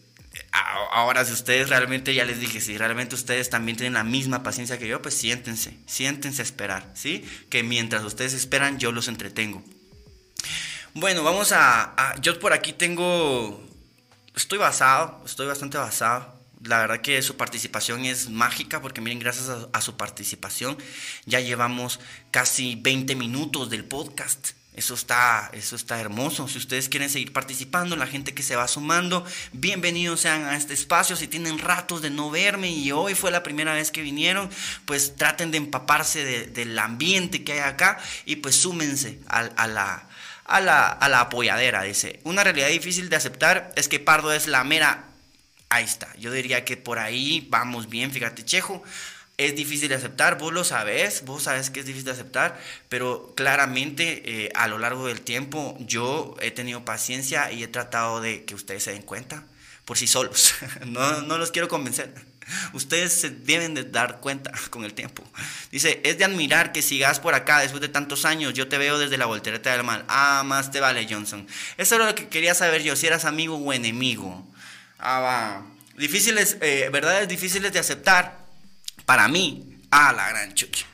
ahora 0.52 1.24
si 1.24 1.32
ustedes 1.32 1.68
realmente, 1.68 2.14
ya 2.14 2.24
les 2.24 2.40
dije, 2.40 2.60
si 2.60 2.76
realmente 2.78 3.14
ustedes 3.14 3.50
también 3.50 3.76
tienen 3.76 3.94
la 3.94 4.04
misma 4.04 4.42
paciencia 4.42 4.78
que 4.78 4.88
yo, 4.88 5.00
pues 5.02 5.14
siéntense, 5.14 5.78
siéntense 5.86 6.42
a 6.42 6.44
esperar, 6.44 6.90
¿sí? 6.94 7.24
Que 7.50 7.62
mientras 7.62 8.02
ustedes 8.04 8.34
esperan, 8.34 8.78
yo 8.78 8.92
los 8.92 9.08
entretengo. 9.08 9.62
Bueno, 10.94 11.22
vamos 11.22 11.52
a, 11.52 12.14
yo 12.20 12.38
por 12.40 12.52
aquí 12.52 12.72
tengo, 12.72 13.62
estoy 14.34 14.58
basado, 14.58 15.22
estoy 15.24 15.46
bastante 15.46 15.78
basado. 15.78 16.36
La 16.64 16.78
verdad 16.78 17.00
que 17.00 17.22
su 17.22 17.36
participación 17.36 18.04
es 18.04 18.28
mágica 18.30 18.82
porque 18.82 19.00
miren, 19.00 19.20
gracias 19.20 19.48
a 19.72 19.80
su 19.80 19.96
participación 19.96 20.76
ya 21.24 21.38
llevamos 21.38 22.00
casi 22.32 22.74
20 22.74 23.14
minutos 23.14 23.70
del 23.70 23.84
podcast. 23.84 24.57
Eso 24.78 24.94
está, 24.94 25.50
eso 25.54 25.74
está 25.74 26.00
hermoso. 26.00 26.46
Si 26.46 26.56
ustedes 26.56 26.88
quieren 26.88 27.10
seguir 27.10 27.32
participando, 27.32 27.96
la 27.96 28.06
gente 28.06 28.32
que 28.32 28.44
se 28.44 28.54
va 28.54 28.68
sumando, 28.68 29.26
bienvenidos 29.50 30.20
sean 30.20 30.44
a 30.44 30.56
este 30.56 30.72
espacio. 30.72 31.16
Si 31.16 31.26
tienen 31.26 31.58
ratos 31.58 32.00
de 32.00 32.10
no 32.10 32.30
verme 32.30 32.70
y 32.70 32.92
hoy 32.92 33.16
fue 33.16 33.32
la 33.32 33.42
primera 33.42 33.74
vez 33.74 33.90
que 33.90 34.02
vinieron, 34.02 34.48
pues 34.84 35.16
traten 35.16 35.50
de 35.50 35.58
empaparse 35.58 36.24
del 36.46 36.78
ambiente 36.78 37.42
que 37.42 37.54
hay 37.54 37.58
acá 37.58 37.98
y 38.24 38.36
pues 38.36 38.54
súmense 38.54 39.18
a, 39.26 39.66
la, 39.66 40.06
a, 40.44 40.60
la, 40.60 40.86
a 40.86 41.08
la 41.08 41.20
apoyadera. 41.22 41.82
Dice, 41.82 42.20
una 42.22 42.44
realidad 42.44 42.68
difícil 42.68 43.08
de 43.08 43.16
aceptar 43.16 43.72
es 43.74 43.88
que 43.88 43.98
Pardo 43.98 44.32
es 44.32 44.46
la 44.46 44.62
mera... 44.62 45.06
Ahí 45.70 45.84
está, 45.84 46.08
yo 46.18 46.30
diría 46.30 46.64
que 46.64 46.76
por 46.76 47.00
ahí 47.00 47.48
vamos 47.50 47.88
bien, 47.88 48.12
fíjate, 48.12 48.44
Chejo. 48.44 48.84
Es 49.38 49.54
difícil 49.54 49.88
de 49.88 49.94
aceptar, 49.94 50.36
vos 50.36 50.52
lo 50.52 50.64
sabes, 50.64 51.24
vos 51.24 51.44
sabes 51.44 51.70
que 51.70 51.80
es 51.80 51.86
difícil 51.86 52.06
de 52.06 52.10
aceptar, 52.10 52.60
pero 52.88 53.32
claramente 53.36 54.22
eh, 54.24 54.50
a 54.54 54.66
lo 54.66 54.78
largo 54.78 55.06
del 55.06 55.20
tiempo 55.20 55.76
yo 55.80 56.34
he 56.40 56.50
tenido 56.50 56.84
paciencia 56.84 57.52
y 57.52 57.62
he 57.62 57.68
tratado 57.68 58.20
de 58.20 58.44
que 58.44 58.56
ustedes 58.56 58.82
se 58.82 58.92
den 58.92 59.02
cuenta 59.02 59.44
por 59.84 59.96
sí 59.96 60.08
solos. 60.08 60.54
no, 60.86 61.22
no 61.22 61.38
los 61.38 61.52
quiero 61.52 61.68
convencer. 61.68 62.12
Ustedes 62.72 63.12
se 63.12 63.30
deben 63.30 63.74
de 63.74 63.84
dar 63.84 64.18
cuenta 64.18 64.50
con 64.70 64.84
el 64.84 64.92
tiempo. 64.92 65.22
Dice, 65.70 66.00
es 66.02 66.18
de 66.18 66.24
admirar 66.24 66.72
que 66.72 66.82
sigas 66.82 67.20
por 67.20 67.34
acá 67.34 67.60
después 67.60 67.80
de 67.80 67.88
tantos 67.88 68.24
años. 68.24 68.54
Yo 68.54 68.66
te 68.66 68.76
veo 68.76 68.98
desde 68.98 69.18
la 69.18 69.26
voltereta 69.26 69.70
del 69.70 69.84
mal. 69.84 70.04
Ah, 70.08 70.42
más 70.44 70.72
te 70.72 70.80
vale, 70.80 71.06
Johnson. 71.08 71.46
Eso 71.76 71.94
era 71.94 72.06
lo 72.06 72.14
que 72.16 72.28
quería 72.28 72.56
saber 72.56 72.82
yo, 72.82 72.96
si 72.96 73.06
eras 73.06 73.24
amigo 73.24 73.56
o 73.56 73.72
enemigo. 73.72 74.44
Ah, 74.98 75.20
va. 75.20 75.66
Difíciles, 75.96 76.56
eh, 76.60 76.88
verdades 76.92 77.28
difíciles 77.28 77.72
de 77.72 77.78
aceptar 77.78 78.47
para 79.08 79.26
mí, 79.26 79.64
a 79.90 80.12
la 80.12 80.28
gran 80.28 80.52
chucha. 80.52 80.84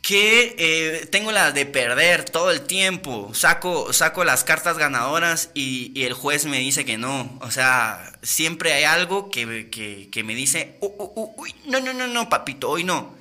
Que 0.00 0.54
eh, 0.58 1.06
tengo 1.06 1.32
las 1.32 1.54
de 1.54 1.66
perder 1.66 2.24
todo 2.24 2.52
el 2.52 2.60
tiempo. 2.60 3.34
Saco, 3.34 3.92
saco 3.92 4.22
las 4.22 4.44
cartas 4.44 4.78
ganadoras 4.78 5.50
y, 5.52 6.04
el 6.04 6.12
juez 6.12 6.44
me 6.46 6.60
dice 6.60 6.84
que 6.84 6.98
no. 6.98 7.36
O 7.40 7.50
sea, 7.50 8.12
siempre 8.22 8.74
hay 8.74 8.84
algo 8.84 9.28
que, 9.28 9.68
que, 10.08 10.22
me 10.22 10.36
dice, 10.36 10.78
uy, 10.80 11.52
no, 11.64 11.80
no, 11.80 11.92
no, 11.92 12.06
no, 12.06 12.28
papito, 12.28 12.70
hoy 12.70 12.84
no. 12.84 13.12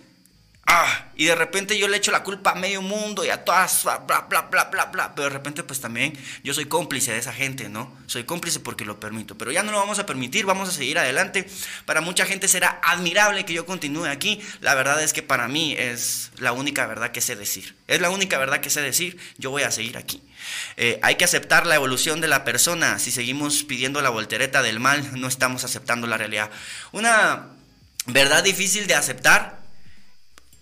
Ah, 0.68 1.12
y 1.16 1.26
de 1.26 1.36
repente 1.36 1.78
yo 1.78 1.88
le 1.88 1.98
echo 1.98 2.12
la 2.12 2.24
culpa 2.24 2.52
a 2.52 2.56
medio 2.56 2.82
mundo 2.82 3.24
y 3.24 3.30
a 3.30 3.46
todas, 3.46 3.84
bla, 3.84 4.00
bla, 4.00 4.22
bla, 4.50 4.64
bla, 4.66 4.86
bla. 4.86 5.14
Pero 5.14 5.30
de 5.30 5.30
repente, 5.30 5.62
pues 5.64 5.80
también 5.80 6.18
yo 6.44 6.56
soy 6.56 6.66
cómplice 6.66 7.12
de 7.12 7.20
esa 7.20 7.32
gente, 7.32 7.70
¿no? 7.70 7.96
Soy 8.08 8.24
cómplice 8.24 8.60
porque 8.60 8.84
lo 8.84 9.00
permito. 9.00 9.38
Pero 9.38 9.52
ya 9.52 9.62
no 9.62 9.72
lo 9.72 9.78
vamos 9.78 10.00
a 10.00 10.08
permitir, 10.08 10.46
vamos 10.46 10.68
a 10.68 10.72
seguir 10.72 10.98
adelante. 10.98 11.48
Para 11.86 12.02
mucha 12.02 12.26
gente 12.26 12.48
será 12.48 12.80
admirable 12.84 13.46
que 13.46 13.54
yo 13.54 13.68
continúe 13.68 14.06
aquí. 14.06 14.42
La 14.62 14.74
verdad 14.74 15.04
es 15.04 15.14
que 15.14 15.22
para 15.22 15.48
mí 15.48 15.76
es 15.78 16.32
la 16.38 16.52
única 16.52 16.88
verdad 16.88 17.12
que 17.12 17.22
sé 17.22 17.36
decir. 17.36 17.76
Es 17.88 18.02
la 18.02 18.10
única 18.10 18.40
verdad 18.40 18.60
que 18.60 18.72
sé 18.72 18.82
decir. 18.82 19.20
Yo 19.38 19.52
voy 19.52 19.62
a 19.62 19.72
seguir 19.72 19.98
aquí. 19.98 20.24
Eh, 20.78 21.00
hay 21.04 21.16
que 21.16 21.26
aceptar 21.26 21.68
la 21.68 21.76
evolución 21.76 22.22
de 22.22 22.28
la 22.28 22.44
persona. 22.44 22.98
Si 22.98 23.12
seguimos 23.12 23.64
pidiendo 23.64 24.02
la 24.02 24.10
voltereta 24.10 24.64
del 24.64 24.80
mal, 24.80 25.20
no 25.20 25.28
estamos 25.28 25.64
aceptando 25.64 26.08
la 26.08 26.18
realidad. 26.18 26.50
Una 26.92 27.50
verdad 28.08 28.44
difícil 28.44 28.88
de 28.88 28.96
aceptar 28.96 29.65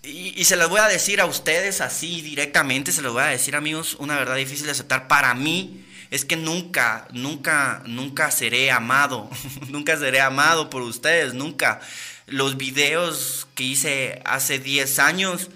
y, 0.04 0.44
se 0.44 0.56
las 0.56 0.68
voy 0.68 0.80
a 0.80 0.88
decir 0.88 1.20
a 1.20 1.26
ustedes 1.26 1.80
así 1.80 2.20
directamente, 2.20 2.92
se 2.92 3.02
los 3.02 3.12
voy 3.12 3.22
a 3.22 3.26
decir 3.26 3.56
amigos, 3.56 3.96
una 3.98 4.16
verdad 4.16 4.36
difícil 4.36 4.66
de 4.66 4.72
aceptar 4.72 5.08
para 5.08 5.34
mí 5.34 5.84
es 6.10 6.24
que 6.24 6.36
nunca, 6.36 7.08
nunca, 7.12 7.82
nunca 7.86 8.30
seré 8.30 8.70
amado, 8.70 9.28
nunca 9.68 9.96
seré 9.96 10.20
amado 10.20 10.70
por 10.70 10.82
ustedes, 10.82 11.34
nunca. 11.34 11.80
Los 12.26 12.56
videos 12.56 13.48
que 13.54 13.64
hice 13.64 14.22
hace 14.24 14.58
10 14.58 14.98
años 15.00 15.50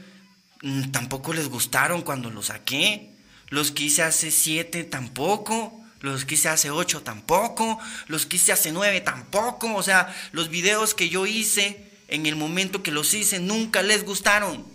mm, 0.63 0.91
tampoco 0.91 1.33
les 1.33 1.49
gustaron 1.49 2.03
cuando 2.03 2.31
los 2.31 2.47
saqué. 2.47 3.13
Los 3.49 3.71
que 3.71 3.85
hice 3.85 4.03
hace 4.03 4.31
7 4.31 4.85
tampoco. 4.85 5.81
Los 6.01 6.25
que 6.25 6.35
hice 6.35 6.49
hace 6.49 6.71
8 6.71 7.03
tampoco. 7.03 7.79
Los 8.09 8.27
que 8.27 8.37
hice 8.37 8.53
hace 8.53 8.73
9 8.73 9.01
tampoco. 9.01 9.75
O 9.75 9.83
sea, 9.83 10.15
los 10.33 10.51
videos 10.51 10.95
que 10.95 11.09
yo 11.09 11.25
hice 11.25 11.88
en 12.09 12.27
el 12.27 12.37
momento 12.37 12.83
que 12.83 12.91
los 12.91 13.15
hice 13.15 13.39
nunca 13.39 13.83
les 13.83 14.05
gustaron. 14.05 14.67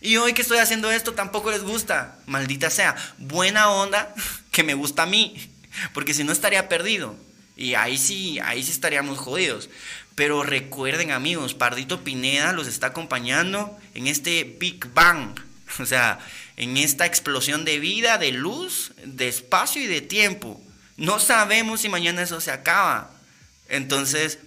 Y 0.00 0.16
hoy 0.16 0.34
que 0.34 0.42
estoy 0.42 0.58
haciendo 0.58 0.90
esto 0.90 1.14
tampoco 1.14 1.50
les 1.50 1.62
gusta. 1.62 2.18
Maldita 2.26 2.70
sea. 2.70 2.96
Buena 3.18 3.70
onda 3.70 4.14
que 4.50 4.62
me 4.62 4.74
gusta 4.74 5.04
a 5.04 5.06
mí. 5.06 5.50
Porque 5.94 6.12
si 6.12 6.24
no 6.24 6.32
estaría 6.32 6.68
perdido. 6.68 7.16
Y 7.56 7.74
ahí 7.74 7.96
sí, 7.96 8.38
ahí 8.40 8.62
sí 8.62 8.72
estaríamos 8.72 9.18
jodidos. 9.18 9.70
Pero 10.14 10.42
recuerden 10.42 11.12
amigos, 11.12 11.54
Pardito 11.54 12.04
Pineda 12.04 12.52
los 12.52 12.66
está 12.66 12.88
acompañando 12.88 13.78
en 13.94 14.06
este 14.06 14.56
Big 14.58 14.92
Bang. 14.92 15.38
O 15.78 15.86
sea, 15.86 16.18
en 16.58 16.76
esta 16.76 17.06
explosión 17.06 17.64
de 17.64 17.78
vida, 17.78 18.18
de 18.18 18.30
luz, 18.30 18.92
de 19.06 19.28
espacio 19.28 19.80
y 19.80 19.86
de 19.86 20.02
tiempo. 20.02 20.60
No 20.98 21.18
sabemos 21.18 21.80
si 21.80 21.88
mañana 21.88 22.20
eso 22.20 22.42
se 22.42 22.50
acaba. 22.50 23.10
Entonces, 23.70 24.38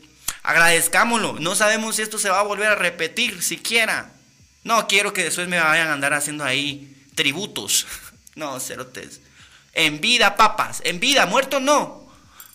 Agradezcámoslo. 0.45 1.34
No 1.39 1.55
sabemos 1.55 1.95
si 1.95 2.03
esto 2.03 2.19
se 2.19 2.29
va 2.29 2.39
a 2.39 2.43
volver 2.43 2.67
a 2.67 2.75
repetir 2.75 3.41
siquiera. 3.41 4.12
No 4.63 4.88
quiero 4.88 5.13
que 5.13 5.23
después 5.23 5.47
me 5.47 5.60
vayan 5.60 5.88
a 5.88 5.93
andar 5.93 6.13
haciendo 6.13 6.43
ahí 6.43 6.95
tributos. 7.15 7.88
No, 8.36 8.60
cerotes. 8.60 9.21
En 9.71 10.01
vida, 10.01 10.36
papas. 10.36 10.81
En 10.84 10.99
vida, 10.99 11.25
muerto 11.25 11.62
no. 11.62 12.05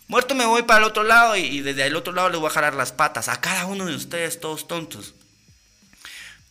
Muerto 0.09 0.35
me 0.35 0.45
voy 0.45 0.65
para 0.65 0.81
el 0.81 0.85
otro 0.85 1.05
lado 1.05 1.37
y, 1.37 1.63
desde 1.63 1.87
el 1.87 1.97
otro 1.97 2.13
lado 2.13 2.29
les 2.29 2.39
voy 2.39 2.51
a 2.51 2.53
jalar 2.53 2.75
las 2.75 2.93
patas. 2.93 3.29
A 3.29 3.41
cada 3.41 3.65
uno 3.65 3.87
de 3.87 3.95
ustedes, 3.95 4.41
todos 4.41 4.69
tontos. 4.69 5.15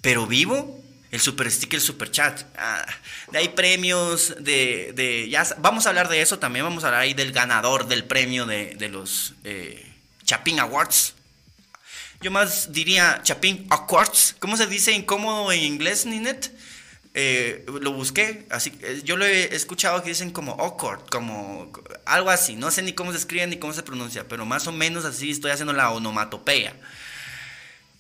Pero 0.02 0.26
vivo, 0.26 0.82
el 1.12 1.20
super 1.20 1.52
stick, 1.52 1.74
el 1.76 1.82
super 1.82 2.10
chat. 2.10 2.42
Ah, 2.58 2.86
de 3.32 3.38
ahí 3.38 3.50
premios, 3.50 4.34
de, 4.40 4.94
de, 4.96 5.30
ya 5.30 5.46
vamos 5.60 5.86
a 5.86 5.90
hablar 5.90 6.10
de 6.10 6.22
eso 6.22 6.40
también. 6.40 6.66
Vamos 6.66 6.84
a 6.84 6.88
hablar 6.88 7.02
ahí 7.02 7.14
del 7.14 7.34
ganador 7.34 7.88
del 7.88 8.06
premio 8.06 8.48
de, 8.48 8.90
los 8.90 9.34
eh, 9.44 9.94
Chapin 10.24 10.60
Awards. 10.60 11.14
Yo 12.22 12.32
más 12.32 12.74
diría 12.74 13.22
Chapin 13.24 13.66
Accords. 13.70 14.36
¿Cómo 14.40 14.58
se 14.58 14.68
dice 14.68 14.92
incómodo 14.92 15.52
en 15.52 15.62
inglés, 15.62 16.06
Ninet? 16.06 16.52
Eh, 17.14 17.66
lo 17.82 17.92
busqué, 17.92 18.46
así 18.52 18.72
eh, 18.82 19.02
yo 19.04 19.18
lo 19.18 19.26
he 19.26 19.56
escuchado 19.56 20.04
que 20.04 20.10
dicen 20.10 20.30
como 20.30 20.52
awkward, 20.54 21.10
como 21.10 21.72
algo 22.06 22.30
así, 22.30 22.56
no 22.56 22.70
sé 22.70 22.84
ni 22.84 22.94
cómo 22.94 23.12
se 23.12 23.18
escribe 23.18 23.48
ni 23.48 23.58
cómo 23.58 23.74
se 23.74 23.82
pronuncia, 23.82 24.28
pero 24.28 24.46
más 24.46 24.68
o 24.68 24.72
menos 24.72 25.06
así 25.06 25.32
estoy 25.32 25.50
haciendo 25.50 25.74
la 25.74 25.90
onomatopeya. 25.90 26.76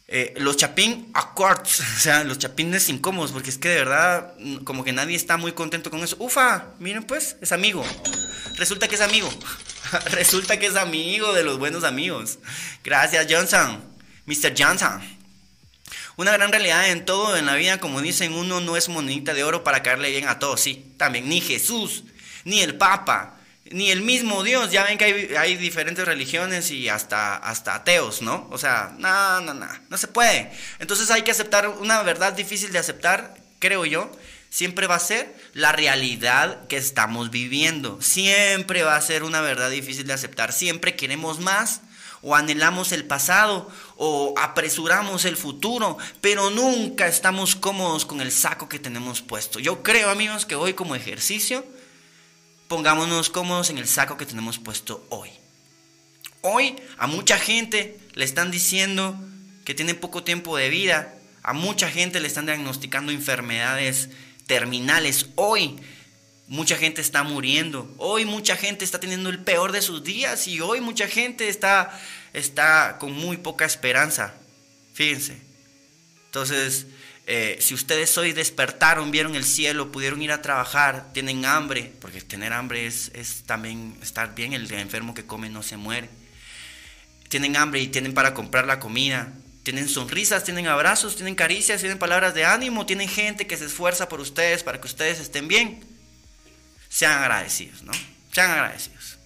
Eh, 0.08 0.36
los 0.38 0.58
chapín 0.58 1.10
accords, 1.16 1.80
o 1.98 2.00
sea, 2.00 2.24
los 2.24 2.38
chapines 2.38 2.88
incómodos, 2.90 3.32
porque 3.32 3.50
es 3.50 3.58
que 3.58 3.70
de 3.70 3.76
verdad, 3.78 4.36
como 4.64 4.84
que 4.84 4.94
nadie 4.94 5.16
está 5.16 5.38
muy 5.38 5.54
contento 5.54 5.90
con 5.90 6.04
eso. 6.04 6.16
Ufa, 6.20 6.68
miren 6.80 7.04
pues, 7.04 7.36
es 7.42 7.52
amigo. 7.52 7.84
Resulta 8.58 8.88
que 8.88 8.96
es 8.96 9.02
amigo. 9.02 9.30
Resulta 10.12 10.60
que 10.60 10.68
es 10.68 10.76
amigo 10.76 11.34
de 11.34 11.44
los 11.44 11.58
buenos 11.58 11.84
amigos. 11.84 12.38
Gracias, 12.84 13.26
Johnson. 13.30 13.89
Mr. 14.30 14.54
Johnson. 14.56 15.02
Una 16.16 16.32
gran 16.32 16.52
realidad 16.52 16.90
en 16.90 17.04
todo 17.04 17.36
en 17.36 17.48
la 17.48 17.56
vida, 17.56 17.80
como 17.80 18.02
dicen, 18.02 18.34
uno 18.34 18.62
no 18.62 18.78
es 18.78 18.90
monedita 18.90 19.34
de 19.34 19.44
oro 19.44 19.64
para 19.64 19.82
caerle 19.82 20.12
bien 20.12 20.28
a 20.28 20.38
todos, 20.38 20.62
sí. 20.62 20.94
También 20.98 21.28
ni 21.28 21.42
Jesús, 21.42 22.04
ni 22.44 22.62
el 22.62 22.76
Papa, 22.76 23.38
ni 23.72 23.90
el 23.90 24.02
mismo 24.02 24.44
Dios. 24.44 24.72
Ya 24.72 24.84
ven 24.84 25.00
que 25.00 25.36
hay, 25.40 25.56
diferentes 25.56 26.06
religiones 26.06 26.70
y 26.70 26.90
hasta, 26.90 27.38
hasta 27.38 27.74
ateos, 27.74 28.22
¿no? 28.22 28.48
O 28.52 28.58
sea, 28.60 28.94
no, 29.00 29.42
no, 29.42 29.54
no, 29.54 29.68
no 29.90 29.98
se 29.98 30.08
puede. 30.08 30.52
Entonces 30.78 31.10
hay 31.10 31.24
que 31.24 31.32
aceptar 31.32 31.68
una 31.70 32.04
verdad 32.04 32.34
difícil 32.34 32.72
de 32.72 32.80
aceptar, 32.80 33.36
creo 33.58 33.86
yo. 33.86 34.12
Siempre 34.52 34.88
va 34.88 34.96
a 34.96 35.00
ser 35.00 35.34
la 35.54 35.72
realidad 35.72 36.68
que 36.68 36.78
estamos 36.78 37.32
viviendo. 37.32 38.02
Siempre 38.02 38.84
va 38.84 38.96
a 38.96 39.02
ser 39.02 39.24
una 39.24 39.42
verdad 39.42 39.70
difícil 39.72 40.06
de 40.06 40.14
aceptar. 40.14 40.54
Siempre 40.54 40.96
queremos 40.96 41.40
más 41.40 41.82
o 42.22 42.36
anhelamos 42.36 42.92
el 42.92 43.06
pasado 43.06 43.72
o 44.02 44.34
apresuramos 44.38 45.26
el 45.26 45.36
futuro, 45.36 45.98
pero 46.22 46.50
nunca 46.50 47.08
estamos 47.08 47.58
cómodos 47.58 48.06
con 48.06 48.22
el 48.22 48.32
saco 48.32 48.70
que 48.70 48.80
tenemos 48.80 49.22
puesto. 49.22 49.60
Yo 49.60 49.84
creo, 49.84 50.10
amigos, 50.10 50.46
que 50.46 50.56
hoy 50.56 50.74
como 50.74 50.96
ejercicio 50.96 51.66
pongámonos 52.70 53.30
cómodos 53.30 53.70
en 53.72 53.78
el 53.78 53.88
saco 53.88 54.16
que 54.16 54.26
tenemos 54.26 54.58
puesto 54.58 55.06
hoy. 55.10 55.30
Hoy 56.42 56.78
a 56.98 57.08
mucha 57.08 57.38
gente 57.38 58.00
le 58.14 58.24
están 58.24 58.52
diciendo 58.52 59.20
que 59.66 59.74
tiene 59.74 59.96
poco 59.96 60.24
tiempo 60.24 60.56
de 60.56 60.70
vida, 60.70 61.14
a 61.44 61.52
mucha 61.52 61.90
gente 61.90 62.22
le 62.22 62.28
están 62.28 62.46
diagnosticando 62.46 63.12
enfermedades 63.12 64.12
terminales. 64.48 65.26
Hoy 65.36 65.78
mucha 66.50 66.76
gente 66.76 67.00
está 67.00 67.24
muriendo. 67.24 67.94
Hoy 67.98 68.26
mucha 68.26 68.58
gente 68.58 68.84
está 68.84 69.00
teniendo 69.00 69.30
el 69.30 69.40
peor 69.40 69.72
de 69.72 69.82
sus 69.82 70.04
días 70.04 70.48
y 70.48 70.60
hoy 70.60 70.82
mucha 70.82 71.08
gente 71.08 71.48
está, 71.48 71.98
está 72.34 72.98
con 73.00 73.14
muy 73.14 73.38
poca 73.38 73.66
esperanza. 73.66 74.34
Fíjense. 74.94 75.38
Entonces, 76.26 76.88
eh, 77.28 77.58
si 77.62 77.76
ustedes 77.76 78.18
hoy 78.18 78.34
despertaron, 78.34 79.12
vieron 79.12 79.36
el 79.36 79.46
cielo, 79.46 79.92
pudieron 79.92 80.22
ir 80.24 80.32
a 80.32 80.42
trabajar, 80.42 81.14
tienen 81.14 81.46
hambre, 81.46 81.94
porque 82.02 82.20
tener 82.22 82.52
hambre 82.52 82.88
es, 82.88 83.12
es 83.14 83.44
también 83.44 83.96
estar 84.02 84.34
bien, 84.34 84.54
el 84.54 84.72
enfermo 84.74 85.14
que 85.14 85.26
come 85.26 85.50
no 85.50 85.62
se 85.62 85.78
muere. 85.78 86.10
Tienen 87.30 87.58
hambre 87.58 87.80
y 87.80 87.88
tienen 87.88 88.16
para 88.16 88.34
comprar 88.34 88.66
la 88.66 88.80
comida, 88.80 89.34
tienen 89.62 89.88
sonrisas, 89.88 90.44
tienen 90.44 90.66
abrazos, 90.66 91.16
tienen 91.16 91.36
caricias, 91.36 91.80
tienen 91.80 92.00
palabras 92.00 92.34
de 92.34 92.46
ánimo, 92.46 92.88
tienen 92.88 93.08
gente 93.08 93.46
que 93.46 93.56
se 93.56 93.66
esfuerza 93.66 94.10
por 94.10 94.20
ustedes 94.20 94.64
para 94.64 94.82
que 94.82 94.88
ustedes 94.88 95.20
estén 95.20 95.48
bien 95.48 95.99
sean 96.90 97.22
agradecidos, 97.22 97.84
¿no? 97.84 97.92
Sean 98.32 98.52
agradecidos. 98.52 99.18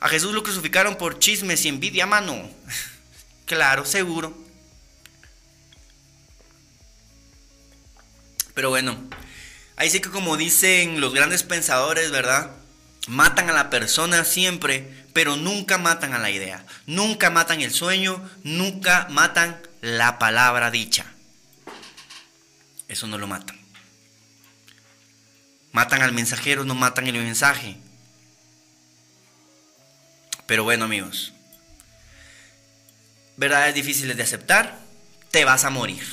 A 0.00 0.08
Jesús 0.08 0.34
lo 0.34 0.42
crucificaron 0.42 0.96
por 0.96 1.18
chismes 1.18 1.64
y 1.64 1.68
envidia, 1.68 2.06
mano. 2.06 2.50
claro, 3.46 3.84
seguro. 3.84 4.36
Pero 8.54 8.70
bueno, 8.70 8.98
ahí 9.76 9.88
sí 9.88 10.00
que 10.00 10.10
como 10.10 10.36
dicen 10.36 11.00
los 11.00 11.14
grandes 11.14 11.42
pensadores, 11.44 12.10
¿verdad? 12.10 12.50
Matan 13.08 13.48
a 13.48 13.52
la 13.52 13.70
persona 13.70 14.24
siempre, 14.24 15.04
pero 15.12 15.36
nunca 15.36 15.78
matan 15.78 16.14
a 16.14 16.18
la 16.18 16.30
idea. 16.30 16.64
Nunca 16.86 17.30
matan 17.30 17.60
el 17.60 17.72
sueño, 17.72 18.28
nunca 18.42 19.06
matan 19.10 19.60
la 19.80 20.18
palabra 20.18 20.70
dicha. 20.70 21.06
Eso 22.88 23.06
no 23.06 23.18
lo 23.18 23.26
matan. 23.26 23.59
Matan 25.72 26.02
al 26.02 26.12
mensajero, 26.12 26.64
no 26.64 26.74
matan 26.74 27.06
el 27.06 27.14
mensaje. 27.14 27.76
Pero 30.46 30.64
bueno 30.64 30.84
amigos, 30.84 31.32
verdades 33.36 33.74
difíciles 33.74 34.16
de 34.16 34.22
aceptar, 34.24 34.78
te 35.30 35.44
vas 35.44 35.64
a 35.64 35.70
morir. 35.70 36.04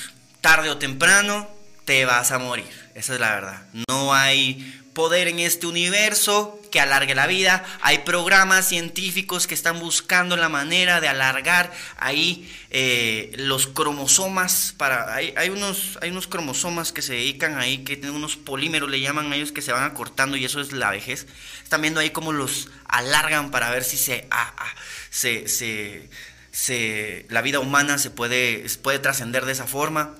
Tarde 0.41 0.69
o 0.69 0.77
temprano, 0.77 1.49
te 1.87 2.03
vas 2.03 2.31
a 2.33 2.37
morir. 2.37 2.67
Esa 2.95 3.13
es 3.13 3.19
la 3.21 3.33
verdad. 3.33 3.61
No 3.87 4.13
hay 4.13 4.77
poder 4.93 5.29
en 5.29 5.39
este 5.39 5.67
universo 5.67 6.59
que 6.69 6.81
alargue 6.81 7.15
la 7.15 7.27
vida. 7.27 7.63
Hay 7.79 7.99
programas 7.99 8.67
científicos 8.67 9.47
que 9.47 9.53
están 9.53 9.79
buscando 9.79 10.35
la 10.35 10.49
manera 10.49 10.99
de 10.99 11.07
alargar 11.07 11.71
ahí 11.95 12.53
eh, 12.71 13.31
los 13.37 13.67
cromosomas. 13.67 14.73
Para, 14.75 15.15
hay, 15.15 15.49
unos, 15.49 15.97
hay 16.01 16.09
unos 16.09 16.27
cromosomas 16.27 16.91
que 16.91 17.01
se 17.01 17.13
dedican 17.13 17.57
ahí, 17.57 17.85
que 17.85 17.95
tienen 17.95 18.15
unos 18.15 18.35
polímeros, 18.35 18.89
le 18.89 18.99
llaman 18.99 19.31
a 19.31 19.37
ellos, 19.37 19.53
que 19.53 19.61
se 19.61 19.71
van 19.71 19.85
acortando 19.85 20.35
y 20.35 20.43
eso 20.43 20.59
es 20.59 20.73
la 20.73 20.91
vejez. 20.91 21.25
Están 21.63 21.81
viendo 21.81 22.01
ahí 22.01 22.09
cómo 22.09 22.33
los 22.33 22.67
alargan 22.89 23.49
para 23.49 23.69
ver 23.69 23.85
si 23.85 23.95
se, 23.95 24.27
se, 25.09 25.47
se, 25.47 26.09
se, 26.51 27.25
la 27.29 27.41
vida 27.41 27.59
humana 27.59 27.97
se 27.97 28.09
puede, 28.09 28.65
puede 28.83 28.99
trascender 28.99 29.45
de 29.45 29.53
esa 29.53 29.67
forma. 29.67 30.15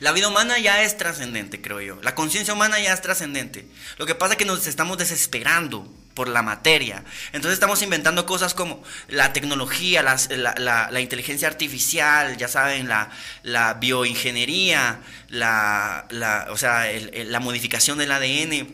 La 0.00 0.12
vida 0.12 0.28
humana 0.28 0.58
ya 0.58 0.82
es 0.82 0.96
trascendente, 0.96 1.60
creo 1.60 1.80
yo. 1.80 1.98
La 2.02 2.14
conciencia 2.14 2.54
humana 2.54 2.80
ya 2.80 2.92
es 2.92 3.02
trascendente. 3.02 3.66
Lo 3.98 4.06
que 4.06 4.14
pasa 4.14 4.32
es 4.34 4.38
que 4.38 4.44
nos 4.44 4.66
estamos 4.66 4.98
desesperando 4.98 5.90
por 6.14 6.28
la 6.28 6.42
materia. 6.42 7.04
Entonces 7.32 7.54
estamos 7.54 7.82
inventando 7.82 8.24
cosas 8.24 8.54
como 8.54 8.82
la 9.08 9.32
tecnología, 9.32 10.02
la, 10.02 11.00
inteligencia 11.00 11.48
artificial, 11.48 12.36
ya 12.36 12.48
saben, 12.48 12.88
la, 12.88 13.74
bioingeniería, 13.80 15.00
la, 15.28 16.06
o 16.50 16.56
sea, 16.56 16.86
la 17.12 17.40
modificación 17.40 17.98
del 17.98 18.12
ADN, 18.12 18.68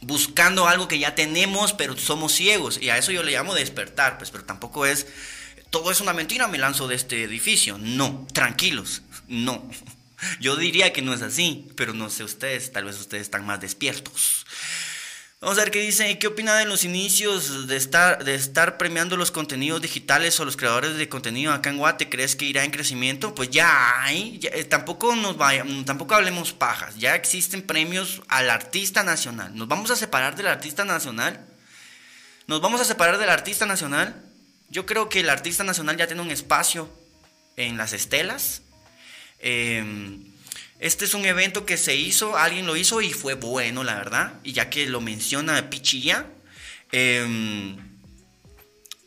buscando 0.00 0.66
algo 0.66 0.88
que 0.88 0.98
ya 0.98 1.14
tenemos, 1.14 1.72
pero 1.72 1.96
somos 1.96 2.32
ciegos. 2.32 2.78
Y 2.80 2.90
a 2.90 2.98
eso 2.98 3.12
yo 3.12 3.22
le 3.22 3.32
llamo 3.32 3.54
despertar, 3.54 4.18
pues, 4.18 4.30
pero 4.30 4.44
tampoco 4.44 4.86
es, 4.86 5.06
todo 5.70 5.90
es 5.90 6.00
una 6.00 6.12
mentira, 6.12 6.48
me 6.48 6.58
lanzo 6.58 6.88
de 6.88 6.94
este 6.94 7.22
edificio. 7.22 7.78
No, 7.78 8.26
tranquilos, 8.32 9.02
no. 9.28 9.68
Yo 10.40 10.56
diría 10.56 10.92
que 10.92 11.02
no 11.02 11.14
es 11.14 11.22
así, 11.22 11.68
pero 11.76 11.92
no 11.92 12.10
sé 12.10 12.24
ustedes, 12.24 12.72
tal 12.72 12.84
vez 12.84 12.98
ustedes 12.98 13.22
están 13.22 13.44
más 13.44 13.60
despiertos. 13.60 14.46
Vamos 15.38 15.58
a 15.58 15.62
ver 15.62 15.70
qué 15.70 15.80
dice, 15.80 16.18
qué 16.18 16.28
opina 16.28 16.56
de 16.56 16.64
los 16.64 16.84
inicios 16.84 17.68
de 17.68 17.76
estar, 17.76 18.24
de 18.24 18.34
estar 18.34 18.78
premiando 18.78 19.18
los 19.18 19.30
contenidos 19.30 19.82
digitales 19.82 20.40
o 20.40 20.46
los 20.46 20.56
creadores 20.56 20.96
de 20.96 21.10
contenido 21.10 21.52
acá 21.52 21.68
en 21.68 21.76
Guate. 21.76 22.08
¿Crees 22.08 22.36
que 22.36 22.46
irá 22.46 22.64
en 22.64 22.70
crecimiento? 22.70 23.34
Pues 23.34 23.50
ya 23.50 24.02
hay, 24.02 24.40
eh, 24.42 24.64
tampoco 24.64 25.14
nos 25.14 25.36
vaya, 25.36 25.62
tampoco 25.84 26.14
hablemos 26.14 26.54
pajas. 26.54 26.96
Ya 26.96 27.14
existen 27.14 27.60
premios 27.60 28.22
al 28.28 28.48
artista 28.48 29.02
nacional. 29.02 29.54
¿Nos 29.54 29.68
vamos 29.68 29.90
a 29.90 29.96
separar 29.96 30.36
del 30.36 30.46
artista 30.46 30.86
nacional? 30.86 31.46
¿Nos 32.46 32.62
vamos 32.62 32.80
a 32.80 32.84
separar 32.84 33.18
del 33.18 33.28
artista 33.28 33.66
nacional? 33.66 34.24
Yo 34.70 34.86
creo 34.86 35.10
que 35.10 35.20
el 35.20 35.28
artista 35.28 35.64
nacional 35.64 35.98
ya 35.98 36.06
tiene 36.06 36.22
un 36.22 36.30
espacio 36.30 36.90
en 37.56 37.76
las 37.76 37.92
estelas 37.92 38.62
Em, 39.48 40.24
este 40.80 41.04
es 41.04 41.14
un 41.14 41.24
evento 41.24 41.64
que 41.64 41.76
se 41.76 41.94
hizo, 41.94 42.36
alguien 42.36 42.66
lo 42.66 42.74
hizo 42.74 43.00
y 43.00 43.12
fue 43.12 43.34
bueno, 43.34 43.84
la 43.84 43.94
verdad. 43.94 44.32
Y 44.42 44.52
ya 44.52 44.70
que 44.70 44.88
lo 44.88 45.00
menciona 45.00 45.70
Pichilla, 45.70 46.26
em, 46.90 47.76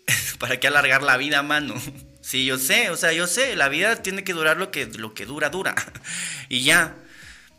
¿para 0.40 0.58
qué 0.58 0.68
alargar 0.68 1.04
la 1.04 1.18
vida, 1.18 1.44
mano? 1.44 1.76
Sí, 2.22 2.46
yo 2.46 2.60
sé, 2.60 2.92
o 2.92 2.98
sea, 2.98 3.12
yo 3.12 3.26
sé, 3.26 3.56
la 3.56 3.70
vida 3.70 4.04
tiene 4.04 4.24
que 4.24 4.34
durar 4.34 4.58
lo 4.58 4.70
que, 4.70 4.86
lo 4.86 5.16
que 5.16 5.26
dura, 5.26 5.50
dura. 5.50 5.74
y 6.50 6.62
ya. 6.62 6.96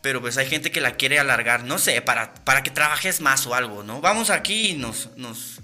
Pero 0.01 0.21
pues 0.21 0.37
hay 0.37 0.47
gente 0.47 0.71
que 0.71 0.79
la 0.79 0.95
quiere 0.95 1.19
alargar, 1.19 1.65
no 1.65 1.77
sé, 1.77 2.01
para, 2.01 2.33
para 2.33 2.63
que 2.63 2.71
trabajes 2.71 3.19
más 3.19 3.45
o 3.47 3.53
algo, 3.53 3.83
¿no? 3.83 3.99
Vamos 3.99 4.29
aquí 4.29 4.69
y 4.69 4.73
nos, 4.75 5.09
nos 5.17 5.59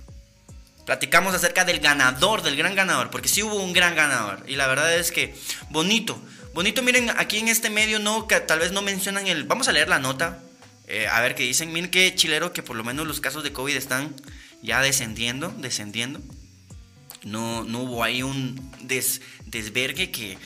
platicamos 0.86 1.34
acerca 1.34 1.63
del 1.63 1.80
ganador, 1.80 2.41
del 2.41 2.58
gran 2.58 2.75
ganador, 2.75 3.10
porque 3.10 3.30
sí 3.30 3.41
hubo 3.43 3.56
un 3.56 3.71
gran 3.71 3.95
ganador. 3.95 4.43
Y 4.45 4.58
la 4.58 4.67
verdad 4.67 4.93
es 4.93 5.12
que 5.12 5.34
bonito. 5.69 6.21
Bonito, 6.58 6.82
miren, 6.82 7.12
aquí 7.17 7.38
en 7.38 7.50
este 7.50 7.70
medio 7.70 8.00
no, 8.00 8.26
que 8.26 8.39
tal 8.39 8.58
vez 8.58 8.72
no 8.72 8.82
mencionan 8.82 9.28
el... 9.28 9.43
Vamos 9.43 9.67
a 9.67 9.72
leer 9.72 9.89
la 9.89 10.00
nota, 10.00 10.41
eh, 10.88 11.06
a 11.06 11.22
ver 11.22 11.36
qué 11.36 11.43
dicen. 11.43 11.72
Miren 11.72 11.91
qué 11.91 12.15
chilero 12.15 12.52
que 12.52 12.63
por 12.63 12.76
lo 12.76 12.84
menos 12.84 13.06
los 13.06 13.22
casos 13.22 13.43
de 13.43 13.54
COVID 13.54 13.76
están 13.76 14.15
ya 14.63 14.82
descendiendo, 14.82 15.54
descendiendo. 15.60 16.20
No, 17.22 17.63
no 17.63 17.82
hubo 17.82 18.04
ahí 18.04 18.24
un 18.24 18.72
desvergue 18.82 20.10
que, 20.10 20.39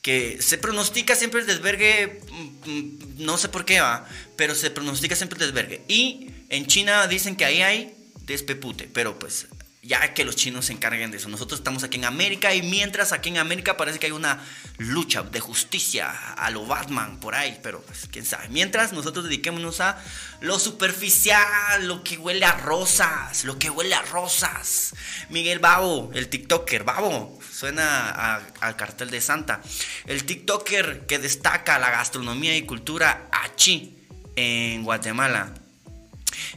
que 0.00 0.40
se 0.40 0.56
pronostica 0.56 1.14
siempre 1.14 1.42
el 1.42 1.46
desvergue, 1.46 2.22
mm, 2.32 2.70
mm, 2.70 2.98
no 3.18 3.36
sé 3.36 3.50
por 3.50 3.66
qué 3.66 3.82
va, 3.82 4.08
pero 4.36 4.54
se 4.54 4.70
pronostica 4.70 5.14
siempre 5.14 5.38
el 5.40 5.44
desvergue. 5.44 5.82
Y 5.88 6.30
en 6.48 6.68
China 6.68 7.06
dicen 7.06 7.36
que 7.36 7.44
ahí 7.44 7.60
hay 7.60 7.94
despepute, 8.24 8.88
pero 8.90 9.18
pues 9.18 9.46
ya 9.82 10.12
que 10.12 10.24
los 10.24 10.36
chinos 10.36 10.66
se 10.66 10.74
encarguen 10.74 11.10
de 11.10 11.16
eso. 11.16 11.28
Nosotros 11.28 11.60
estamos 11.60 11.84
aquí 11.84 11.96
en 11.96 12.04
América 12.04 12.54
y 12.54 12.62
mientras 12.62 13.12
aquí 13.12 13.30
en 13.30 13.38
América 13.38 13.78
parece 13.78 13.98
que 13.98 14.06
hay 14.06 14.12
una 14.12 14.44
lucha 14.76 15.22
de 15.22 15.40
justicia 15.40 16.10
a 16.34 16.50
lo 16.50 16.66
Batman 16.66 17.18
por 17.18 17.34
ahí, 17.34 17.58
pero 17.62 17.80
pues 17.82 18.06
quién 18.10 18.26
sabe. 18.26 18.48
Mientras 18.50 18.92
nosotros 18.92 19.24
dediquémonos 19.24 19.80
a 19.80 19.98
lo 20.42 20.58
superficial, 20.58 21.86
lo 21.86 22.04
que 22.04 22.18
huele 22.18 22.44
a 22.44 22.52
rosas, 22.52 23.44
lo 23.44 23.58
que 23.58 23.70
huele 23.70 23.94
a 23.94 24.02
rosas. 24.02 24.94
Miguel 25.30 25.60
Babo, 25.60 26.10
el 26.14 26.28
TikToker, 26.28 26.84
Babo, 26.84 27.38
suena 27.50 28.36
al 28.60 28.76
cartel 28.76 29.10
de 29.10 29.22
Santa. 29.22 29.62
El 30.06 30.24
TikToker 30.24 31.06
que 31.06 31.18
destaca 31.18 31.78
la 31.78 31.90
gastronomía 31.90 32.54
y 32.54 32.66
cultura 32.66 33.28
achi 33.32 33.96
en 34.36 34.84
Guatemala. 34.84 35.54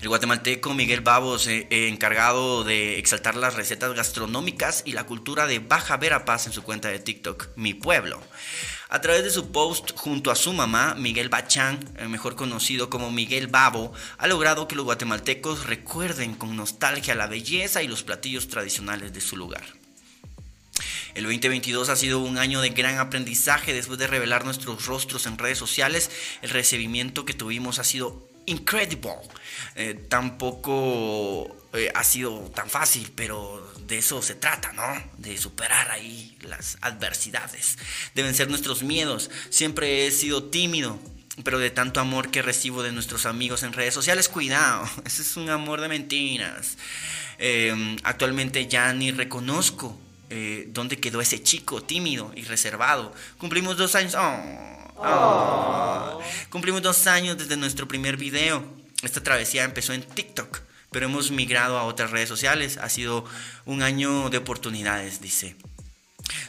El 0.02 0.10
guatemalteco 0.10 0.74
Miguel 0.74 1.02
Babos, 1.02 1.48
eh, 1.48 1.68
eh, 1.70 1.88
encargado 1.88 2.64
de 2.64 3.00
exaltar 3.00 3.36
las 3.36 3.56
recetas 3.56 3.94
gastronómicas 3.94 4.84
y 4.86 4.94
la 4.94 5.06
cultura 5.06 5.48
de 5.48 5.60
Baja 5.60 5.98
Verapaz 5.98 6.48
en 6.48 6.54
su 6.54 6.64
cuenta 6.64 6.90
de 6.90 7.00
TikTok, 7.00 7.50
Mi 7.56 7.74
Pueblo. 7.74 8.22
A 8.90 9.02
través 9.02 9.24
de 9.24 9.32
su 9.32 9.52
post 9.52 9.92
junto 9.96 10.30
a 10.30 10.36
su 10.36 10.54
mamá, 10.54 10.96
Miguel 10.96 11.30
Bachán, 11.30 11.80
eh, 11.98 12.08
mejor 12.08 12.36
conocido 12.36 12.90
como 12.90 13.12
Miguel 13.12 13.48
Babo, 13.48 13.94
ha 14.18 14.28
logrado 14.28 14.68
que 14.68 14.76
los 14.76 14.86
guatemaltecos 14.86 15.66
recuerden 15.66 16.36
con 16.36 16.56
nostalgia 16.56 17.16
la 17.16 17.28
belleza 17.28 17.82
y 17.82 17.88
los 17.88 18.04
platillos 18.04 18.50
tradicionales 18.50 19.14
de 19.14 19.22
su 19.22 19.36
lugar. 19.36 19.64
El 21.16 21.24
2022 21.24 21.90
ha 21.90 21.96
sido 21.96 22.20
un 22.20 22.40
año 22.40 22.62
de 22.62 22.70
gran 22.70 22.98
aprendizaje 22.98 23.74
después 23.74 24.00
de 24.00 24.08
revelar 24.08 24.46
nuestros 24.46 24.88
rostros 24.88 25.28
en 25.28 25.38
redes 25.38 25.60
sociales. 25.60 26.10
El 26.42 26.50
recibimiento 26.50 27.24
que 27.24 27.36
tuvimos 27.36 27.78
ha 27.78 27.84
sido 27.84 28.33
incredible. 28.46 29.16
Eh, 29.76 30.06
tampoco 30.10 31.56
eh, 31.74 31.92
ha 31.94 32.04
sido 32.04 32.40
tan 32.54 32.70
fácil, 32.70 33.12
pero 33.16 33.74
de 33.88 33.98
eso 33.98 34.22
se 34.22 34.36
trata, 34.36 34.72
¿no? 34.74 34.84
De 35.18 35.38
superar 35.38 35.92
ahí 35.92 36.38
las 36.42 36.78
adversidades. 36.82 37.78
Deben 38.16 38.36
ser 38.36 38.50
nuestros 38.50 38.84
miedos. 38.84 39.30
Siempre 39.50 40.08
he 40.08 40.12
sido 40.12 40.46
tímido, 40.46 41.00
pero 41.44 41.60
de 41.60 41.72
tanto 41.72 42.00
amor 42.00 42.32
que 42.32 42.42
recibo 42.42 42.84
de 42.84 42.92
nuestros 42.92 43.26
amigos 43.26 43.64
en 43.64 43.74
redes 43.74 43.94
sociales, 43.94 44.30
cuidado, 44.30 44.88
ese 45.06 45.22
es 45.24 45.38
un 45.38 45.50
amor 45.50 45.82
de 45.82 45.88
mentiras. 45.88 46.78
Em, 47.40 47.98
actualmente 48.04 48.68
ya 48.68 48.94
ni 48.94 49.12
reconozco 49.12 50.00
eh, 50.34 50.68
dónde 50.70 50.98
quedó 50.98 51.22
ese 51.22 51.44
chico 51.44 51.84
tímido 51.84 52.32
y 52.36 52.44
reservado. 52.44 53.14
Cumplimos 53.38 53.78
dos 53.78 53.94
años. 53.96 54.16
Oh, 54.18 54.74
Oh. 54.98 56.22
Cumplimos 56.50 56.82
dos 56.82 57.08
años 57.08 57.38
desde 57.38 57.58
nuestro 57.58 57.88
primer 57.88 58.18
video. 58.18 58.64
Esta 59.02 59.22
travesía 59.22 59.64
empezó 59.64 59.94
en 59.94 60.04
TikTok, 60.04 60.62
pero 60.92 61.08
hemos 61.08 61.32
migrado 61.32 61.78
a 61.78 61.84
otras 61.84 62.12
redes 62.12 62.30
sociales. 62.30 62.78
Ha 62.78 62.90
sido 62.90 63.26
un 63.66 63.82
año 63.82 64.30
de 64.30 64.38
oportunidades, 64.38 65.22
dice. 65.22 65.56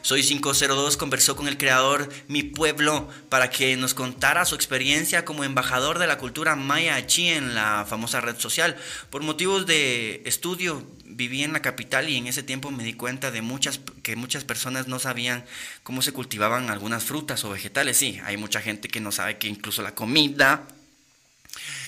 Soy 0.03 0.23
502 0.23 0.97
conversó 0.97 1.35
con 1.35 1.49
el 1.49 1.59
creador 1.59 2.09
Mi 2.29 2.43
Pueblo 2.43 3.09
para 3.29 3.51
que 3.51 3.77
nos 3.77 3.95
contara 3.95 4.45
su 4.45 4.55
experiencia 4.55 5.25
como 5.25 5.43
embajador 5.43 5.99
de 5.99 6.07
la 6.07 6.19
cultura 6.19 6.55
maya 6.55 6.95
aquí 6.95 7.29
en 7.29 7.55
la 7.55 7.85
famosa 7.89 8.21
red 8.21 8.39
social. 8.39 8.77
Por 9.11 9.23
motivos 9.23 9.67
de 9.67 10.23
estudio 10.27 10.87
viví 11.05 11.43
en 11.43 11.53
la 11.53 11.63
capital 11.63 12.09
y 12.09 12.17
en 12.17 12.27
ese 12.27 12.43
tiempo 12.43 12.71
me 12.71 12.85
di 12.85 12.95
cuenta 12.95 13.31
de 13.31 13.43
muchas 13.43 13.81
que 14.03 14.17
muchas 14.17 14.45
personas 14.45 14.89
no 14.89 14.99
sabían 14.99 15.45
cómo 15.83 16.03
se 16.03 16.13
cultivaban 16.13 16.71
algunas 16.71 17.05
frutas 17.05 17.45
o 17.45 17.51
vegetales. 17.51 17.97
Sí, 17.97 18.21
hay 18.25 18.37
mucha 18.37 18.61
gente 18.61 18.89
que 18.89 19.01
no 19.01 19.13
sabe 19.13 19.39
que 19.39 19.49
incluso 19.49 19.83
la 19.83 19.95
comida 19.95 20.67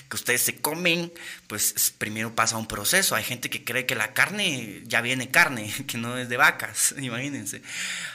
que 0.09 0.15
ustedes 0.15 0.41
se 0.41 0.55
comen, 0.55 1.11
pues 1.47 1.93
primero 1.97 2.33
pasa 2.33 2.57
un 2.57 2.67
proceso. 2.67 3.15
Hay 3.15 3.23
gente 3.23 3.49
que 3.49 3.63
cree 3.63 3.85
que 3.85 3.95
la 3.95 4.13
carne 4.13 4.81
ya 4.85 5.01
viene 5.01 5.29
carne, 5.29 5.73
que 5.87 5.97
no 5.97 6.17
es 6.17 6.29
de 6.29 6.37
vacas, 6.37 6.95
imagínense. 7.01 7.61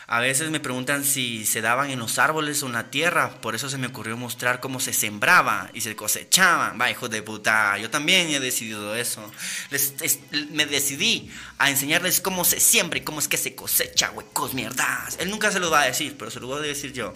A 0.06 0.20
veces 0.20 0.50
me 0.50 0.60
preguntan 0.60 1.04
si 1.04 1.46
se 1.46 1.60
daban 1.60 1.90
en 1.90 1.98
los 1.98 2.18
árboles 2.18 2.62
o 2.62 2.66
en 2.66 2.72
la 2.72 2.90
tierra, 2.90 3.40
por 3.40 3.54
eso 3.54 3.70
se 3.70 3.78
me 3.78 3.86
ocurrió 3.86 4.16
mostrar 4.16 4.60
cómo 4.60 4.80
se 4.80 4.92
sembraba 4.92 5.70
y 5.72 5.80
se 5.80 5.96
cosechaba. 5.96 6.72
Va, 6.72 6.90
hijo 6.90 7.08
de 7.08 7.22
puta, 7.22 7.78
yo 7.78 7.88
también 7.90 8.28
he 8.28 8.40
decidido 8.40 8.94
eso. 8.94 9.30
Me 10.50 10.66
decidí 10.66 11.30
a 11.58 11.70
enseñarles 11.70 12.20
cómo 12.20 12.44
se 12.44 12.60
siembra 12.60 12.98
y 12.98 13.02
cómo 13.02 13.20
es 13.20 13.28
que 13.28 13.38
se 13.38 13.54
cosecha, 13.54 14.10
huecos, 14.10 14.54
mierdas. 14.54 15.16
Él 15.18 15.30
nunca 15.30 15.50
se 15.50 15.60
lo 15.60 15.70
va 15.70 15.82
a 15.82 15.86
decir, 15.86 16.16
pero 16.18 16.30
se 16.30 16.40
lo 16.40 16.46
voy 16.46 16.58
a 16.58 16.62
decir 16.62 16.92
yo. 16.92 17.14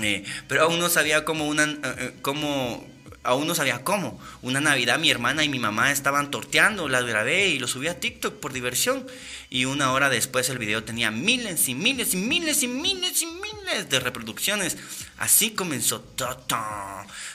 Eh, 0.00 0.24
pero 0.46 0.62
aún 0.62 0.78
no 0.78 0.88
sabía 0.88 1.24
cómo 1.24 1.48
una, 1.48 1.64
eh, 1.64 1.78
eh, 1.82 2.14
cómo, 2.22 2.86
aún 3.28 3.46
no 3.46 3.54
sabía 3.54 3.84
cómo. 3.84 4.18
Una 4.40 4.60
Navidad 4.60 4.98
mi 4.98 5.10
hermana 5.10 5.44
y 5.44 5.50
mi 5.50 5.58
mamá 5.58 5.92
estaban 5.92 6.30
torteando, 6.30 6.88
las 6.88 7.04
grabé 7.04 7.48
y 7.48 7.58
lo 7.58 7.68
subí 7.68 7.86
a 7.88 8.00
TikTok 8.00 8.40
por 8.40 8.54
diversión. 8.54 9.06
Y 9.50 9.66
una 9.66 9.92
hora 9.92 10.08
después 10.08 10.48
el 10.48 10.58
video 10.58 10.82
tenía 10.82 11.10
miles 11.10 11.68
y 11.68 11.74
miles 11.74 12.14
y 12.14 12.16
miles 12.16 12.62
y 12.62 12.68
miles 12.68 13.22
y 13.22 13.26
miles 13.26 13.57
de 13.68 14.00
reproducciones. 14.00 14.78
Así 15.18 15.50
comenzó 15.50 16.00
todo. 16.00 16.38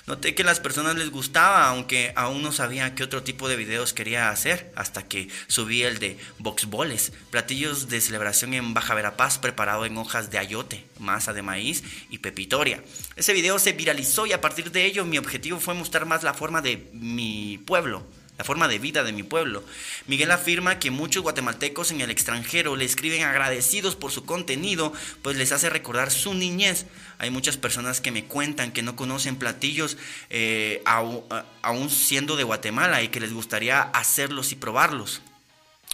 Noté 0.08 0.34
que 0.34 0.42
a 0.42 0.46
las 0.46 0.60
personas 0.60 0.96
les 0.96 1.12
gustaba, 1.12 1.68
aunque 1.68 2.12
aún 2.16 2.42
no 2.42 2.52
sabía 2.52 2.96
qué 2.96 3.04
otro 3.04 3.24
tipo 3.24 3.48
de 3.48 3.56
videos 3.56 3.94
quería 3.94 4.30
hacer, 4.30 4.72
hasta 4.76 5.08
que 5.08 5.30
subí 5.48 5.84
el 5.84 6.00
de 6.00 6.18
boxboles, 6.40 7.14
platillos 7.30 7.88
de 7.88 8.02
celebración 8.02 8.54
en 8.54 8.74
Baja 8.74 8.96
Verapaz 8.96 9.38
preparado 9.38 9.86
en 9.86 9.98
hojas 9.98 10.32
de 10.32 10.40
ayote, 10.40 10.86
masa 11.00 11.34
de 11.34 11.44
maíz 11.44 11.84
y 12.10 12.18
pepitoria. 12.18 12.84
Ese 13.16 13.34
video 13.34 13.60
se 13.60 13.74
viralizó 13.74 14.26
y 14.26 14.34
a 14.34 14.42
partir 14.42 14.72
de 14.72 14.86
ello 14.86 15.06
mi 15.06 15.18
objetivo 15.18 15.60
fue 15.60 15.76
mostrar 15.76 16.06
más 16.06 16.24
la 16.24 16.34
forma 16.34 16.62
de 16.62 16.90
mi 16.94 17.60
pueblo 17.60 18.04
la 18.38 18.44
forma 18.44 18.68
de 18.68 18.80
vida 18.80 19.04
de 19.04 19.12
mi 19.12 19.24
pueblo. 19.24 19.64
Miguel 20.08 20.32
afirma 20.32 20.80
que 20.80 20.92
muchos 20.92 21.24
guatemaltecos 21.24 21.92
en 21.92 22.02
el 22.02 22.10
extranjero 22.10 22.76
le 22.76 22.86
escriben 22.86 23.24
agradecidos 23.24 23.96
por 23.96 24.12
su 24.12 24.26
contenido, 24.26 24.94
pues 25.22 25.38
les 25.38 25.52
hace 25.52 25.70
recordar 25.70 26.12
su 26.12 26.34
niñez. 26.34 26.86
Hay 27.20 27.30
muchas 27.30 27.58
personas 27.58 28.02
que 28.02 28.12
me 28.12 28.26
cuentan 28.26 28.72
que 28.72 28.82
no 28.82 28.96
conocen 28.96 29.36
platillos 29.36 29.98
eh, 30.30 30.82
aún 30.86 31.90
siendo 31.90 32.36
de 32.36 32.44
Guatemala 32.44 33.04
y 33.04 33.10
que 33.10 33.20
les 33.20 33.34
gustaría 33.34 33.82
hacerlos 33.82 34.52
y 34.52 34.56
probarlos 34.56 35.22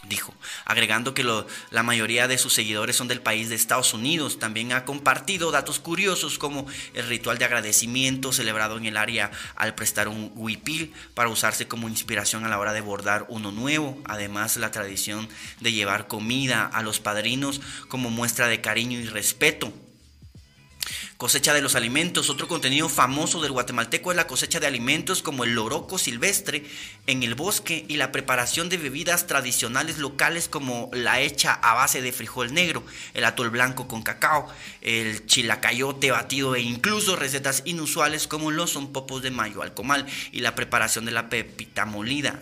dijo, 0.03 0.33
agregando 0.65 1.13
que 1.13 1.23
la 1.23 1.83
mayoría 1.83 2.27
de 2.27 2.37
sus 2.37 2.53
seguidores 2.53 2.95
son 2.95 3.07
del 3.07 3.21
país 3.21 3.49
de 3.49 3.55
Estados 3.55 3.93
Unidos. 3.93 4.39
También 4.39 4.71
ha 4.71 4.85
compartido 4.85 5.51
datos 5.51 5.79
curiosos 5.79 6.39
como 6.39 6.65
el 6.93 7.07
ritual 7.07 7.37
de 7.37 7.45
agradecimiento 7.45 8.31
celebrado 8.31 8.77
en 8.77 8.85
el 8.85 8.97
área 8.97 9.31
al 9.55 9.75
prestar 9.75 10.07
un 10.07 10.31
huipil 10.35 10.93
para 11.13 11.29
usarse 11.29 11.67
como 11.67 11.89
inspiración 11.89 12.45
a 12.45 12.49
la 12.49 12.59
hora 12.59 12.73
de 12.73 12.81
bordar 12.81 13.25
uno 13.29 13.51
nuevo. 13.51 14.01
Además, 14.05 14.57
la 14.57 14.71
tradición 14.71 15.27
de 15.59 15.73
llevar 15.73 16.07
comida 16.07 16.65
a 16.65 16.81
los 16.81 16.99
padrinos 16.99 17.61
como 17.87 18.09
muestra 18.09 18.47
de 18.47 18.61
cariño 18.61 18.99
y 18.99 19.05
respeto 19.05 19.73
Cosecha 21.17 21.53
de 21.53 21.61
los 21.61 21.75
alimentos. 21.75 22.29
Otro 22.29 22.47
contenido 22.47 22.87
famoso 22.87 23.41
del 23.41 23.51
guatemalteco 23.51 24.11
es 24.11 24.15
la 24.15 24.27
cosecha 24.27 24.59
de 24.59 24.67
alimentos 24.67 25.21
como 25.21 25.43
el 25.43 25.53
loroco 25.53 25.97
silvestre 25.97 26.63
en 27.07 27.23
el 27.23 27.35
bosque 27.35 27.85
y 27.87 27.97
la 27.97 28.11
preparación 28.11 28.69
de 28.69 28.77
bebidas 28.77 29.27
tradicionales 29.27 29.97
locales 29.97 30.47
como 30.47 30.89
la 30.93 31.19
hecha 31.19 31.53
a 31.53 31.73
base 31.73 32.01
de 32.01 32.11
frijol 32.11 32.53
negro, 32.53 32.83
el 33.13 33.25
atol 33.25 33.49
blanco 33.49 33.87
con 33.87 34.01
cacao, 34.01 34.47
el 34.81 35.25
chilacayote 35.25 36.11
batido 36.11 36.55
e 36.55 36.61
incluso 36.61 37.15
recetas 37.15 37.63
inusuales 37.65 38.27
como 38.27 38.51
los 38.51 38.69
son 38.71 38.93
popos 38.93 39.21
de 39.21 39.31
mayo 39.31 39.61
al 39.61 39.73
comal 39.73 40.05
y 40.31 40.39
la 40.39 40.55
preparación 40.55 41.05
de 41.05 41.11
la 41.11 41.29
pepita 41.29 41.85
molida. 41.85 42.39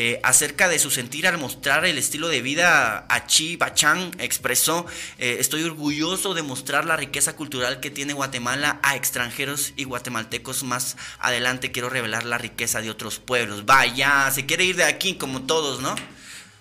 Eh, 0.00 0.20
acerca 0.22 0.68
de 0.68 0.78
su 0.78 0.92
sentir 0.92 1.26
al 1.26 1.38
mostrar 1.38 1.84
el 1.84 1.98
estilo 1.98 2.28
de 2.28 2.40
vida 2.40 3.04
Achi 3.08 3.56
Bachán 3.56 4.12
expresó, 4.20 4.86
eh, 5.18 5.38
estoy 5.40 5.64
orgulloso 5.64 6.34
de 6.34 6.42
mostrar 6.42 6.84
la 6.84 6.96
riqueza 6.96 7.34
cultural 7.34 7.80
que 7.80 7.90
tiene 7.90 8.12
Guatemala 8.12 8.78
a 8.84 8.94
extranjeros 8.94 9.72
y 9.74 9.82
guatemaltecos. 9.82 10.62
Más 10.62 10.96
adelante 11.18 11.72
quiero 11.72 11.90
revelar 11.90 12.24
la 12.26 12.38
riqueza 12.38 12.80
de 12.80 12.90
otros 12.90 13.18
pueblos. 13.18 13.66
Vaya, 13.66 14.30
se 14.30 14.46
quiere 14.46 14.62
ir 14.62 14.76
de 14.76 14.84
aquí 14.84 15.16
como 15.16 15.42
todos, 15.46 15.80
¿no? 15.80 15.96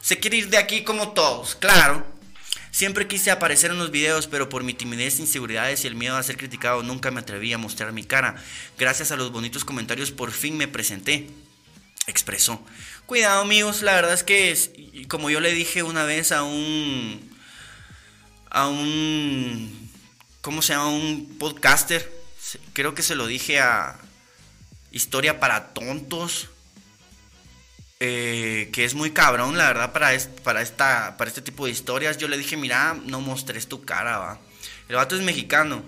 Se 0.02 0.18
quiere 0.18 0.38
ir 0.38 0.50
de 0.50 0.58
aquí 0.58 0.84
como 0.84 1.12
todos, 1.12 1.54
claro. 1.54 2.08
Siempre 2.72 3.06
quise 3.06 3.30
aparecer 3.30 3.70
en 3.70 3.78
los 3.78 3.92
videos, 3.92 4.26
pero 4.26 4.50
por 4.50 4.64
mi 4.64 4.74
timidez, 4.74 5.20
inseguridades 5.20 5.84
y 5.84 5.88
el 5.88 5.94
miedo 5.94 6.18
a 6.18 6.24
ser 6.24 6.38
criticado 6.38 6.82
nunca 6.82 7.12
me 7.12 7.20
atreví 7.20 7.54
a 7.54 7.60
mostrar 7.60 7.94
mi 7.94 8.04
cara. 8.04 8.36
Gracias 8.80 9.12
a 9.12 9.16
los 9.16 9.32
bonitos 9.32 9.64
comentarios 9.64 10.10
por 10.10 10.32
fin 10.32 10.58
me 10.58 10.68
presenté 10.68 11.28
expresó. 12.08 12.60
Cuidado 13.08 13.40
amigos, 13.42 13.84
la 13.84 13.96
verdad 13.96 14.14
es 14.14 14.24
que 14.24 15.06
como 15.08 15.30
yo 15.30 15.40
le 15.40 15.54
dije 15.54 15.82
una 15.82 16.04
vez 16.04 16.34
a 16.34 16.44
un 16.44 17.38
a 18.50 18.68
un 18.68 19.90
¿cómo 20.42 20.62
se 20.62 20.74
llama? 20.74 20.90
un 20.90 21.38
podcaster, 21.40 22.12
creo 22.74 22.96
que 22.96 23.04
se 23.04 23.16
lo 23.16 23.26
dije 23.26 23.62
a 23.62 23.98
Historia 24.92 25.40
para 25.40 25.70
tontos. 25.70 26.50
Eh, 28.02 28.70
que 28.74 28.84
es 28.84 28.94
muy 28.94 29.12
cabrón, 29.12 29.58
la 29.58 29.68
verdad, 29.68 29.92
para, 29.94 30.12
para, 30.44 30.62
esta, 30.62 31.16
para 31.18 31.30
este 31.30 31.42
tipo 31.42 31.66
de 31.66 31.72
historias. 31.72 32.18
Yo 32.18 32.28
le 32.28 32.38
dije, 32.38 32.58
mira, 32.58 32.96
no 33.06 33.22
mostres 33.22 33.68
tu 33.68 33.86
cara, 33.86 34.18
va. 34.18 34.40
El 34.90 34.98
vato 34.98 35.16
es 35.16 35.22
mexicano. 35.22 35.82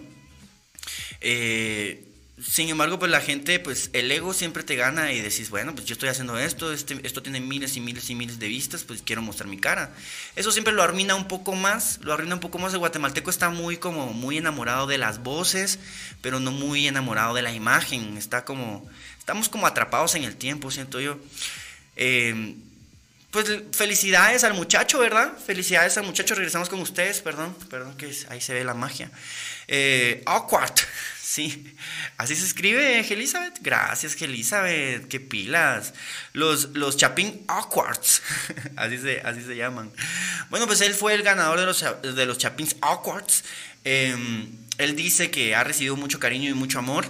Eh, 1.22 2.09
sin 2.42 2.70
embargo, 2.70 3.00
pues 3.00 3.12
la 3.12 3.22
gente, 3.22 3.60
pues 3.60 3.90
el 3.94 4.12
ego 4.12 4.34
siempre 4.34 4.64
te 4.64 4.76
gana 4.76 5.12
y 5.12 5.22
decís, 5.22 5.50
bueno, 5.50 5.74
pues 5.76 5.86
yo 5.86 5.94
estoy 5.94 6.10
haciendo 6.10 6.38
esto, 6.38 6.72
este, 6.72 7.00
esto 7.04 7.22
tiene 7.22 7.42
miles 7.42 7.76
y 7.76 7.82
miles 7.82 8.10
y 8.10 8.16
miles 8.16 8.40
de 8.40 8.48
vistas, 8.48 8.84
pues 8.84 9.02
quiero 9.02 9.22
mostrar 9.22 9.50
mi 9.50 9.58
cara. 9.58 9.94
Eso 10.36 10.52
siempre 10.52 10.74
lo 10.74 10.84
arruina 10.84 11.16
un 11.16 11.28
poco 11.28 11.56
más, 11.56 12.00
lo 12.02 12.14
arruina 12.14 12.36
un 12.36 12.40
poco 12.40 12.60
más. 12.60 12.74
El 12.74 12.80
guatemalteco 12.80 13.30
está 13.30 13.50
muy 13.50 13.78
como 13.78 14.14
muy 14.14 14.38
enamorado 14.38 14.88
de 14.88 14.98
las 14.98 15.22
voces, 15.24 15.80
pero 16.22 16.40
no 16.40 16.52
muy 16.52 16.88
enamorado 16.88 17.34
de 17.34 17.42
la 17.42 17.52
imagen. 17.52 18.18
Está 18.18 18.46
como, 18.46 18.90
estamos 19.18 19.50
como 19.50 19.68
atrapados 19.68 20.16
en 20.16 20.24
el 20.24 20.36
tiempo, 20.36 20.72
siento 20.72 21.00
yo. 21.00 21.18
Eh, 21.96 22.56
pues 23.32 23.48
felicidades 23.72 24.44
al 24.44 24.56
muchacho, 24.56 25.00
¿verdad? 25.00 25.34
Felicidades 25.38 25.98
al 25.98 26.06
muchacho. 26.06 26.34
Regresamos 26.36 26.68
con 26.68 26.80
ustedes, 26.80 27.22
perdón, 27.22 27.56
perdón 27.70 27.96
que 27.96 28.12
ahí 28.30 28.42
se 28.42 28.54
ve 28.54 28.64
la 28.64 28.74
magia. 28.74 29.12
Eh, 29.68 30.24
awkward. 30.26 30.74
Sí, 31.30 31.76
así 32.18 32.36
se 32.36 32.44
escribe, 32.44 33.02
Elizabeth. 33.02 33.60
Gracias, 33.62 34.20
Elizabeth. 34.20 35.08
Qué 35.08 35.20
pilas. 35.20 35.94
Los, 36.34 36.70
los 36.70 36.98
Chapin 36.98 37.44
Awkwards. 37.48 38.24
así, 38.76 38.98
se, 38.98 39.22
así 39.24 39.44
se 39.44 39.56
llaman. 39.56 39.92
Bueno, 40.50 40.66
pues 40.66 40.82
él 40.82 40.96
fue 40.96 41.14
el 41.14 41.22
ganador 41.22 41.60
de 41.60 41.68
los, 41.68 41.86
de 42.02 42.26
los 42.26 42.40
Chapins 42.40 42.78
Awkwards. 42.82 43.44
Em, 43.84 44.50
él 44.80 44.96
dice 44.96 45.30
que 45.30 45.54
ha 45.54 45.64
recibido 45.64 45.96
mucho 45.96 46.20
cariño 46.20 46.50
y 46.50 46.56
mucho 46.56 46.80
amor 46.80 47.06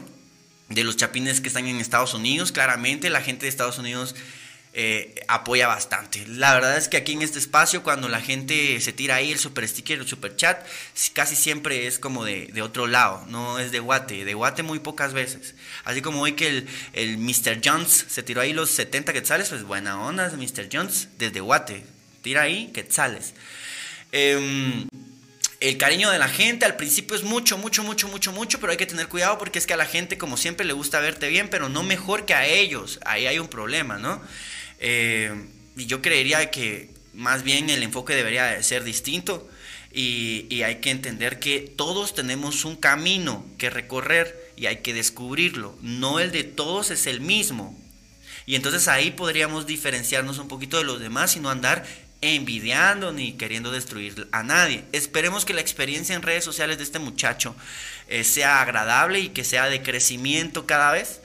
de 0.67 0.83
los 0.83 0.97
chapines 0.97 1.39
que 1.39 1.47
están 1.47 1.67
en 1.67 1.79
Estados 1.79 2.13
Unidos. 2.13 2.51
Claramente, 2.51 3.09
la 3.09 3.21
gente 3.21 3.45
de 3.45 3.49
Estados 3.49 3.77
Unidos 3.77 4.15
eh, 4.73 5.15
apoya 5.27 5.67
bastante. 5.67 6.25
La 6.27 6.53
verdad 6.53 6.77
es 6.77 6.87
que 6.87 6.97
aquí 6.97 7.13
en 7.13 7.21
este 7.21 7.39
espacio, 7.39 7.83
cuando 7.83 8.07
la 8.07 8.21
gente 8.21 8.79
se 8.81 8.93
tira 8.93 9.15
ahí 9.15 9.31
el 9.31 9.39
super 9.39 9.67
sticker, 9.67 9.99
el 9.99 10.07
super 10.07 10.35
chat, 10.35 10.65
casi 11.13 11.35
siempre 11.35 11.87
es 11.87 11.99
como 11.99 12.23
de, 12.23 12.61
otro 12.61 12.87
lado, 12.87 13.25
no 13.27 13.59
es 13.59 13.71
de 13.71 13.79
Guate, 13.79 14.25
de 14.25 14.33
Guate 14.33 14.63
muy 14.63 14.79
pocas 14.79 15.13
veces. 15.13 15.55
Así 15.85 16.01
como 16.01 16.21
hoy 16.21 16.33
que 16.33 16.47
el, 16.47 16.67
el 16.93 17.17
Mr. 17.17 17.61
Jones 17.63 18.05
se 18.07 18.23
tiró 18.23 18.41
ahí 18.41 18.53
los 18.53 18.69
70 18.69 19.13
quetzales, 19.13 19.49
pues 19.49 19.63
buena 19.63 20.01
onda, 20.01 20.29
Mr. 20.29 20.69
Jones, 20.71 21.09
desde 21.17 21.39
Guate, 21.39 21.83
tira 22.21 22.43
ahí 22.43 22.71
quetzales. 22.73 23.33
Eh, 24.11 24.85
el 25.59 25.77
cariño 25.77 26.09
de 26.09 26.19
la 26.19 26.29
gente 26.29 26.65
al 26.65 26.77
principio 26.77 27.17
es 27.17 27.23
mucho, 27.23 27.57
mucho, 27.57 27.83
mucho, 27.83 28.07
mucho, 28.07 28.31
mucho, 28.31 28.59
pero 28.59 28.71
hay 28.71 28.77
que 28.77 28.85
tener 28.85 29.09
cuidado 29.09 29.37
porque 29.37 29.59
es 29.59 29.65
que 29.65 29.73
a 29.73 29.77
la 29.77 29.85
gente 29.85 30.17
como 30.17 30.37
siempre 30.37 30.65
le 30.65 30.71
gusta 30.71 31.01
verte 31.01 31.27
bien, 31.27 31.49
pero 31.49 31.67
no 31.67 31.83
mejor 31.83 32.25
que 32.25 32.33
a 32.33 32.45
ellos. 32.45 32.99
Ahí 33.05 33.27
hay 33.27 33.39
un 33.39 33.49
problema, 33.49 33.97
¿no? 33.97 34.21
Eh, 34.79 35.31
y 35.75 35.85
yo 35.85 36.01
creería 36.01 36.51
que 36.51 36.89
más 37.13 37.43
bien 37.43 37.69
el 37.69 37.83
enfoque 37.83 38.15
debería 38.15 38.61
ser 38.63 38.83
distinto 38.83 39.49
y, 39.91 40.61
hay 40.63 40.77
que 40.77 40.91
entender 40.91 41.39
que 41.39 41.59
todos 41.61 42.13
tenemos 42.13 42.65
un 42.65 42.75
camino 42.75 43.45
que 43.57 43.69
recorrer 43.69 44.53
y 44.55 44.67
hay 44.67 44.77
que 44.77 44.93
descubrirlo. 44.93 45.77
No 45.81 46.19
el 46.19 46.31
de 46.31 46.43
todos 46.43 46.91
es 46.91 47.07
el 47.07 47.21
mismo. 47.21 47.77
Y 48.45 48.55
entonces 48.55 48.87
ahí 48.87 49.11
podríamos 49.11 49.65
diferenciarnos 49.65 50.37
un 50.37 50.47
poquito 50.47 50.77
de 50.77 50.83
los 50.83 50.99
demás 50.99 51.35
y 51.35 51.39
no 51.39 51.49
andar 51.49 51.85
envidiando 52.21 53.13
ni 53.13 53.33
queriendo 53.33 53.71
destruir 53.71 54.27
a 54.31 54.43
nadie. 54.43 54.83
Esperemos 54.91 55.45
que 55.45 55.53
la 55.53 55.61
experiencia 55.61 56.15
en 56.15 56.21
redes 56.21 56.43
sociales 56.43 56.77
de 56.77 56.83
este 56.83 56.99
muchacho 56.99 57.55
eh, 58.07 58.23
sea 58.23 58.61
agradable 58.61 59.19
y 59.19 59.29
que 59.29 59.43
sea 59.43 59.69
de 59.69 59.81
crecimiento 59.81 60.65
cada 60.65 60.91
vez. 60.91 61.18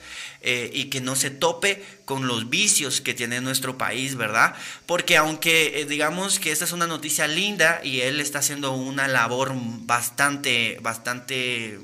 Eh, 0.47 0.69
y 0.71 0.91
que 0.91 1.01
no 1.01 1.15
se 1.15 1.31
tope 1.31 1.83
con 2.05 2.27
los 2.27 2.51
vicios 2.51 3.01
que 3.01 3.15
tiene 3.15 3.41
nuestro 3.41 3.79
país, 3.79 4.13
¿verdad? 4.15 4.53
Porque 4.85 5.17
aunque 5.17 5.81
eh, 5.81 5.85
digamos 5.85 6.37
que 6.37 6.51
esta 6.51 6.65
es 6.65 6.71
una 6.71 6.85
noticia 6.85 7.27
linda 7.27 7.81
y 7.83 8.01
él 8.01 8.21
está 8.21 8.39
haciendo 8.39 8.73
una 8.73 9.07
labor 9.07 9.53
bastante, 9.55 10.77
bastante 10.83 11.79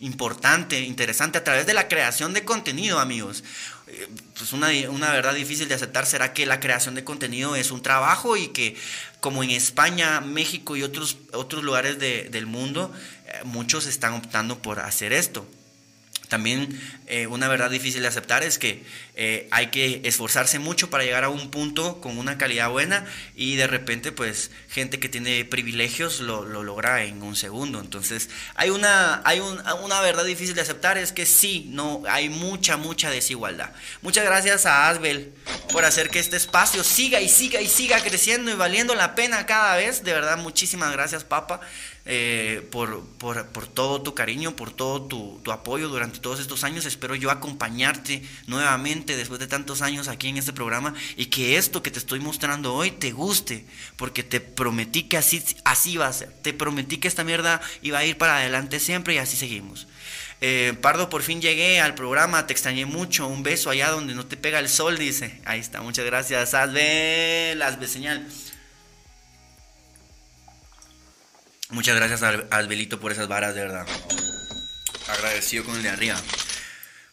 importante, 0.00 0.80
interesante 0.80 1.38
a 1.38 1.44
través 1.44 1.66
de 1.66 1.74
la 1.74 1.86
creación 1.86 2.32
de 2.32 2.44
contenido, 2.44 2.98
amigos. 2.98 3.44
eh, 3.86 4.08
pues 4.36 4.52
una, 4.52 4.70
una, 4.90 5.12
verdad 5.12 5.32
difícil 5.32 5.68
de 5.68 5.76
aceptar 5.76 6.04
será 6.04 6.32
que 6.32 6.46
la 6.46 6.58
creación 6.58 6.96
de 6.96 7.04
contenido 7.04 7.54
es 7.54 7.70
un 7.70 7.80
trabajo 7.80 8.36
y 8.36 8.48
que 8.48 8.74
como 9.20 9.44
en 9.44 9.50
España, 9.50 10.20
México 10.20 10.74
y 10.74 10.82
otros, 10.82 11.16
otros 11.32 11.62
lugares 11.62 12.00
del 12.00 12.46
mundo, 12.46 12.92
muchos 13.44 13.86
están 13.86 14.14
optando 14.14 14.60
por 14.60 14.80
hacer 14.80 15.12
esto. 15.12 15.46
También 16.28 16.80
eh, 17.06 17.26
una 17.26 17.48
verdad 17.48 17.70
difícil 17.70 18.02
de 18.02 18.08
aceptar 18.08 18.42
es 18.42 18.58
que 18.58 18.82
eh, 19.14 19.46
hay 19.50 19.68
que 19.68 20.00
esforzarse 20.04 20.58
mucho 20.58 20.90
para 20.90 21.04
llegar 21.04 21.24
a 21.24 21.28
un 21.28 21.50
punto 21.50 22.00
con 22.00 22.18
una 22.18 22.38
calidad 22.38 22.70
buena 22.70 23.04
y 23.36 23.56
de 23.56 23.66
repente 23.66 24.10
pues 24.10 24.50
gente 24.68 24.98
que 24.98 25.08
tiene 25.08 25.44
privilegios 25.44 26.20
lo, 26.20 26.44
logra 26.44 27.04
en 27.04 27.22
un 27.22 27.36
segundo. 27.36 27.80
Entonces 27.80 28.30
hay, 28.54 28.70
una, 28.70 29.22
hay 29.24 29.40
una 29.40 30.00
verdad 30.00 30.24
difícil 30.24 30.54
de 30.54 30.62
aceptar 30.62 30.98
es 30.98 31.12
que 31.12 31.26
sí, 31.26 31.66
no, 31.70 32.02
hay 32.08 32.28
mucha, 32.28 32.76
mucha 32.76 33.10
desigualdad. 33.10 33.70
Muchas 34.02 34.24
gracias 34.24 34.66
a 34.66 34.88
Asbel 34.88 35.32
por 35.72 35.84
hacer 35.84 36.10
que 36.10 36.18
este 36.18 36.36
espacio 36.36 36.82
siga 36.84 37.20
y 37.20 37.28
siga 37.28 37.60
y 37.60 37.68
siga 37.68 38.00
creciendo 38.00 38.50
y 38.50 38.54
valiendo 38.54 38.94
la 38.94 39.14
pena 39.14 39.46
cada 39.46 39.76
vez. 39.76 40.04
De 40.04 40.12
verdad, 40.12 40.38
muchísimas 40.38 40.92
gracias, 40.92 41.24
Papa. 41.24 41.60
Eh, 42.06 42.68
por, 42.70 43.02
por, 43.16 43.66
todo 43.66 44.02
tu 44.02 44.14
cariño, 44.14 44.54
por 44.56 44.70
todo 44.70 45.06
tu, 45.06 45.40
apoyo 45.50 45.88
durante 45.88 46.18
todos 46.18 46.38
estos 46.38 46.62
años. 46.62 46.84
Espero 46.84 47.14
yo 47.14 47.30
acompañarte 47.30 48.22
nuevamente 48.46 49.16
después 49.16 49.40
de 49.40 49.46
tantos 49.46 49.80
años 49.80 50.08
aquí 50.08 50.28
en 50.28 50.36
este 50.36 50.52
programa 50.52 50.92
y 51.16 51.26
que 51.26 51.56
esto 51.56 51.82
que 51.82 51.90
te 51.90 51.98
estoy 51.98 52.20
mostrando 52.20 52.74
hoy 52.74 52.90
te 52.90 53.12
guste, 53.12 53.64
porque 53.96 54.22
te 54.22 54.40
prometí 54.40 55.04
que 55.04 55.16
así, 55.16 55.42
así 55.64 55.96
a 55.98 56.12
ser. 56.12 56.30
Te 56.42 56.52
prometí 56.52 56.98
que 56.98 57.08
esta 57.08 57.24
mierda 57.24 57.62
iba 57.80 57.98
a 57.98 58.04
ir 58.04 58.18
para 58.18 58.36
adelante 58.36 58.80
siempre 58.80 59.14
y 59.14 59.18
así 59.18 59.36
seguimos. 59.36 59.86
Eh, 60.42 60.74
Pardo, 60.82 61.08
por 61.08 61.22
fin 61.22 61.40
llegué 61.40 61.80
al 61.80 61.94
programa, 61.94 62.46
te 62.46 62.52
extrañé 62.52 62.84
mucho. 62.84 63.26
Un 63.28 63.42
beso 63.42 63.70
allá 63.70 63.90
donde 63.90 64.14
no 64.14 64.26
te 64.26 64.36
pega 64.36 64.58
el 64.58 64.68
sol, 64.68 64.98
dice. 64.98 65.40
Ahí 65.46 65.60
está, 65.60 65.80
muchas 65.80 66.04
gracias. 66.04 66.52
Hazme 66.52 67.54
las 67.56 67.78
señal. 67.90 68.28
Muchas 71.70 71.96
gracias 71.96 72.22
al, 72.22 72.68
Belito 72.68 73.00
por 73.00 73.12
esas 73.12 73.28
varas, 73.28 73.54
de 73.54 73.62
verdad. 73.62 73.86
Agradecido 75.08 75.64
con 75.64 75.76
el 75.76 75.82
de 75.82 75.88
arriba. 75.88 76.20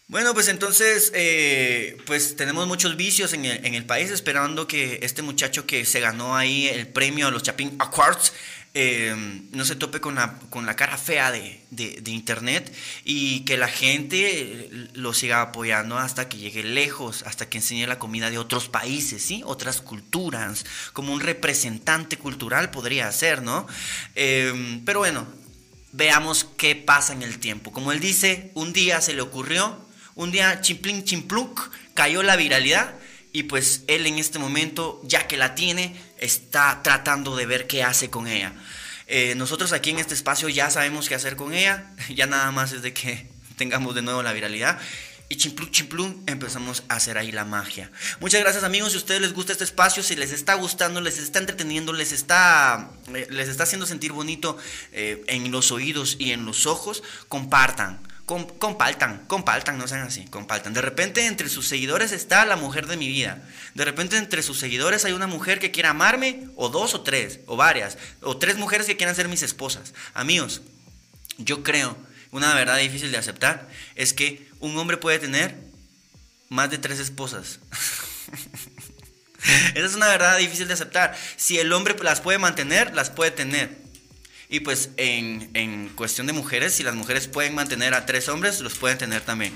Bueno, 0.07 0.33
pues 0.33 0.49
entonces, 0.49 1.11
eh, 1.15 1.95
pues 2.05 2.35
tenemos 2.35 2.67
muchos 2.67 2.97
vicios 2.97 3.31
en 3.31 3.45
el, 3.45 3.85
país, 3.85 4.11
esperando 4.11 4.67
que 4.67 4.99
este 5.03 5.21
muchacho 5.21 5.65
que 5.65 5.85
se 5.85 6.01
ganó 6.01 6.35
ahí 6.35 6.67
el 6.67 6.87
premio 6.87 7.27
a 7.27 7.31
los 7.31 7.43
Chapin 7.43 7.77
Awards 7.79 8.33
eh, 8.73 9.13
no 9.51 9.65
se 9.65 9.75
tope 9.75 9.99
con 9.99 10.15
la, 10.15 10.75
cara 10.77 10.97
fea 10.97 11.31
de, 11.31 11.59
Internet 12.05 12.73
y 13.03 13.41
que 13.41 13.57
la 13.57 13.67
gente 13.67 14.69
lo 14.93 15.13
siga 15.13 15.41
apoyando 15.41 15.97
hasta 15.97 16.29
que 16.29 16.37
llegue 16.37 16.63
lejos, 16.63 17.23
hasta 17.25 17.49
que 17.49 17.57
enseñe 17.57 17.85
la 17.85 17.99
comida 17.99 18.29
de 18.29 18.37
otros 18.37 18.69
países, 18.69 19.21
¿sí? 19.21 19.41
Otras 19.45 19.81
culturas, 19.81 20.65
como 20.93 21.13
un 21.13 21.19
representante 21.19 22.17
cultural 22.17 22.71
podría 22.71 23.11
ser, 23.11 23.41
¿no? 23.41 23.67
Eh, 24.15 24.81
pero 24.85 24.99
bueno, 24.99 25.27
veamos 25.91 26.45
qué 26.57 26.75
pasa 26.75 27.11
en 27.13 27.23
el 27.23 27.39
tiempo. 27.39 27.71
Como 27.71 27.91
él 27.91 27.99
dice, 27.99 28.51
un 28.53 28.71
día 28.71 29.01
se 29.01 29.13
le 29.13 29.21
ocurrió, 29.21 29.85
un 30.15 30.31
día 30.31 30.61
chimplín 30.61 31.03
chimpluk, 31.03 31.71
cayó 31.93 32.23
la 32.23 32.37
viralidad 32.37 32.95
y 33.33 33.43
pues 33.43 33.83
él 33.87 34.05
en 34.07 34.19
este 34.19 34.39
momento, 34.39 35.01
ya 35.03 35.27
que 35.27 35.37
la 35.37 35.55
tiene, 35.55 35.95
está 36.17 36.81
tratando 36.83 37.35
de 37.35 37.45
ver 37.45 37.67
qué 37.67 37.83
hace 37.83 38.09
con 38.09 38.27
ella. 38.27 38.53
Eh, 39.07 39.35
nosotros 39.35 39.73
aquí 39.73 39.89
en 39.89 39.99
este 39.99 40.13
espacio 40.13 40.49
ya 40.49 40.69
sabemos 40.69 41.09
qué 41.09 41.15
hacer 41.15 41.35
con 41.35 41.53
ella, 41.53 41.93
ya 42.15 42.27
nada 42.27 42.51
más 42.51 42.71
es 42.73 42.81
de 42.81 42.93
que 42.93 43.27
tengamos 43.57 43.95
de 43.95 44.01
nuevo 44.01 44.23
la 44.23 44.33
viralidad. 44.33 44.79
Y 45.29 45.37
chimplum, 45.37 45.71
chimplum, 45.71 46.23
empezamos 46.27 46.83
a 46.89 46.95
hacer 46.95 47.17
ahí 47.17 47.31
la 47.31 47.45
magia. 47.45 47.89
Muchas 48.19 48.41
gracias 48.41 48.65
amigos, 48.65 48.91
si 48.91 48.97
a 48.97 48.99
ustedes 48.99 49.21
les 49.21 49.31
gusta 49.31 49.53
este 49.53 49.63
espacio, 49.63 50.03
si 50.03 50.17
les 50.17 50.33
está 50.33 50.55
gustando, 50.55 50.99
les 50.99 51.19
está 51.19 51.39
entreteniendo, 51.39 51.93
les 51.93 52.11
está, 52.11 52.91
eh, 53.15 53.27
les 53.29 53.47
está 53.47 53.63
haciendo 53.63 53.85
sentir 53.85 54.11
bonito 54.11 54.57
eh, 54.91 55.23
en 55.27 55.49
los 55.49 55.71
oídos 55.71 56.17
y 56.19 56.31
en 56.31 56.45
los 56.45 56.65
ojos, 56.65 57.01
compartan 57.29 58.01
compartan, 58.59 59.25
compartan, 59.27 59.77
no 59.77 59.87
sean 59.87 60.01
así, 60.01 60.25
compartan. 60.25 60.73
De 60.73 60.81
repente 60.81 61.25
entre 61.25 61.49
sus 61.49 61.67
seguidores 61.67 62.11
está 62.11 62.45
la 62.45 62.55
mujer 62.55 62.87
de 62.87 62.97
mi 62.97 63.07
vida. 63.07 63.41
De 63.73 63.85
repente 63.85 64.17
entre 64.17 64.43
sus 64.43 64.59
seguidores 64.59 65.05
hay 65.05 65.13
una 65.13 65.27
mujer 65.27 65.59
que 65.59 65.71
quiera 65.71 65.89
amarme, 65.89 66.47
o 66.55 66.69
dos 66.69 66.93
o 66.93 67.01
tres, 67.01 67.39
o 67.45 67.55
varias, 67.55 67.97
o 68.21 68.37
tres 68.37 68.57
mujeres 68.57 68.87
que 68.87 68.97
quieran 68.97 69.15
ser 69.15 69.27
mis 69.27 69.43
esposas. 69.43 69.93
Amigos, 70.13 70.61
yo 71.37 71.63
creo, 71.63 71.97
una 72.31 72.53
verdad 72.53 72.77
difícil 72.77 73.11
de 73.11 73.17
aceptar, 73.17 73.67
es 73.95 74.13
que 74.13 74.49
un 74.59 74.77
hombre 74.77 74.97
puede 74.97 75.19
tener 75.19 75.55
más 76.49 76.69
de 76.69 76.77
tres 76.77 76.99
esposas. 76.99 77.59
Esa 79.73 79.85
es 79.85 79.95
una 79.95 80.07
verdad 80.07 80.37
difícil 80.37 80.67
de 80.67 80.73
aceptar. 80.73 81.17
Si 81.35 81.57
el 81.59 81.73
hombre 81.73 81.95
las 82.03 82.21
puede 82.21 82.37
mantener, 82.37 82.93
las 82.93 83.09
puede 83.09 83.31
tener. 83.31 83.80
Y 84.51 84.59
pues 84.59 84.89
en, 84.97 85.87
cuestión 85.95 86.27
de 86.27 86.33
mujeres, 86.33 86.73
si 86.73 86.83
las 86.83 86.93
mujeres 86.93 87.29
pueden 87.29 87.55
mantener 87.55 87.93
a 87.93 88.05
tres 88.05 88.27
hombres, 88.27 88.59
los 88.59 88.77
pueden 88.77 88.97
tener 88.97 89.21
también. 89.21 89.55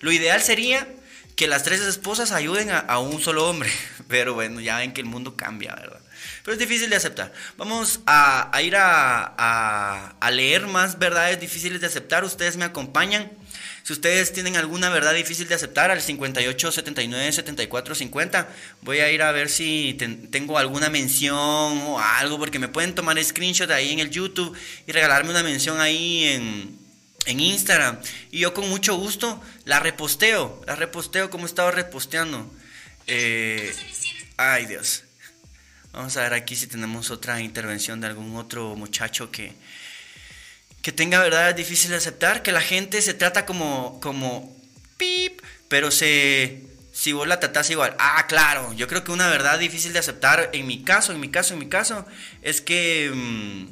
Lo 0.00 0.10
ideal 0.10 0.42
sería 0.42 0.88
que 1.36 1.46
las 1.46 1.62
tres 1.62 1.80
esposas 1.80 2.32
ayuden 2.32 2.70
a, 2.72 2.98
un 2.98 3.22
solo 3.22 3.48
hombre. 3.48 3.70
Pero 4.08 4.34
bueno, 4.34 4.60
ya 4.60 4.78
ven 4.78 4.92
que 4.92 5.00
el 5.00 5.06
mundo 5.06 5.36
cambia, 5.36 5.76
¿verdad? 5.76 6.00
Pero 6.42 6.54
es 6.54 6.58
difícil 6.58 6.90
de 6.90 6.96
aceptar. 6.96 7.32
Vamos 7.56 8.00
a, 8.04 8.50
ir 8.64 8.74
a, 8.74 10.16
a, 10.20 10.30
leer 10.32 10.66
más 10.66 10.98
verdades 10.98 11.38
difíciles 11.38 11.80
de 11.80 11.86
aceptar. 11.86 12.24
Ustedes 12.24 12.56
me 12.56 12.64
acompañan. 12.64 13.30
Si 13.84 13.92
ustedes 13.92 14.32
tienen 14.32 14.56
alguna 14.56 14.88
verdad 14.88 15.12
difícil 15.12 15.46
de 15.46 15.56
aceptar, 15.56 15.90
al 15.90 16.00
58 16.00 16.72
79 16.72 17.32
74 17.32 17.94
50, 17.94 18.48
voy 18.80 19.00
a 19.00 19.10
ir 19.10 19.20
a 19.20 19.30
ver 19.30 19.50
si 19.50 19.94
tengo 20.30 20.56
alguna 20.56 20.88
mención 20.88 21.36
o 21.36 22.00
algo, 22.00 22.38
porque 22.38 22.58
me 22.58 22.68
pueden 22.68 22.94
tomar 22.94 23.22
screenshot 23.22 23.70
ahí 23.70 23.92
en 23.92 23.98
el 23.98 24.08
YouTube 24.08 24.56
y 24.86 24.92
regalarme 24.92 25.32
una 25.32 25.42
mención 25.42 25.82
ahí 25.82 26.24
en, 26.24 26.78
en 27.26 27.40
Instagram. 27.40 27.98
Y 28.30 28.38
yo 28.38 28.54
con 28.54 28.70
mucho 28.70 28.96
gusto 28.96 29.42
la 29.66 29.80
reposteo, 29.80 30.62
la 30.66 30.76
reposteo 30.76 31.28
como 31.28 31.44
estaba 31.44 31.70
reposteando. 31.70 32.50
Eh, 33.06 33.70
ay 34.38 34.64
Dios. 34.64 35.04
Vamos 35.92 36.16
a 36.16 36.22
ver 36.22 36.32
aquí 36.32 36.56
si 36.56 36.68
tenemos 36.68 37.10
otra 37.10 37.38
intervención 37.42 38.00
de 38.00 38.06
algún 38.06 38.34
otro 38.36 38.76
muchacho 38.76 39.30
que, 39.30 39.52
que 40.84 40.92
tenga 40.92 41.18
verdades 41.18 41.56
difíciles 41.56 41.92
de 41.92 41.96
aceptar, 41.96 42.42
que 42.42 42.52
la 42.52 42.60
gente 42.60 43.00
se 43.00 43.14
trata 43.14 43.46
como, 43.46 43.98
como 44.02 44.54
pip, 44.98 45.40
pero 45.66 45.90
se, 45.90 46.62
si 46.92 47.14
vos 47.14 47.26
la 47.26 47.40
tratás 47.40 47.70
igual, 47.70 47.96
ah, 47.98 48.26
claro, 48.28 48.70
yo 48.74 48.86
creo 48.86 49.02
que 49.02 49.10
una 49.10 49.30
verdad 49.30 49.58
difícil 49.58 49.94
de 49.94 50.00
aceptar, 50.00 50.50
en 50.52 50.66
mi 50.66 50.82
caso, 50.82 51.12
en 51.12 51.20
mi 51.20 51.30
caso, 51.30 51.54
en 51.54 51.60
mi 51.60 51.70
caso, 51.70 52.04
es 52.42 52.60
que, 52.60 53.10
mm, 53.14 53.66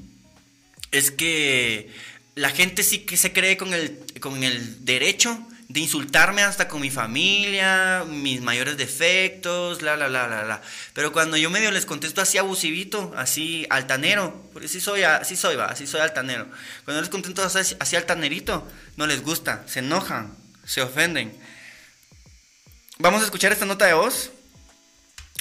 es 0.92 1.10
que 1.10 1.90
la 2.34 2.48
gente 2.48 2.82
sí 2.82 3.00
que 3.00 3.18
se 3.18 3.34
cree 3.34 3.58
con 3.58 3.74
el, 3.74 3.98
con 4.18 4.42
el 4.42 4.82
derecho 4.86 5.38
de 5.72 5.80
insultarme 5.80 6.42
hasta 6.42 6.68
con 6.68 6.82
mi 6.82 6.90
familia, 6.90 8.04
mis 8.06 8.42
mayores 8.42 8.76
defectos, 8.76 9.80
la, 9.80 9.96
la, 9.96 10.06
la, 10.06 10.28
la, 10.28 10.44
la. 10.44 10.60
Pero 10.92 11.12
cuando 11.12 11.38
yo 11.38 11.48
medio 11.48 11.70
les 11.70 11.86
contesto 11.86 12.20
así 12.20 12.36
abusivito, 12.36 13.14
así 13.16 13.66
altanero, 13.70 14.50
porque 14.52 14.68
sí 14.68 14.82
soy, 14.82 15.02
así 15.02 15.34
soy, 15.34 15.56
va, 15.56 15.66
así 15.66 15.86
soy 15.86 16.02
altanero. 16.02 16.46
Cuando 16.84 17.00
les 17.00 17.08
contesto 17.08 17.42
así, 17.42 17.74
así 17.80 17.96
altanerito, 17.96 18.68
no 18.98 19.06
les 19.06 19.22
gusta, 19.22 19.62
se 19.66 19.78
enojan, 19.78 20.36
se 20.66 20.82
ofenden. 20.82 21.34
Vamos 22.98 23.22
a 23.22 23.24
escuchar 23.24 23.50
esta 23.52 23.64
nota 23.64 23.86
de 23.86 23.94
voz. 23.94 24.30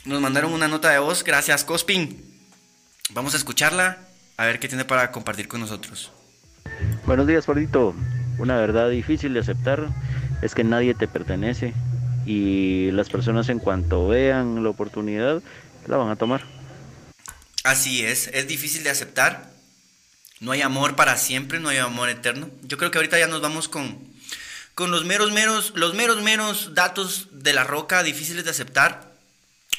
Nos 0.06 0.22
mandaron 0.22 0.54
una 0.54 0.70
nota 0.70 0.92
de 0.92 1.00
voz, 1.00 1.26
gracias 1.26 1.66
Cospin. 1.66 2.40
Vamos 3.10 3.34
a 3.34 3.38
escucharla, 3.38 3.98
a 4.38 4.46
ver 4.46 4.60
qué 4.62 4.70
tiene 4.70 4.86
para 4.86 5.12
compartir 5.12 5.50
con 5.50 5.60
nosotros. 5.60 6.14
Buenos 7.06 7.28
días, 7.28 7.46
Fordito. 7.46 7.94
Una 8.38 8.56
verdad 8.56 8.90
difícil 8.90 9.34
de 9.34 9.42
aceptar 9.42 9.90
es 10.42 10.56
que 10.56 10.64
nadie 10.64 10.94
te 10.94 11.08
pertenece 11.08 11.74
y 12.26 12.92
las 12.92 13.10
personas 13.10 13.50
en 13.50 13.60
cuanto 13.60 14.08
vean 14.08 14.64
la 14.64 14.70
oportunidad 14.70 15.42
la 15.88 15.98
van 15.98 16.10
a 16.10 16.16
tomar. 16.16 16.44
Así 17.64 18.04
es, 18.04 18.28
es 18.34 18.48
difícil 18.48 18.84
de 18.84 18.90
aceptar. 18.90 19.52
No 20.40 20.52
hay 20.52 20.62
amor 20.62 20.96
para 20.96 21.18
siempre, 21.18 21.60
no 21.60 21.70
hay 21.70 21.78
amor 21.78 22.10
eterno. 22.10 22.50
Yo 22.64 22.78
creo 22.78 22.90
que 22.90 22.98
ahorita 22.98 23.20
ya 23.20 23.28
nos 23.28 23.42
vamos 23.42 23.68
con, 23.68 24.00
con 24.74 24.90
los 24.90 25.06
meros, 25.06 25.32
meros, 25.32 25.74
los 25.76 25.94
meros, 25.94 26.22
meros 26.24 26.74
datos 26.74 27.28
de 27.32 27.54
la 27.54 27.64
roca 27.64 28.02
difíciles 28.02 28.44
de 28.44 28.50
aceptar. 28.50 29.11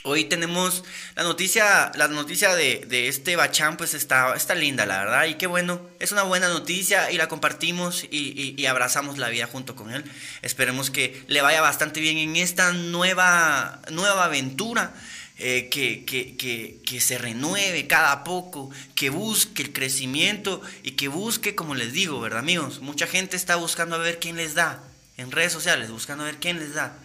Hoy 0.05 0.25
tenemos 0.25 0.83
la 1.15 1.23
noticia, 1.23 1.93
la 1.95 2.09
noticia 2.09 2.53
de, 2.57 3.07
este 3.07 3.37
Bachán, 3.37 3.77
pues 3.77 3.95
está, 3.95 4.35
está 4.35 4.57
linda, 4.57 4.85
la 4.85 4.99
verdad, 4.99 5.27
y 5.27 5.35
qué 5.35 5.47
bueno, 5.47 5.81
es 6.01 6.11
una 6.11 6.25
buena 6.25 6.49
noticia 6.49 7.13
y 7.13 7.17
la 7.17 7.29
compartimos 7.29 8.03
y, 8.11 8.67
abrazamos 8.67 9.19
la 9.19 9.29
vida 9.29 9.47
junto 9.47 9.77
con 9.77 9.93
él. 9.93 10.03
Esperemos 10.43 10.91
que 10.91 11.23
le 11.29 11.41
vaya 11.41 11.61
bastante 11.61 12.01
bien 12.01 12.19
en 12.19 12.35
esta 12.35 12.73
nueva, 12.73 13.81
nueva 13.91 14.25
aventura. 14.25 14.93
Eh, 15.39 15.71
que, 15.71 16.05
que, 16.05 17.01
se 17.01 17.19
renueve 17.19 17.89
cada 17.89 18.23
poco, 18.23 18.71
que 18.95 19.11
busque 19.11 19.63
el 19.63 19.73
crecimiento 19.73 20.63
y 20.85 20.93
que 20.93 21.09
busque, 21.09 21.57
como 21.57 21.75
les 21.75 21.93
digo, 21.93 22.21
¿verdad 22.21 22.41
amigos? 22.41 22.81
Mucha 22.81 23.09
gente 23.09 23.37
está 23.37 23.57
buscando 23.57 23.97
a 23.97 23.99
ver 23.99 24.21
quién 24.21 24.37
les 24.37 24.55
da, 24.55 24.85
en 25.17 25.33
redes 25.33 25.53
sociales, 25.53 25.91
buscando 25.91 26.23
a 26.23 26.27
ver 26.27 26.39
quién 26.39 26.61
les 26.61 26.75
da. 26.75 26.97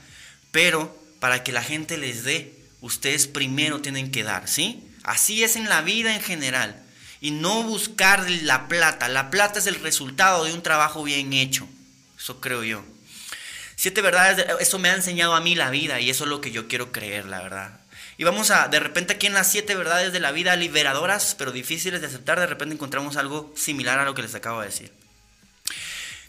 Pero 0.52 0.96
para 1.20 1.44
que 1.44 1.52
la 1.52 1.64
gente 1.64 1.98
les 1.98 2.26
dé, 2.26 2.57
ustedes 2.82 3.28
primero 3.28 3.82
tienen 3.82 4.12
que 4.12 4.24
dar, 4.24 4.48
¿sí? 4.48 4.84
Así 5.04 5.44
es 5.44 5.56
en 5.56 5.70
la 5.70 5.82
vida 5.82 6.14
en 6.16 6.22
general. 6.22 6.84
Y 7.22 7.32
no 7.32 7.64
buscar 7.64 8.30
la 8.30 8.68
plata. 8.68 9.08
La 9.08 9.32
plata 9.32 9.60
es 9.60 9.68
el 9.68 9.76
resultado 9.76 10.44
de 10.44 10.54
un 10.54 10.62
trabajo 10.62 11.04
bien 11.04 11.34
hecho. 11.34 11.68
Eso 12.18 12.40
creo 12.40 12.64
yo. 12.64 12.84
Siete 13.76 14.02
verdades, 14.02 14.46
eso 14.60 14.80
me 14.80 14.90
ha 14.90 14.96
enseñado 14.96 15.36
a 15.36 15.42
mí 15.42 15.56
la 15.56 15.70
vida 15.70 16.00
y 16.00 16.10
eso 16.10 16.24
es 16.24 16.30
lo 16.30 16.42
que 16.42 16.52
yo 16.52 16.68
quiero 16.68 16.92
creer, 16.92 17.26
la 17.26 17.42
verdad. 17.42 17.80
Y 18.18 18.24
vamos 18.24 18.50
a, 18.50 18.68
de 18.68 18.80
repente 18.80 19.14
aquí 19.14 19.28
en 19.28 19.34
las 19.34 19.52
siete 19.52 19.76
verdades 19.76 20.12
de 20.12 20.20
la 20.20 20.32
vida 20.32 20.56
liberadoras, 20.56 21.36
pero 21.38 21.52
difíciles 21.52 22.02
de 22.02 22.08
aceptar, 22.08 22.40
de 22.40 22.48
repente 22.48 22.74
encontramos 22.74 23.18
algo 23.18 23.54
similar 23.56 24.00
a 24.00 24.06
lo 24.06 24.16
que 24.16 24.24
les 24.24 24.34
acabo 24.34 24.62
de 24.62 24.68
decir. 24.68 24.92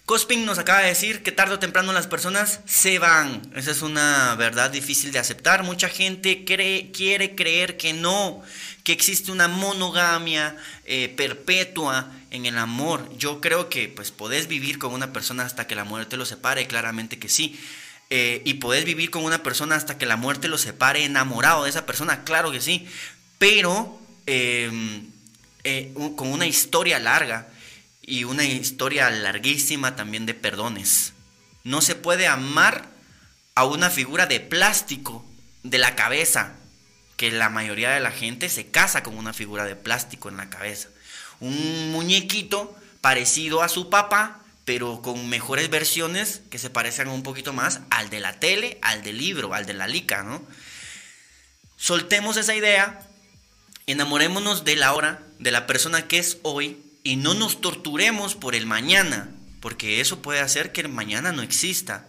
Cospin 0.09 0.47
nos 0.47 0.59
acaba 0.59 0.81
de 0.81 0.89
decir 0.89 1.23
que 1.23 1.33
tarde 1.33 1.57
o 1.57 1.59
temprano 1.59 1.93
las 1.93 2.07
personas 2.07 2.61
se 2.65 2.99
van. 2.99 3.43
Esa 3.55 3.73
es 3.73 3.83
una 3.83 4.35
verdad 4.37 4.71
difícil 4.71 5.13
de 5.13 5.19
aceptar. 5.19 5.65
Mucha 5.65 5.91
gente 5.91 6.47
quiere 6.47 7.35
creer 7.35 7.77
que 7.77 7.93
no, 7.93 8.41
que 8.85 8.93
existe 8.93 9.31
una 9.31 9.49
monogamia 9.49 10.57
eh, 10.87 11.13
perpetua 11.15 12.11
en 12.31 12.47
el 12.47 12.57
amor. 12.57 13.07
Yo 13.19 13.43
creo 13.43 13.69
que 13.69 13.91
pues 13.91 14.11
podés 14.11 14.49
vivir 14.49 14.79
con 14.79 14.95
una 14.95 15.13
persona 15.13 15.45
hasta 15.45 15.67
que 15.67 15.75
la 15.75 15.85
muerte 15.85 16.17
lo 16.17 16.25
separe, 16.25 16.67
claramente 16.67 17.19
que 17.19 17.29
sí. 17.29 17.61
Eh, 18.09 18.41
y 18.47 18.55
podés 18.55 18.87
vivir 18.87 19.11
con 19.11 19.25
una 19.25 19.43
persona 19.43 19.75
hasta 19.75 19.99
que 19.99 20.07
la 20.07 20.17
muerte 20.17 20.49
lo 20.49 20.57
separe 20.57 21.05
enamorado 21.05 21.65
de 21.65 21.69
esa 21.69 21.85
persona, 21.85 22.25
claro 22.25 22.51
que 22.51 22.63
sí. 22.63 22.89
Pero 23.37 24.01
em, 24.25 25.03
eh, 25.65 25.93
con 26.17 26.29
una 26.33 26.47
historia 26.47 26.99
larga 26.99 27.49
y 28.09 28.25
una 28.25 28.45
historia 28.45 29.11
larguísima 29.11 29.95
también 29.95 30.25
de 30.25 30.33
perdones. 30.35 31.13
No 31.63 31.83
se 31.83 31.95
puede 31.95 32.27
amar 32.27 32.89
a 33.55 33.65
una 33.65 33.91
figura 33.91 34.27
de 34.27 34.41
plástico 34.41 35.25
de 35.63 35.77
la 35.77 35.95
cabeza, 35.95 36.55
que 37.19 37.31
la 37.31 37.51
mayoría 37.51 37.91
de 37.91 38.01
la 38.01 38.11
gente 38.11 38.49
se 38.49 38.69
casa 38.71 39.03
con 39.03 39.19
una 39.19 39.35
figura 39.35 39.65
de 39.65 39.77
plástico 39.77 40.29
en 40.29 40.39
la 40.39 40.49
cabeza. 40.49 40.89
Un 41.41 41.93
muñequito 41.93 42.75
parecido 43.03 43.63
a 43.63 43.69
su 43.69 43.91
papá, 43.91 44.41
pero 44.65 45.03
con 45.03 45.29
mejores 45.29 45.69
versiones 45.69 46.41
que 46.51 46.59
se 46.59 46.71
parecen 46.71 47.09
un 47.09 47.23
poquito 47.23 47.53
más 47.53 47.81
al 47.91 48.09
de 48.09 48.21
la 48.21 48.41
tele, 48.41 48.79
al 48.81 49.03
del 49.03 49.19
libro, 49.19 49.53
al 49.53 49.67
de 49.67 49.75
la 49.75 49.87
lica, 49.87 50.23
¿no? 50.23 50.43
Soltemos 51.77 52.37
esa 52.37 52.55
idea, 52.55 53.01
enamorémonos 53.87 54.65
de 54.65 54.77
la 54.77 54.95
hora, 54.95 55.23
de 55.39 55.51
la 55.51 55.67
persona 55.67 56.09
que 56.09 56.19
es 56.19 56.39
hoy, 56.43 56.88
y 57.03 57.17
no 57.17 57.35
nos 57.35 57.61
torturemos 57.61 58.35
por 58.35 58.55
el 58.55 58.67
mañana, 58.67 59.31
porque 59.61 60.01
eso 60.01 60.23
puede 60.23 60.41
hacer 60.41 60.73
que 60.73 60.83
el 60.83 60.89
mañana 60.89 61.33
no 61.33 61.43
exista. 61.43 62.07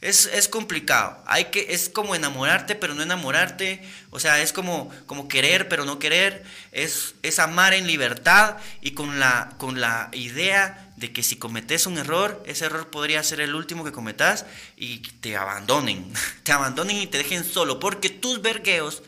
Es, 0.00 0.46
complicado. 0.46 1.20
Hay 1.26 1.46
que, 1.46 1.74
es 1.74 1.88
como 1.88 2.14
enamorarte, 2.14 2.76
pero 2.76 2.94
no 2.94 3.02
enamorarte. 3.02 3.82
O 4.10 4.20
sea, 4.20 4.40
es 4.40 4.52
como, 4.52 4.92
como 5.06 5.26
querer, 5.26 5.68
pero 5.68 5.84
no 5.84 5.98
querer. 5.98 6.44
Es, 6.70 7.16
es 7.22 7.40
amar 7.40 7.74
en 7.74 7.88
libertad 7.88 8.58
y 8.80 8.92
con 8.92 9.18
la, 9.18 9.54
con 9.58 9.80
la 9.80 10.08
idea 10.12 10.92
de 10.96 11.12
que 11.12 11.24
si 11.24 11.34
cometes 11.34 11.86
un 11.86 11.98
error, 11.98 12.44
ese 12.46 12.66
error 12.66 12.90
podría 12.90 13.24
ser 13.24 13.40
el 13.40 13.56
último 13.56 13.84
que 13.84 13.90
cometas 13.90 14.46
y 14.76 14.98
te 14.98 15.36
abandonen. 15.36 16.12
Te 16.44 16.52
abandonen 16.52 16.96
y 16.98 17.08
te 17.08 17.18
dejen 17.18 17.44
solo. 17.44 17.80
Porque 17.80 18.08
tus 18.08 18.40
vergueos 18.40 19.02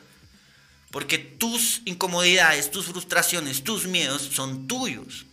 porque 0.90 1.18
tus 1.18 1.82
incomodidades, 1.84 2.70
tus 2.70 2.86
frustraciones, 2.86 3.62
tus 3.62 3.86
miedos 3.86 4.22
son 4.32 4.66
tuyos. 4.66 5.26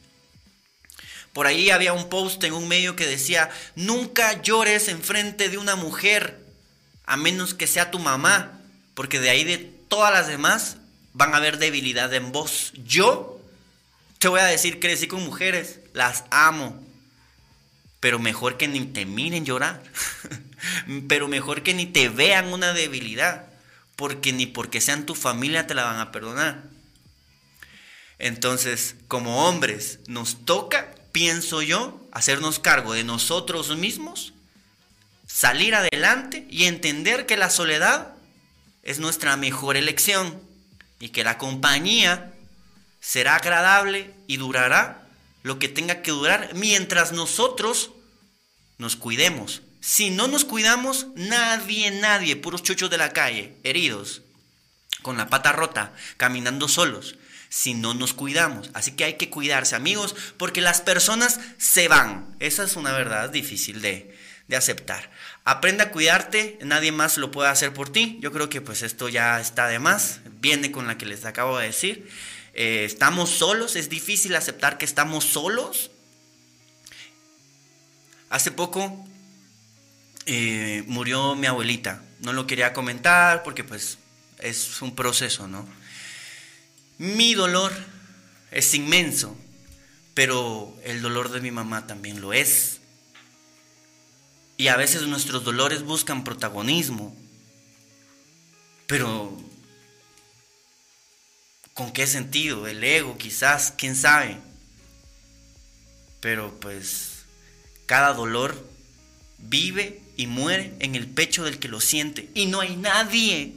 Por 1.33 1.47
ahí 1.47 1.69
había 1.69 1.93
un 1.93 2.09
post 2.09 2.43
en 2.43 2.53
un 2.53 2.67
medio 2.67 2.95
que 2.95 3.07
decía, 3.07 3.49
nunca 3.75 4.41
llores 4.41 4.87
enfrente 4.87 5.49
de 5.49 5.57
una 5.57 5.75
mujer, 5.75 6.39
a 7.05 7.17
menos 7.17 7.53
que 7.53 7.67
sea 7.67 7.91
tu 7.91 7.99
mamá, 7.99 8.59
porque 8.93 9.19
de 9.19 9.29
ahí 9.29 9.43
de 9.43 9.57
todas 9.57 10.11
las 10.11 10.27
demás 10.27 10.77
van 11.13 11.33
a 11.33 11.37
haber 11.37 11.57
debilidad 11.57 12.13
en 12.13 12.31
vos. 12.31 12.73
Yo 12.85 13.39
te 14.19 14.27
voy 14.27 14.39
a 14.39 14.45
decir, 14.45 14.79
crecí 14.79 15.07
con 15.07 15.23
mujeres, 15.23 15.79
las 15.93 16.23
amo, 16.29 16.83
pero 17.99 18.19
mejor 18.19 18.57
que 18.57 18.67
ni 18.67 18.85
te 18.85 19.05
miren 19.05 19.45
llorar, 19.45 19.81
pero 21.07 21.27
mejor 21.27 21.63
que 21.63 21.73
ni 21.73 21.87
te 21.87 22.09
vean 22.09 22.53
una 22.53 22.73
debilidad 22.73 23.47
porque 23.97 24.31
ni 24.31 24.45
porque 24.45 24.79
sean 24.79 25.05
tu 25.05 25.15
familia 25.15 25.67
te 25.67 25.73
la 25.73 25.83
van 25.83 25.99
a 25.99 26.13
perdonar. 26.13 26.63
Entonces, 28.19 28.95
como 29.07 29.47
hombres, 29.47 29.99
nos 30.07 30.45
toca, 30.45 30.95
pienso 31.11 31.61
yo, 31.61 31.99
hacernos 32.11 32.59
cargo 32.59 32.93
de 32.93 33.03
nosotros 33.03 33.75
mismos, 33.75 34.33
salir 35.27 35.75
adelante 35.75 36.47
y 36.49 36.65
entender 36.65 37.25
que 37.25 37.37
la 37.37 37.49
soledad 37.49 38.13
es 38.83 38.99
nuestra 38.99 39.35
mejor 39.35 39.75
elección 39.77 40.39
y 40.99 41.09
que 41.09 41.23
la 41.23 41.37
compañía 41.37 42.33
será 43.01 43.35
agradable 43.35 44.13
y 44.27 44.37
durará 44.37 45.07
lo 45.41 45.57
que 45.59 45.69
tenga 45.69 46.01
que 46.01 46.11
durar 46.11 46.51
mientras 46.53 47.11
nosotros 47.13 47.91
nos 48.77 48.95
cuidemos 48.95 49.61
si 49.87 50.09
no 50.09 50.27
nos 50.27 50.43
cuidamos, 50.43 51.07
nadie, 51.15 51.91
nadie, 51.91 52.35
puros 52.35 52.61
chuchos 52.61 52.89
de 52.89 52.97
la 52.97 53.13
calle, 53.13 53.53
heridos, 53.63 54.21
con 55.01 55.15
la 55.15 55.29
pata 55.29 55.53
rota, 55.53 55.93
caminando 56.17 56.67
solos, 56.67 57.15
si 57.47 57.73
no 57.73 57.93
nos 57.93 58.13
cuidamos. 58.13 58.69
Así 58.73 58.91
que 58.91 59.05
hay 59.05 59.13
que 59.13 59.29
cuidarse, 59.29 59.77
amigos, 59.77 60.13
porque 60.35 60.59
las 60.59 60.81
personas 60.81 61.39
se 61.57 61.87
van. 61.87 62.35
Esa 62.41 62.65
es 62.65 62.75
una 62.75 62.91
verdad 62.91 63.29
difícil 63.29 63.81
de, 63.81 64.13
aceptar. 64.53 65.09
Aprende 65.45 65.83
a 65.83 65.91
cuidarte, 65.91 66.59
nadie 66.63 66.91
más 66.91 67.17
lo 67.17 67.31
puede 67.31 67.47
hacer 67.47 67.73
por 67.73 67.89
ti. 67.89 68.17
Yo 68.19 68.33
creo 68.33 68.49
que 68.49 68.59
pues 68.59 68.81
esto 68.81 69.07
ya 69.07 69.39
está 69.39 69.67
de 69.67 69.79
más, 69.79 70.19
viene 70.41 70.69
con 70.69 70.87
la 70.87 70.97
que 70.97 71.05
les 71.05 71.23
acabo 71.23 71.59
de 71.59 71.67
decir. 71.67 72.09
Eh, 72.53 72.83
estamos 72.83 73.29
solos, 73.29 73.77
es 73.77 73.87
difícil 73.87 74.35
aceptar 74.35 74.77
que 74.77 74.83
estamos 74.83 75.23
solos. 75.23 75.91
Hace 78.29 78.51
poco 78.51 79.07
eh, 80.27 80.83
murió 80.87 81.35
mi 81.35 81.47
abuelita. 81.47 82.03
No 82.19 82.33
lo 82.33 82.45
quería 82.45 82.73
comentar 82.73 83.43
porque 83.43 83.63
pues 83.63 83.97
es 84.39 84.81
un 84.81 84.93
proceso, 84.93 85.47
¿no? 85.47 85.67
Mi 86.97 87.33
dolor 87.33 87.71
es 88.51 88.73
inmenso, 88.73 89.37
pero 90.13 90.75
el 90.83 91.01
dolor 91.01 91.29
de 91.31 91.39
mi 91.39 91.51
mamá 91.51 91.87
también 91.87 92.19
lo 92.19 92.33
es. 92.33 92.81
Y 94.57 94.67
a 94.67 94.75
veces 94.75 95.03
nuestros 95.03 95.45
dolores 95.45 95.83
buscan 95.83 96.23
protagonismo, 96.23 97.15
pero 98.85 99.37
¿con 101.73 101.93
qué 101.93 102.05
sentido? 102.05 102.67
El 102.67 102.83
ego 102.83 103.17
quizás, 103.17 103.73
quién 103.77 103.95
sabe. 103.95 104.39
Pero 106.19 106.59
pues 106.59 107.23
cada 107.85 108.13
dolor 108.13 108.67
vive 109.37 110.01
y 110.17 110.25
muere 110.27 110.73
en 110.79 110.95
el 110.95 111.07
pecho 111.07 111.45
del 111.45 111.59
que 111.59 111.69
lo 111.69 111.79
siente. 111.79 112.29
Y 112.33 112.47
no 112.47 112.59
hay 112.59 112.75
nadie 112.75 113.53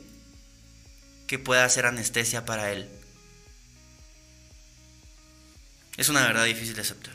que 1.27 1.39
pueda 1.39 1.65
hacer 1.65 1.87
anestesia 1.87 2.45
para 2.45 2.71
él. 2.71 2.89
Es 5.97 6.09
una 6.09 6.23
verdad 6.27 6.45
difícil 6.45 6.75
de 6.75 6.83
aceptar. 6.83 7.15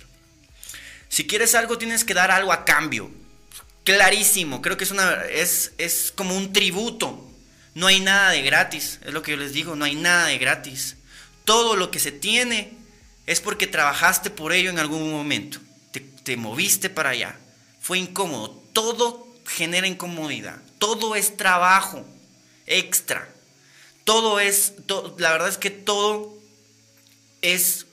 Si 1.09 1.27
quieres 1.27 1.55
algo, 1.55 1.77
tienes 1.77 2.03
que 2.03 2.13
dar 2.13 2.31
algo 2.31 2.51
a 2.51 2.65
cambio. 2.65 3.09
Clarísimo, 3.83 4.61
creo 4.61 4.77
que 4.77 4.83
es, 4.83 4.91
una, 4.91 5.23
es, 5.25 5.73
es 5.77 6.11
como 6.13 6.35
un 6.35 6.51
tributo. 6.51 7.21
No 7.75 7.87
hay 7.87 7.99
nada 7.99 8.31
de 8.31 8.41
gratis, 8.41 8.99
es 9.05 9.13
lo 9.13 9.21
que 9.21 9.31
yo 9.31 9.37
les 9.37 9.53
digo, 9.53 9.75
no 9.75 9.85
hay 9.85 9.95
nada 9.95 10.27
de 10.27 10.37
gratis. 10.39 10.95
Todo 11.43 11.75
lo 11.75 11.91
que 11.91 11.99
se 11.99 12.11
tiene 12.11 12.73
es 13.27 13.41
porque 13.41 13.67
trabajaste 13.67 14.31
por 14.31 14.53
ello 14.53 14.71
en 14.71 14.79
algún 14.79 15.11
momento. 15.11 15.59
Te, 15.91 15.99
te 15.99 16.35
moviste 16.35 16.89
para 16.89 17.11
allá. 17.11 17.37
Fue 17.79 17.99
incómodo. 17.99 18.63
Todo 18.73 19.24
genera 19.45 19.87
incomodidad. 19.87 20.61
Todo 20.79 21.15
es 21.15 21.37
trabajo 21.37 22.05
extra. 22.65 23.29
Todo 24.03 24.39
es, 24.39 24.73
la 25.17 25.31
verdad 25.31 25.49
es 25.49 25.57
que 25.57 25.71
todo 25.71 26.37
es 27.41 27.85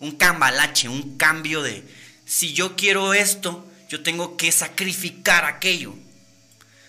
un 0.00 0.12
cambalache, 0.12 0.88
un 0.88 1.16
cambio 1.16 1.62
de, 1.62 1.82
si 2.24 2.52
yo 2.52 2.76
quiero 2.76 3.14
esto, 3.14 3.66
yo 3.88 4.02
tengo 4.02 4.36
que 4.36 4.52
sacrificar 4.52 5.44
aquello. 5.44 5.94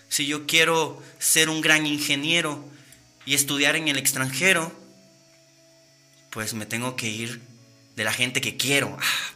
Si 0.08 0.26
yo 0.26 0.46
quiero 0.46 1.02
ser 1.18 1.48
un 1.48 1.60
gran 1.60 1.86
ingeniero 1.86 2.64
y 3.24 3.34
estudiar 3.34 3.76
en 3.76 3.88
el 3.88 3.96
extranjero, 3.96 4.72
pues 6.30 6.54
me 6.54 6.66
tengo 6.66 6.96
que 6.96 7.08
ir 7.08 7.40
de 7.96 8.04
la 8.04 8.12
gente 8.12 8.40
que 8.40 8.56
quiero. 8.56 8.96
Ah, 9.00 9.30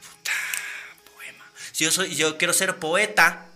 si 1.72 1.84
yo, 1.84 1.90
soy, 1.90 2.14
yo 2.14 2.38
quiero 2.38 2.52
ser 2.52 2.78
poeta, 2.78 3.46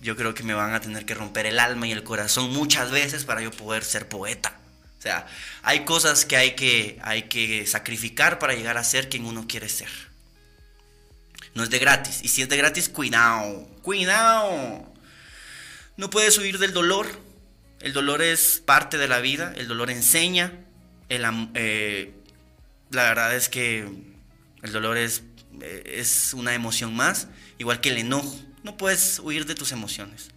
yo 0.00 0.16
creo 0.16 0.34
que 0.34 0.42
me 0.42 0.54
van 0.54 0.74
a 0.74 0.80
tener 0.80 1.04
que 1.04 1.14
romper 1.14 1.46
el 1.46 1.58
alma 1.58 1.86
y 1.86 1.92
el 1.92 2.02
corazón 2.02 2.52
muchas 2.52 2.90
veces 2.90 3.24
para 3.24 3.42
yo 3.42 3.50
poder 3.50 3.84
ser 3.84 4.08
poeta. 4.08 4.58
O 4.98 5.02
sea, 5.02 5.26
hay 5.62 5.84
cosas 5.84 6.24
que 6.24 6.36
hay 6.36 6.54
que, 6.54 6.98
hay 7.02 7.22
que 7.24 7.66
sacrificar 7.66 8.38
para 8.38 8.54
llegar 8.54 8.76
a 8.76 8.84
ser 8.84 9.08
quien 9.08 9.24
uno 9.24 9.46
quiere 9.48 9.68
ser. 9.68 9.88
No 11.54 11.62
es 11.62 11.70
de 11.70 11.78
gratis. 11.78 12.20
Y 12.22 12.28
si 12.28 12.42
es 12.42 12.48
de 12.48 12.56
gratis, 12.56 12.88
cuidado, 12.88 13.66
cuidado. 13.82 14.92
No 15.96 16.10
puedes 16.10 16.36
huir 16.38 16.58
del 16.58 16.72
dolor. 16.72 17.06
El 17.80 17.92
dolor 17.92 18.20
es 18.20 18.62
parte 18.64 18.98
de 18.98 19.08
la 19.08 19.20
vida, 19.20 19.54
el 19.56 19.68
dolor 19.68 19.90
enseña. 19.90 20.52
El, 21.08 21.24
eh, 21.54 22.12
la 22.90 23.04
verdad 23.04 23.34
es 23.34 23.48
que 23.48 23.88
el 24.62 24.72
dolor 24.72 24.98
es, 24.98 25.22
eh, 25.62 25.94
es 25.96 26.34
una 26.34 26.54
emoción 26.54 26.94
más, 26.94 27.28
igual 27.58 27.80
que 27.80 27.88
el 27.88 27.98
enojo. 27.98 28.38
No 28.62 28.76
puedes 28.76 29.18
huir 29.20 29.46
de 29.46 29.54
tus 29.54 29.72
emociones. 29.72 30.28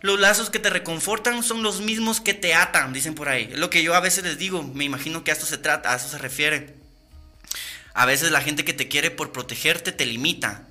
Los 0.00 0.20
lazos 0.20 0.50
que 0.50 0.60
te 0.60 0.70
reconfortan 0.70 1.42
son 1.42 1.62
los 1.62 1.80
mismos 1.80 2.20
que 2.20 2.34
te 2.34 2.54
atan, 2.54 2.92
dicen 2.92 3.14
por 3.14 3.28
ahí. 3.28 3.50
Lo 3.54 3.68
que 3.68 3.82
yo 3.82 3.94
a 3.94 4.00
veces 4.00 4.22
les 4.22 4.38
digo, 4.38 4.62
me 4.62 4.84
imagino 4.84 5.24
que 5.24 5.32
a 5.32 5.34
esto 5.34 5.46
se 5.46 5.58
trata, 5.58 5.92
a 5.92 5.96
eso 5.96 6.08
se 6.08 6.18
refiere. 6.18 6.76
A 7.94 8.06
veces 8.06 8.30
la 8.30 8.40
gente 8.40 8.64
que 8.64 8.72
te 8.72 8.86
quiere 8.86 9.10
por 9.10 9.32
protegerte 9.32 9.90
te 9.90 10.06
limita 10.06 10.68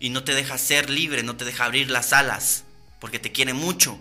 y 0.00 0.10
no 0.10 0.24
te 0.24 0.34
deja 0.34 0.58
ser 0.58 0.90
libre, 0.90 1.22
no 1.22 1.36
te 1.36 1.44
deja 1.44 1.66
abrir 1.66 1.88
las 1.88 2.12
alas, 2.12 2.64
porque 2.98 3.20
te 3.20 3.30
quiere 3.30 3.54
mucho 3.54 3.96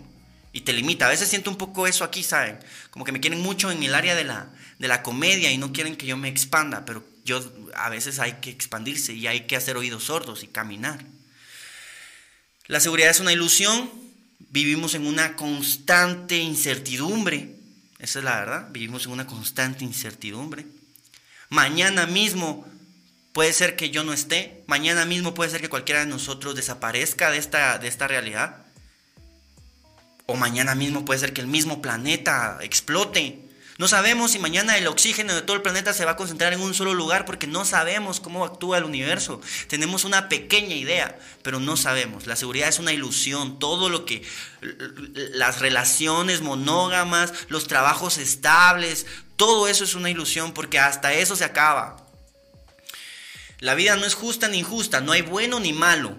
y 0.54 0.62
te 0.62 0.74
limita. 0.74 1.06
A 1.06 1.10
veces 1.10 1.30
siento 1.30 1.52
un 1.52 1.58
poco 1.58 1.86
eso 1.86 2.04
aquí, 2.04 2.24
¿saben? 2.24 2.58
Como 2.90 3.06
que 3.06 3.12
me 3.12 3.20
quieren 3.20 3.42
mucho 3.42 3.70
en 3.70 3.84
el 3.84 3.94
área 3.94 4.16
de 4.16 4.24
la, 4.24 4.50
de 4.80 4.88
la 4.88 5.04
comedia 5.04 5.52
y 5.52 5.60
no 5.60 5.72
quieren 5.72 5.96
que 5.96 6.08
yo 6.08 6.18
me 6.18 6.30
expanda, 6.30 6.84
pero 6.84 7.06
yo 7.24 7.44
a 7.76 7.90
veces 7.90 8.18
hay 8.18 8.34
que 8.34 8.50
expandirse 8.50 9.14
y 9.14 9.28
hay 9.28 9.42
que 9.42 9.56
hacer 9.56 9.78
oídos 9.78 10.06
sordos 10.06 10.44
y 10.44 10.48
caminar. 10.48 11.06
La 12.68 12.80
seguridad 12.80 13.10
es 13.10 13.20
una 13.20 13.34
ilusión, 13.34 13.92
vivimos 14.40 14.94
en 14.94 15.06
una 15.06 15.36
constante 15.36 16.38
incertidumbre, 16.38 17.56
esa 18.00 18.20
es 18.20 18.26
la 18.26 18.40
verdad, 18.40 18.70
vivimos 18.72 19.06
en 19.06 19.12
una 19.12 19.28
constante 19.28 19.84
incertidumbre. 19.84 20.66
Mañana 21.50 22.08
mismo 22.08 22.66
puede 23.34 23.52
ser 23.52 23.76
que 23.76 23.90
yo 23.90 24.06
no 24.06 24.14
esté, 24.14 24.64
mañana 24.66 25.06
mismo 25.06 25.34
puede 25.34 25.52
ser 25.52 25.60
que 25.60 25.68
cualquiera 25.68 26.02
de 26.02 26.06
nosotros 26.06 26.56
desaparezca 26.56 27.32
de 27.32 27.38
esta, 27.38 27.80
de 27.80 27.90
esta 27.90 28.08
realidad. 28.08 28.66
O 30.26 30.36
mañana 30.36 30.74
mismo 30.74 31.04
puede 31.04 31.20
ser 31.20 31.34
que 31.34 31.42
el 31.42 31.48
mismo 31.48 31.82
planeta 31.82 32.60
explote. 32.62 33.43
No 33.80 33.88
sabemos 33.88 34.32
si 34.32 34.40
mañana 34.40 34.78
el 34.78 34.86
oxígeno 34.86 35.34
de 35.34 35.42
todo 35.42 35.56
el 35.56 35.64
planeta 35.64 35.94
se 35.94 36.06
va 36.06 36.12
a 36.12 36.16
concentrar 36.16 36.54
en 36.54 36.62
un 36.62 36.76
solo 36.76 36.94
lugar 36.94 37.26
porque 37.26 37.48
no 37.48 37.66
sabemos 37.66 38.20
cómo 38.20 38.46
actúa 38.46 38.78
el 38.78 38.84
universo. 38.84 39.42
Tenemos 39.68 40.04
una 40.04 40.30
pequeña 40.30 40.76
idea, 40.76 41.18
pero 41.42 41.60
no 41.60 41.76
sabemos. 41.76 42.28
La 42.28 42.36
seguridad 42.36 42.70
es 42.70 42.78
una 42.78 42.94
ilusión. 42.94 43.58
Todo 43.58 43.90
lo 43.90 44.06
que 44.06 44.24
las 45.34 45.60
relaciones 45.60 46.42
monógamas, 46.42 47.34
los 47.50 47.68
trabajos 47.68 48.20
estables, 48.20 49.08
todo 49.38 49.68
eso 49.68 49.84
es 49.84 49.96
una 49.96 50.12
ilusión 50.12 50.54
porque 50.54 50.78
hasta 50.78 51.14
eso 51.14 51.36
se 51.36 51.44
acaba. 51.44 51.98
La 53.60 53.74
vida 53.74 53.96
no 53.96 54.06
es 54.06 54.14
justa 54.14 54.50
ni 54.50 54.60
injusta, 54.60 55.02
no 55.02 55.14
hay 55.14 55.24
bueno 55.24 55.60
ni 55.60 55.74
malo. 55.74 56.16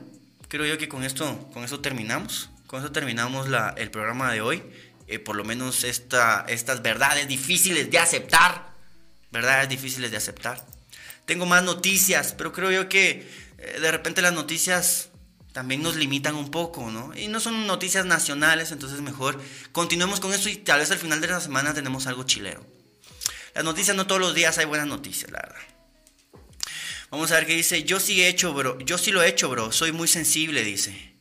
Creo 0.49 0.67
yo 0.67 0.77
que 0.77 0.89
con 0.89 1.05
esto, 1.05 1.49
con 1.53 1.63
eso 1.63 1.79
terminamos. 1.81 2.51
Con 2.67 2.81
eso 2.81 2.91
terminamos 2.91 3.47
el 3.77 3.91
programa 3.93 4.33
de 4.33 4.41
hoy. 4.41 4.63
Eh, 5.07 5.19
por 5.19 5.37
lo 5.37 5.45
menos 5.45 5.85
esta, 5.85 6.45
estas 6.49 6.83
verdades 6.83 7.29
difíciles 7.29 7.91
de 7.91 7.99
aceptar. 7.99 8.75
Verdades 9.31 9.69
difíciles 9.69 10.11
de 10.11 10.17
aceptar. 10.17 10.65
Tengo 11.27 11.47
más 11.47 11.63
noticias, 11.63 12.35
pero 12.37 12.53
creo 12.53 12.71
yo 12.71 12.89
que 12.89 13.29
eh, 13.59 13.81
de 13.81 13.91
repente 13.91 14.23
las 14.23 14.33
noticias 14.33 15.11
también 15.53 15.83
nos 15.83 15.97
limitan 15.97 16.35
un 16.35 16.51
poco, 16.51 16.91
¿no? 16.91 17.17
Y 17.17 17.29
no 17.29 17.41
son 17.41 17.67
noticias 17.67 18.05
nacionales, 18.05 18.73
entonces 18.73 19.01
mejor 19.01 19.41
continuemos 19.73 20.21
con 20.21 20.33
eso 20.33 20.49
y 20.49 20.57
tal 20.57 20.81
vez 20.81 20.91
al 20.91 20.99
final 20.99 21.21
de 21.21 21.29
la 21.29 21.41
semana 21.41 21.73
tenemos 21.73 22.07
algo 22.07 22.25
chilero. 22.25 22.67
Las 23.55 23.65
noticias 23.65 23.97
no 23.97 24.07
todos 24.07 24.21
los 24.21 24.35
días 24.35 24.59
hay 24.59 24.65
buenas 24.65 24.89
noticias, 24.89 25.31
la 25.31 25.39
verdad. 25.41 25.63
Vamos 27.11 27.31
a 27.31 27.37
ver 27.37 27.47
qué 27.47 27.55
dice. 27.55 27.85
Yo 27.85 28.01
sí 28.01 28.21
he 28.21 28.29
hecho, 28.29 28.53
bro. 28.53 28.77
Yo 28.81 28.99
sí 28.99 29.13
lo 29.13 29.23
he 29.23 29.29
hecho, 29.29 29.49
bro. 29.49 29.71
Soy 29.71 29.93
muy 29.93 30.09
sensible, 30.09 30.65
dice. 30.65 31.15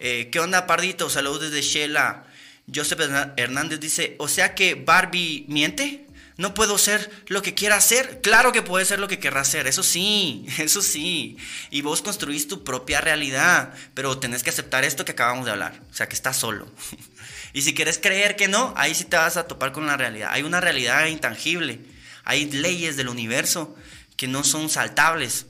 Eh, 0.00 0.28
¿Qué 0.32 0.40
onda, 0.40 0.66
Pardito? 0.66 1.08
Saludos 1.08 1.42
desde 1.42 1.62
Shela. 1.62 2.26
Joseph 2.72 3.00
Hernández 3.36 3.80
dice, 3.80 4.16
o 4.18 4.28
sea 4.28 4.54
que 4.54 4.74
Barbie 4.74 5.44
miente. 5.48 6.04
No 6.36 6.54
puedo 6.54 6.78
ser 6.78 7.10
lo 7.26 7.42
que 7.42 7.54
quiera 7.54 7.74
hacer. 7.74 8.20
Claro 8.22 8.52
que 8.52 8.62
puede 8.62 8.84
ser 8.84 9.00
lo 9.00 9.08
que 9.08 9.18
querrá 9.18 9.40
hacer. 9.40 9.66
Eso 9.66 9.82
sí, 9.82 10.46
eso 10.58 10.82
sí. 10.82 11.36
Y 11.70 11.82
vos 11.82 12.00
construís 12.00 12.46
tu 12.46 12.62
propia 12.62 13.00
realidad. 13.00 13.74
Pero 13.92 14.18
tenés 14.18 14.44
que 14.44 14.50
aceptar 14.50 14.84
esto 14.84 15.04
que 15.04 15.12
acabamos 15.12 15.46
de 15.46 15.50
hablar. 15.50 15.80
O 15.90 15.94
sea, 15.94 16.08
que 16.08 16.14
estás 16.14 16.36
solo. 16.36 16.72
Y 17.54 17.62
si 17.62 17.74
quieres 17.74 17.98
creer 17.98 18.36
que 18.36 18.46
no, 18.46 18.74
ahí 18.76 18.94
sí 18.94 19.04
te 19.04 19.16
vas 19.16 19.38
a 19.38 19.48
topar 19.48 19.72
con 19.72 19.86
la 19.86 19.96
realidad. 19.96 20.28
Hay 20.32 20.42
una 20.42 20.60
realidad 20.60 21.06
intangible. 21.06 21.80
Hay 22.22 22.44
leyes 22.50 22.98
del 22.98 23.08
universo 23.08 23.74
que 24.18 24.28
no 24.28 24.44
son 24.44 24.68
saltables. 24.68 25.46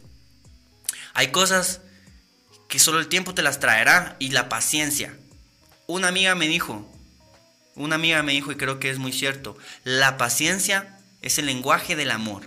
Hay 1.12 1.32
cosas 1.32 1.80
que 2.68 2.78
solo 2.78 3.00
el 3.00 3.08
tiempo 3.08 3.34
te 3.34 3.42
las 3.42 3.58
traerá 3.58 4.14
y 4.20 4.28
la 4.28 4.48
paciencia. 4.48 5.12
Una 5.88 6.08
amiga 6.08 6.36
me 6.36 6.46
dijo, 6.46 6.88
una 7.78 7.94
amiga 7.94 8.22
me 8.22 8.32
dijo 8.32 8.52
y 8.52 8.56
creo 8.56 8.78
que 8.78 8.90
es 8.90 8.98
muy 8.98 9.12
cierto, 9.12 9.56
la 9.84 10.16
paciencia 10.16 10.98
es 11.22 11.38
el 11.38 11.46
lenguaje 11.46 11.96
del 11.96 12.10
amor. 12.10 12.42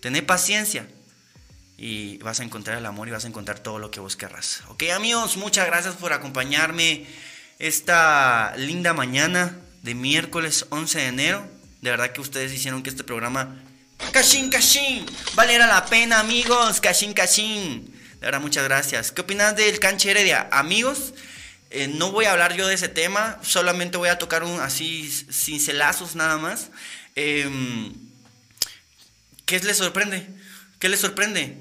Tené 0.00 0.22
paciencia 0.22 0.86
y 1.76 2.18
vas 2.18 2.40
a 2.40 2.44
encontrar 2.44 2.78
el 2.78 2.86
amor 2.86 3.08
y 3.08 3.12
vas 3.12 3.24
a 3.24 3.28
encontrar 3.28 3.60
todo 3.60 3.78
lo 3.78 3.90
que 3.90 4.00
vos 4.00 4.16
querrás. 4.16 4.62
Ok 4.68 4.84
amigos, 4.94 5.36
muchas 5.36 5.66
gracias 5.66 5.94
por 5.94 6.12
acompañarme 6.12 7.06
esta 7.58 8.54
linda 8.56 8.92
mañana 8.92 9.56
de 9.82 9.94
miércoles 9.94 10.66
11 10.70 10.98
de 10.98 11.06
enero. 11.06 11.46
De 11.80 11.90
verdad 11.90 12.12
que 12.12 12.20
ustedes 12.20 12.52
hicieron 12.52 12.82
que 12.82 12.90
este 12.90 13.04
programa... 13.04 13.62
¡Cachín, 14.12 14.50
cachín! 14.50 15.06
Valera 15.34 15.66
la 15.66 15.84
pena, 15.86 16.20
amigos. 16.20 16.80
¡Cachín, 16.80 17.12
cachín! 17.12 17.94
De 18.20 18.26
verdad, 18.26 18.40
muchas 18.40 18.64
gracias. 18.64 19.12
¿Qué 19.12 19.20
opinas 19.20 19.54
del 19.54 19.78
canche 19.78 20.10
Heredia? 20.10 20.48
Amigos, 20.50 21.12
eh, 21.76 21.88
no 21.88 22.12
voy 22.12 22.26
a 22.26 22.30
hablar 22.30 22.54
yo 22.54 22.68
de 22.68 22.74
ese 22.74 22.88
tema. 22.88 23.40
Solamente 23.42 23.96
voy 23.96 24.08
a 24.08 24.16
tocar 24.16 24.44
un 24.44 24.60
así 24.60 25.10
cincelazos 25.10 26.14
nada 26.14 26.38
más. 26.38 26.70
Em, 27.16 27.92
¿Qué 29.44 29.58
les 29.58 29.78
sorprende? 29.78 30.24
¿Qué 30.78 30.88
les 30.88 31.00
sorprende? 31.00 31.58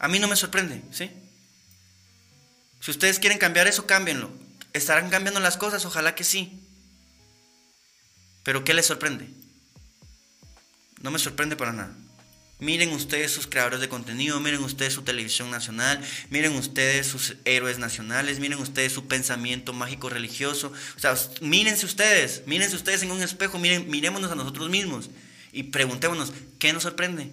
A 0.00 0.08
mí 0.08 0.18
no 0.18 0.26
me 0.26 0.34
sorprende, 0.34 0.82
¿sí? 0.90 1.12
Si 2.80 2.90
ustedes 2.90 3.20
quieren 3.20 3.38
cambiar 3.38 3.68
eso, 3.68 3.86
cámbienlo. 3.86 4.30
¿Estarán 4.72 5.10
cambiando 5.10 5.38
las 5.38 5.56
cosas? 5.56 5.84
Ojalá 5.84 6.16
que 6.16 6.24
sí. 6.24 6.60
Pero 8.42 8.64
¿qué 8.64 8.74
les 8.74 8.86
sorprende? 8.86 9.28
No 11.02 11.12
me 11.12 11.20
sorprende 11.20 11.54
para 11.54 11.72
nada. 11.72 11.94
Miren 12.58 12.90
ustedes 12.92 13.32
sus 13.32 13.46
creadores 13.46 13.80
de 13.80 13.88
contenido, 13.90 14.40
miren 14.40 14.64
ustedes 14.64 14.94
su 14.94 15.02
televisión 15.02 15.50
nacional, 15.50 16.02
miren 16.30 16.54
ustedes 16.54 17.06
sus 17.06 17.36
héroes 17.44 17.78
nacionales, 17.78 18.38
miren 18.38 18.58
ustedes 18.58 18.92
su 18.92 19.06
pensamiento 19.06 19.74
mágico 19.74 20.08
religioso. 20.08 20.72
O 20.96 20.98
sea, 20.98 21.14
mírense 21.42 21.84
ustedes, 21.84 22.44
mírense 22.46 22.74
ustedes 22.74 23.02
en 23.02 23.10
un 23.10 23.22
espejo, 23.22 23.58
miren, 23.58 23.90
mirémonos 23.90 24.32
a 24.32 24.36
nosotros 24.36 24.70
mismos 24.70 25.10
y 25.52 25.64
preguntémonos, 25.64 26.32
¿qué 26.58 26.72
nos 26.72 26.84
sorprende? 26.84 27.30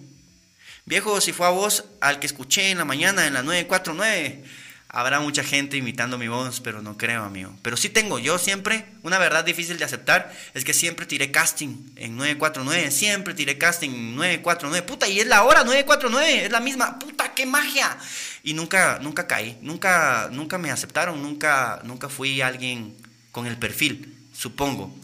Viejo, 0.84 1.18
si 1.22 1.32
fue 1.32 1.46
a 1.46 1.50
vos 1.50 1.84
al 2.02 2.20
que 2.20 2.26
escuché 2.26 2.70
en 2.70 2.76
la 2.76 2.84
mañana 2.84 3.26
en 3.26 3.32
la 3.32 3.42
949, 3.42 4.44
Habrá 4.96 5.18
mucha 5.18 5.42
gente 5.42 5.76
imitando 5.76 6.18
mi 6.18 6.28
voz, 6.28 6.60
pero 6.60 6.80
no 6.80 6.96
creo, 6.96 7.24
amigo. 7.24 7.52
Pero 7.62 7.76
sí 7.76 7.88
tengo, 7.88 8.20
yo 8.20 8.38
siempre, 8.38 8.86
una 9.02 9.18
verdad 9.18 9.44
difícil 9.44 9.76
de 9.76 9.84
aceptar, 9.84 10.32
es 10.54 10.64
que 10.64 10.72
siempre 10.72 11.04
tiré 11.04 11.32
casting 11.32 11.90
en 11.96 12.16
949, 12.16 12.92
siempre 12.92 13.34
tiré 13.34 13.58
casting 13.58 13.90
en 13.90 14.14
949. 14.14 14.86
Puta, 14.86 15.08
y 15.08 15.18
es 15.18 15.26
la 15.26 15.42
hora 15.42 15.64
949, 15.64 16.44
es 16.44 16.52
la 16.52 16.60
misma. 16.60 16.96
Puta, 17.00 17.34
qué 17.34 17.44
magia. 17.44 17.98
Y 18.44 18.54
nunca, 18.54 19.00
nunca 19.02 19.26
caí, 19.26 19.58
nunca, 19.62 20.28
nunca 20.30 20.58
me 20.58 20.70
aceptaron, 20.70 21.20
nunca, 21.20 21.80
nunca 21.82 22.08
fui 22.08 22.40
alguien 22.40 22.96
con 23.32 23.48
el 23.48 23.56
perfil, 23.56 24.16
supongo. 24.32 24.96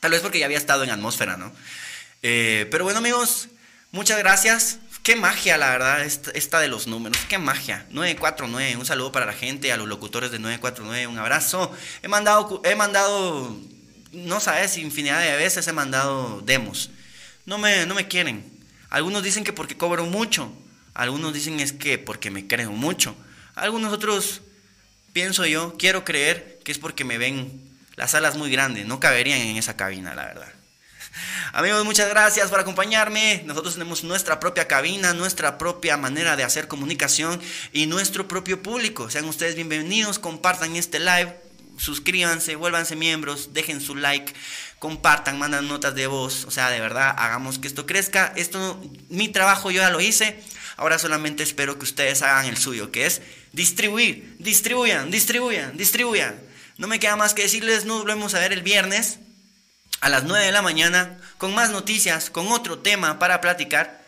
Tal 0.00 0.12
vez 0.12 0.22
porque 0.22 0.38
ya 0.38 0.46
había 0.46 0.56
estado 0.56 0.84
en 0.84 0.90
atmósfera, 0.90 1.36
¿no? 1.36 1.52
Eh, 2.22 2.66
pero 2.70 2.84
bueno, 2.84 3.00
amigos, 3.00 3.50
muchas 3.90 4.16
gracias. 4.16 4.78
Qué 5.02 5.16
magia, 5.16 5.58
la 5.58 5.70
verdad, 5.70 6.04
esta, 6.04 6.60
de 6.60 6.68
los 6.68 6.86
números. 6.86 7.18
Qué 7.28 7.36
magia. 7.36 7.86
949, 7.90 8.76
un 8.76 8.86
saludo 8.86 9.10
para 9.10 9.26
la 9.26 9.32
gente, 9.32 9.72
a 9.72 9.76
los 9.76 9.88
locutores 9.88 10.30
de 10.30 10.38
949, 10.38 11.08
un 11.08 11.18
abrazo. 11.18 11.72
He 12.02 12.08
mandado, 12.08 12.62
he 12.64 12.76
mandado, 12.76 13.58
no 14.12 14.38
sabes, 14.38 14.78
infinidad 14.78 15.20
de 15.20 15.36
veces 15.36 15.66
he 15.66 15.72
mandado 15.72 16.40
demos. 16.42 16.90
No 17.46 17.58
me, 17.58 17.84
no 17.84 17.96
me 17.96 18.06
quieren. 18.06 18.44
Algunos 18.90 19.24
dicen 19.24 19.42
que 19.42 19.52
porque 19.52 19.76
cobro 19.76 20.06
mucho. 20.06 20.52
Algunos 20.94 21.34
dicen 21.34 21.58
es 21.58 21.72
que 21.72 21.98
porque 21.98 22.30
me 22.30 22.46
creo 22.46 22.70
mucho. 22.70 23.16
Algunos 23.56 23.92
otros, 23.92 24.40
pienso 25.12 25.44
yo, 25.46 25.76
quiero 25.78 26.04
creer 26.04 26.60
que 26.64 26.70
es 26.70 26.78
porque 26.78 27.04
me 27.04 27.18
ven 27.18 27.60
las 27.96 28.14
alas 28.14 28.36
muy 28.36 28.52
grandes. 28.52 28.86
No 28.86 29.00
caberían 29.00 29.40
en 29.40 29.56
esa 29.56 29.76
cabina, 29.76 30.14
la 30.14 30.26
verdad. 30.26 30.52
Amigos, 31.52 31.84
muchas 31.84 32.08
gracias 32.08 32.50
por 32.50 32.60
acompañarme. 32.60 33.42
Nosotros 33.44 33.74
tenemos 33.74 34.04
nuestra 34.04 34.40
propia 34.40 34.68
cabina, 34.68 35.14
nuestra 35.14 35.58
propia 35.58 35.96
manera 35.96 36.36
de 36.36 36.44
hacer 36.44 36.68
comunicación 36.68 37.40
y 37.72 37.86
nuestro 37.86 38.28
propio 38.28 38.62
público. 38.62 39.10
Sean 39.10 39.26
ustedes 39.26 39.54
bienvenidos, 39.54 40.18
compartan 40.18 40.76
este 40.76 40.98
live, 40.98 41.36
suscríbanse, 41.76 42.56
vuélvanse 42.56 42.96
miembros, 42.96 43.52
dejen 43.52 43.80
su 43.80 43.94
like, 43.94 44.32
compartan, 44.78 45.38
mandan 45.38 45.68
notas 45.68 45.94
de 45.94 46.06
voz. 46.06 46.44
O 46.44 46.50
sea, 46.50 46.70
de 46.70 46.80
verdad, 46.80 47.14
hagamos 47.18 47.58
que 47.58 47.68
esto 47.68 47.86
crezca. 47.86 48.32
Esto, 48.36 48.80
mi 49.08 49.28
trabajo 49.28 49.70
yo 49.70 49.82
ya 49.82 49.90
lo 49.90 50.00
hice. 50.00 50.40
Ahora 50.76 50.98
solamente 50.98 51.42
espero 51.42 51.78
que 51.78 51.84
ustedes 51.84 52.22
hagan 52.22 52.46
el 52.46 52.56
suyo, 52.56 52.90
que 52.90 53.06
es 53.06 53.20
distribuir, 53.52 54.36
distribuyan, 54.38 55.10
distribuyan, 55.10 55.76
distribuyan. 55.76 56.40
No 56.78 56.88
me 56.88 56.98
queda 56.98 57.16
más 57.16 57.34
que 57.34 57.42
decirles, 57.42 57.84
nos 57.84 57.98
volvemos 57.98 58.34
a 58.34 58.40
ver 58.40 58.52
el 58.52 58.62
viernes 58.62 59.18
a 60.02 60.08
las 60.08 60.24
9 60.24 60.44
de 60.44 60.52
la 60.52 60.62
mañana 60.62 61.16
con 61.38 61.54
más 61.54 61.70
noticias, 61.70 62.28
con 62.28 62.48
otro 62.48 62.80
tema 62.80 63.18
para 63.20 63.40
platicar. 63.40 64.02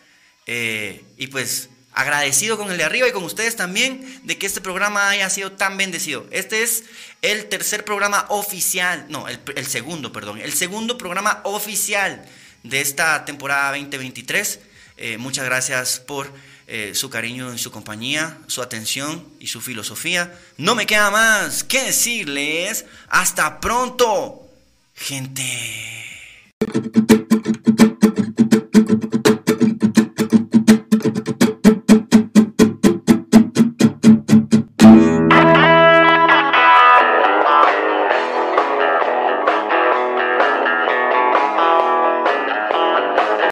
Eh, 0.46 1.04
y 1.16 1.28
pues 1.28 1.70
agradecido 1.92 2.58
con 2.58 2.70
el 2.72 2.76
de 2.76 2.84
arriba 2.84 3.08
y 3.08 3.12
con 3.12 3.22
ustedes 3.22 3.54
también 3.54 4.20
de 4.24 4.36
que 4.36 4.46
este 4.46 4.60
programa 4.60 5.08
haya 5.08 5.30
sido 5.30 5.52
tan 5.52 5.76
bendecido. 5.76 6.26
Este 6.32 6.64
es 6.64 6.84
el 7.22 7.48
tercer 7.48 7.84
programa 7.84 8.26
oficial, 8.28 9.06
no, 9.08 9.26
el, 9.28 9.66
segundo, 9.66 10.12
perdón, 10.12 10.40
el 10.40 10.52
segundo 10.52 10.98
programa 10.98 11.40
oficial 11.44 12.26
de 12.64 12.80
esta 12.80 13.24
temporada 13.24 13.70
2023. 13.70 14.58
Eh, 14.96 15.16
muchas 15.18 15.44
gracias 15.44 16.00
por 16.00 16.32
eh, 16.66 16.92
su 16.96 17.08
cariño 17.08 17.54
y 17.54 17.58
su 17.58 17.70
compañía, 17.70 18.36
su 18.48 18.62
atención 18.62 19.28
y 19.38 19.46
su 19.46 19.60
filosofía. 19.60 20.36
No 20.56 20.74
me 20.74 20.86
queda 20.86 21.12
más 21.12 21.62
que 21.62 21.84
decirles 21.84 22.84
hasta 23.08 23.60
pronto, 23.60 24.43
gente. 24.94 26.03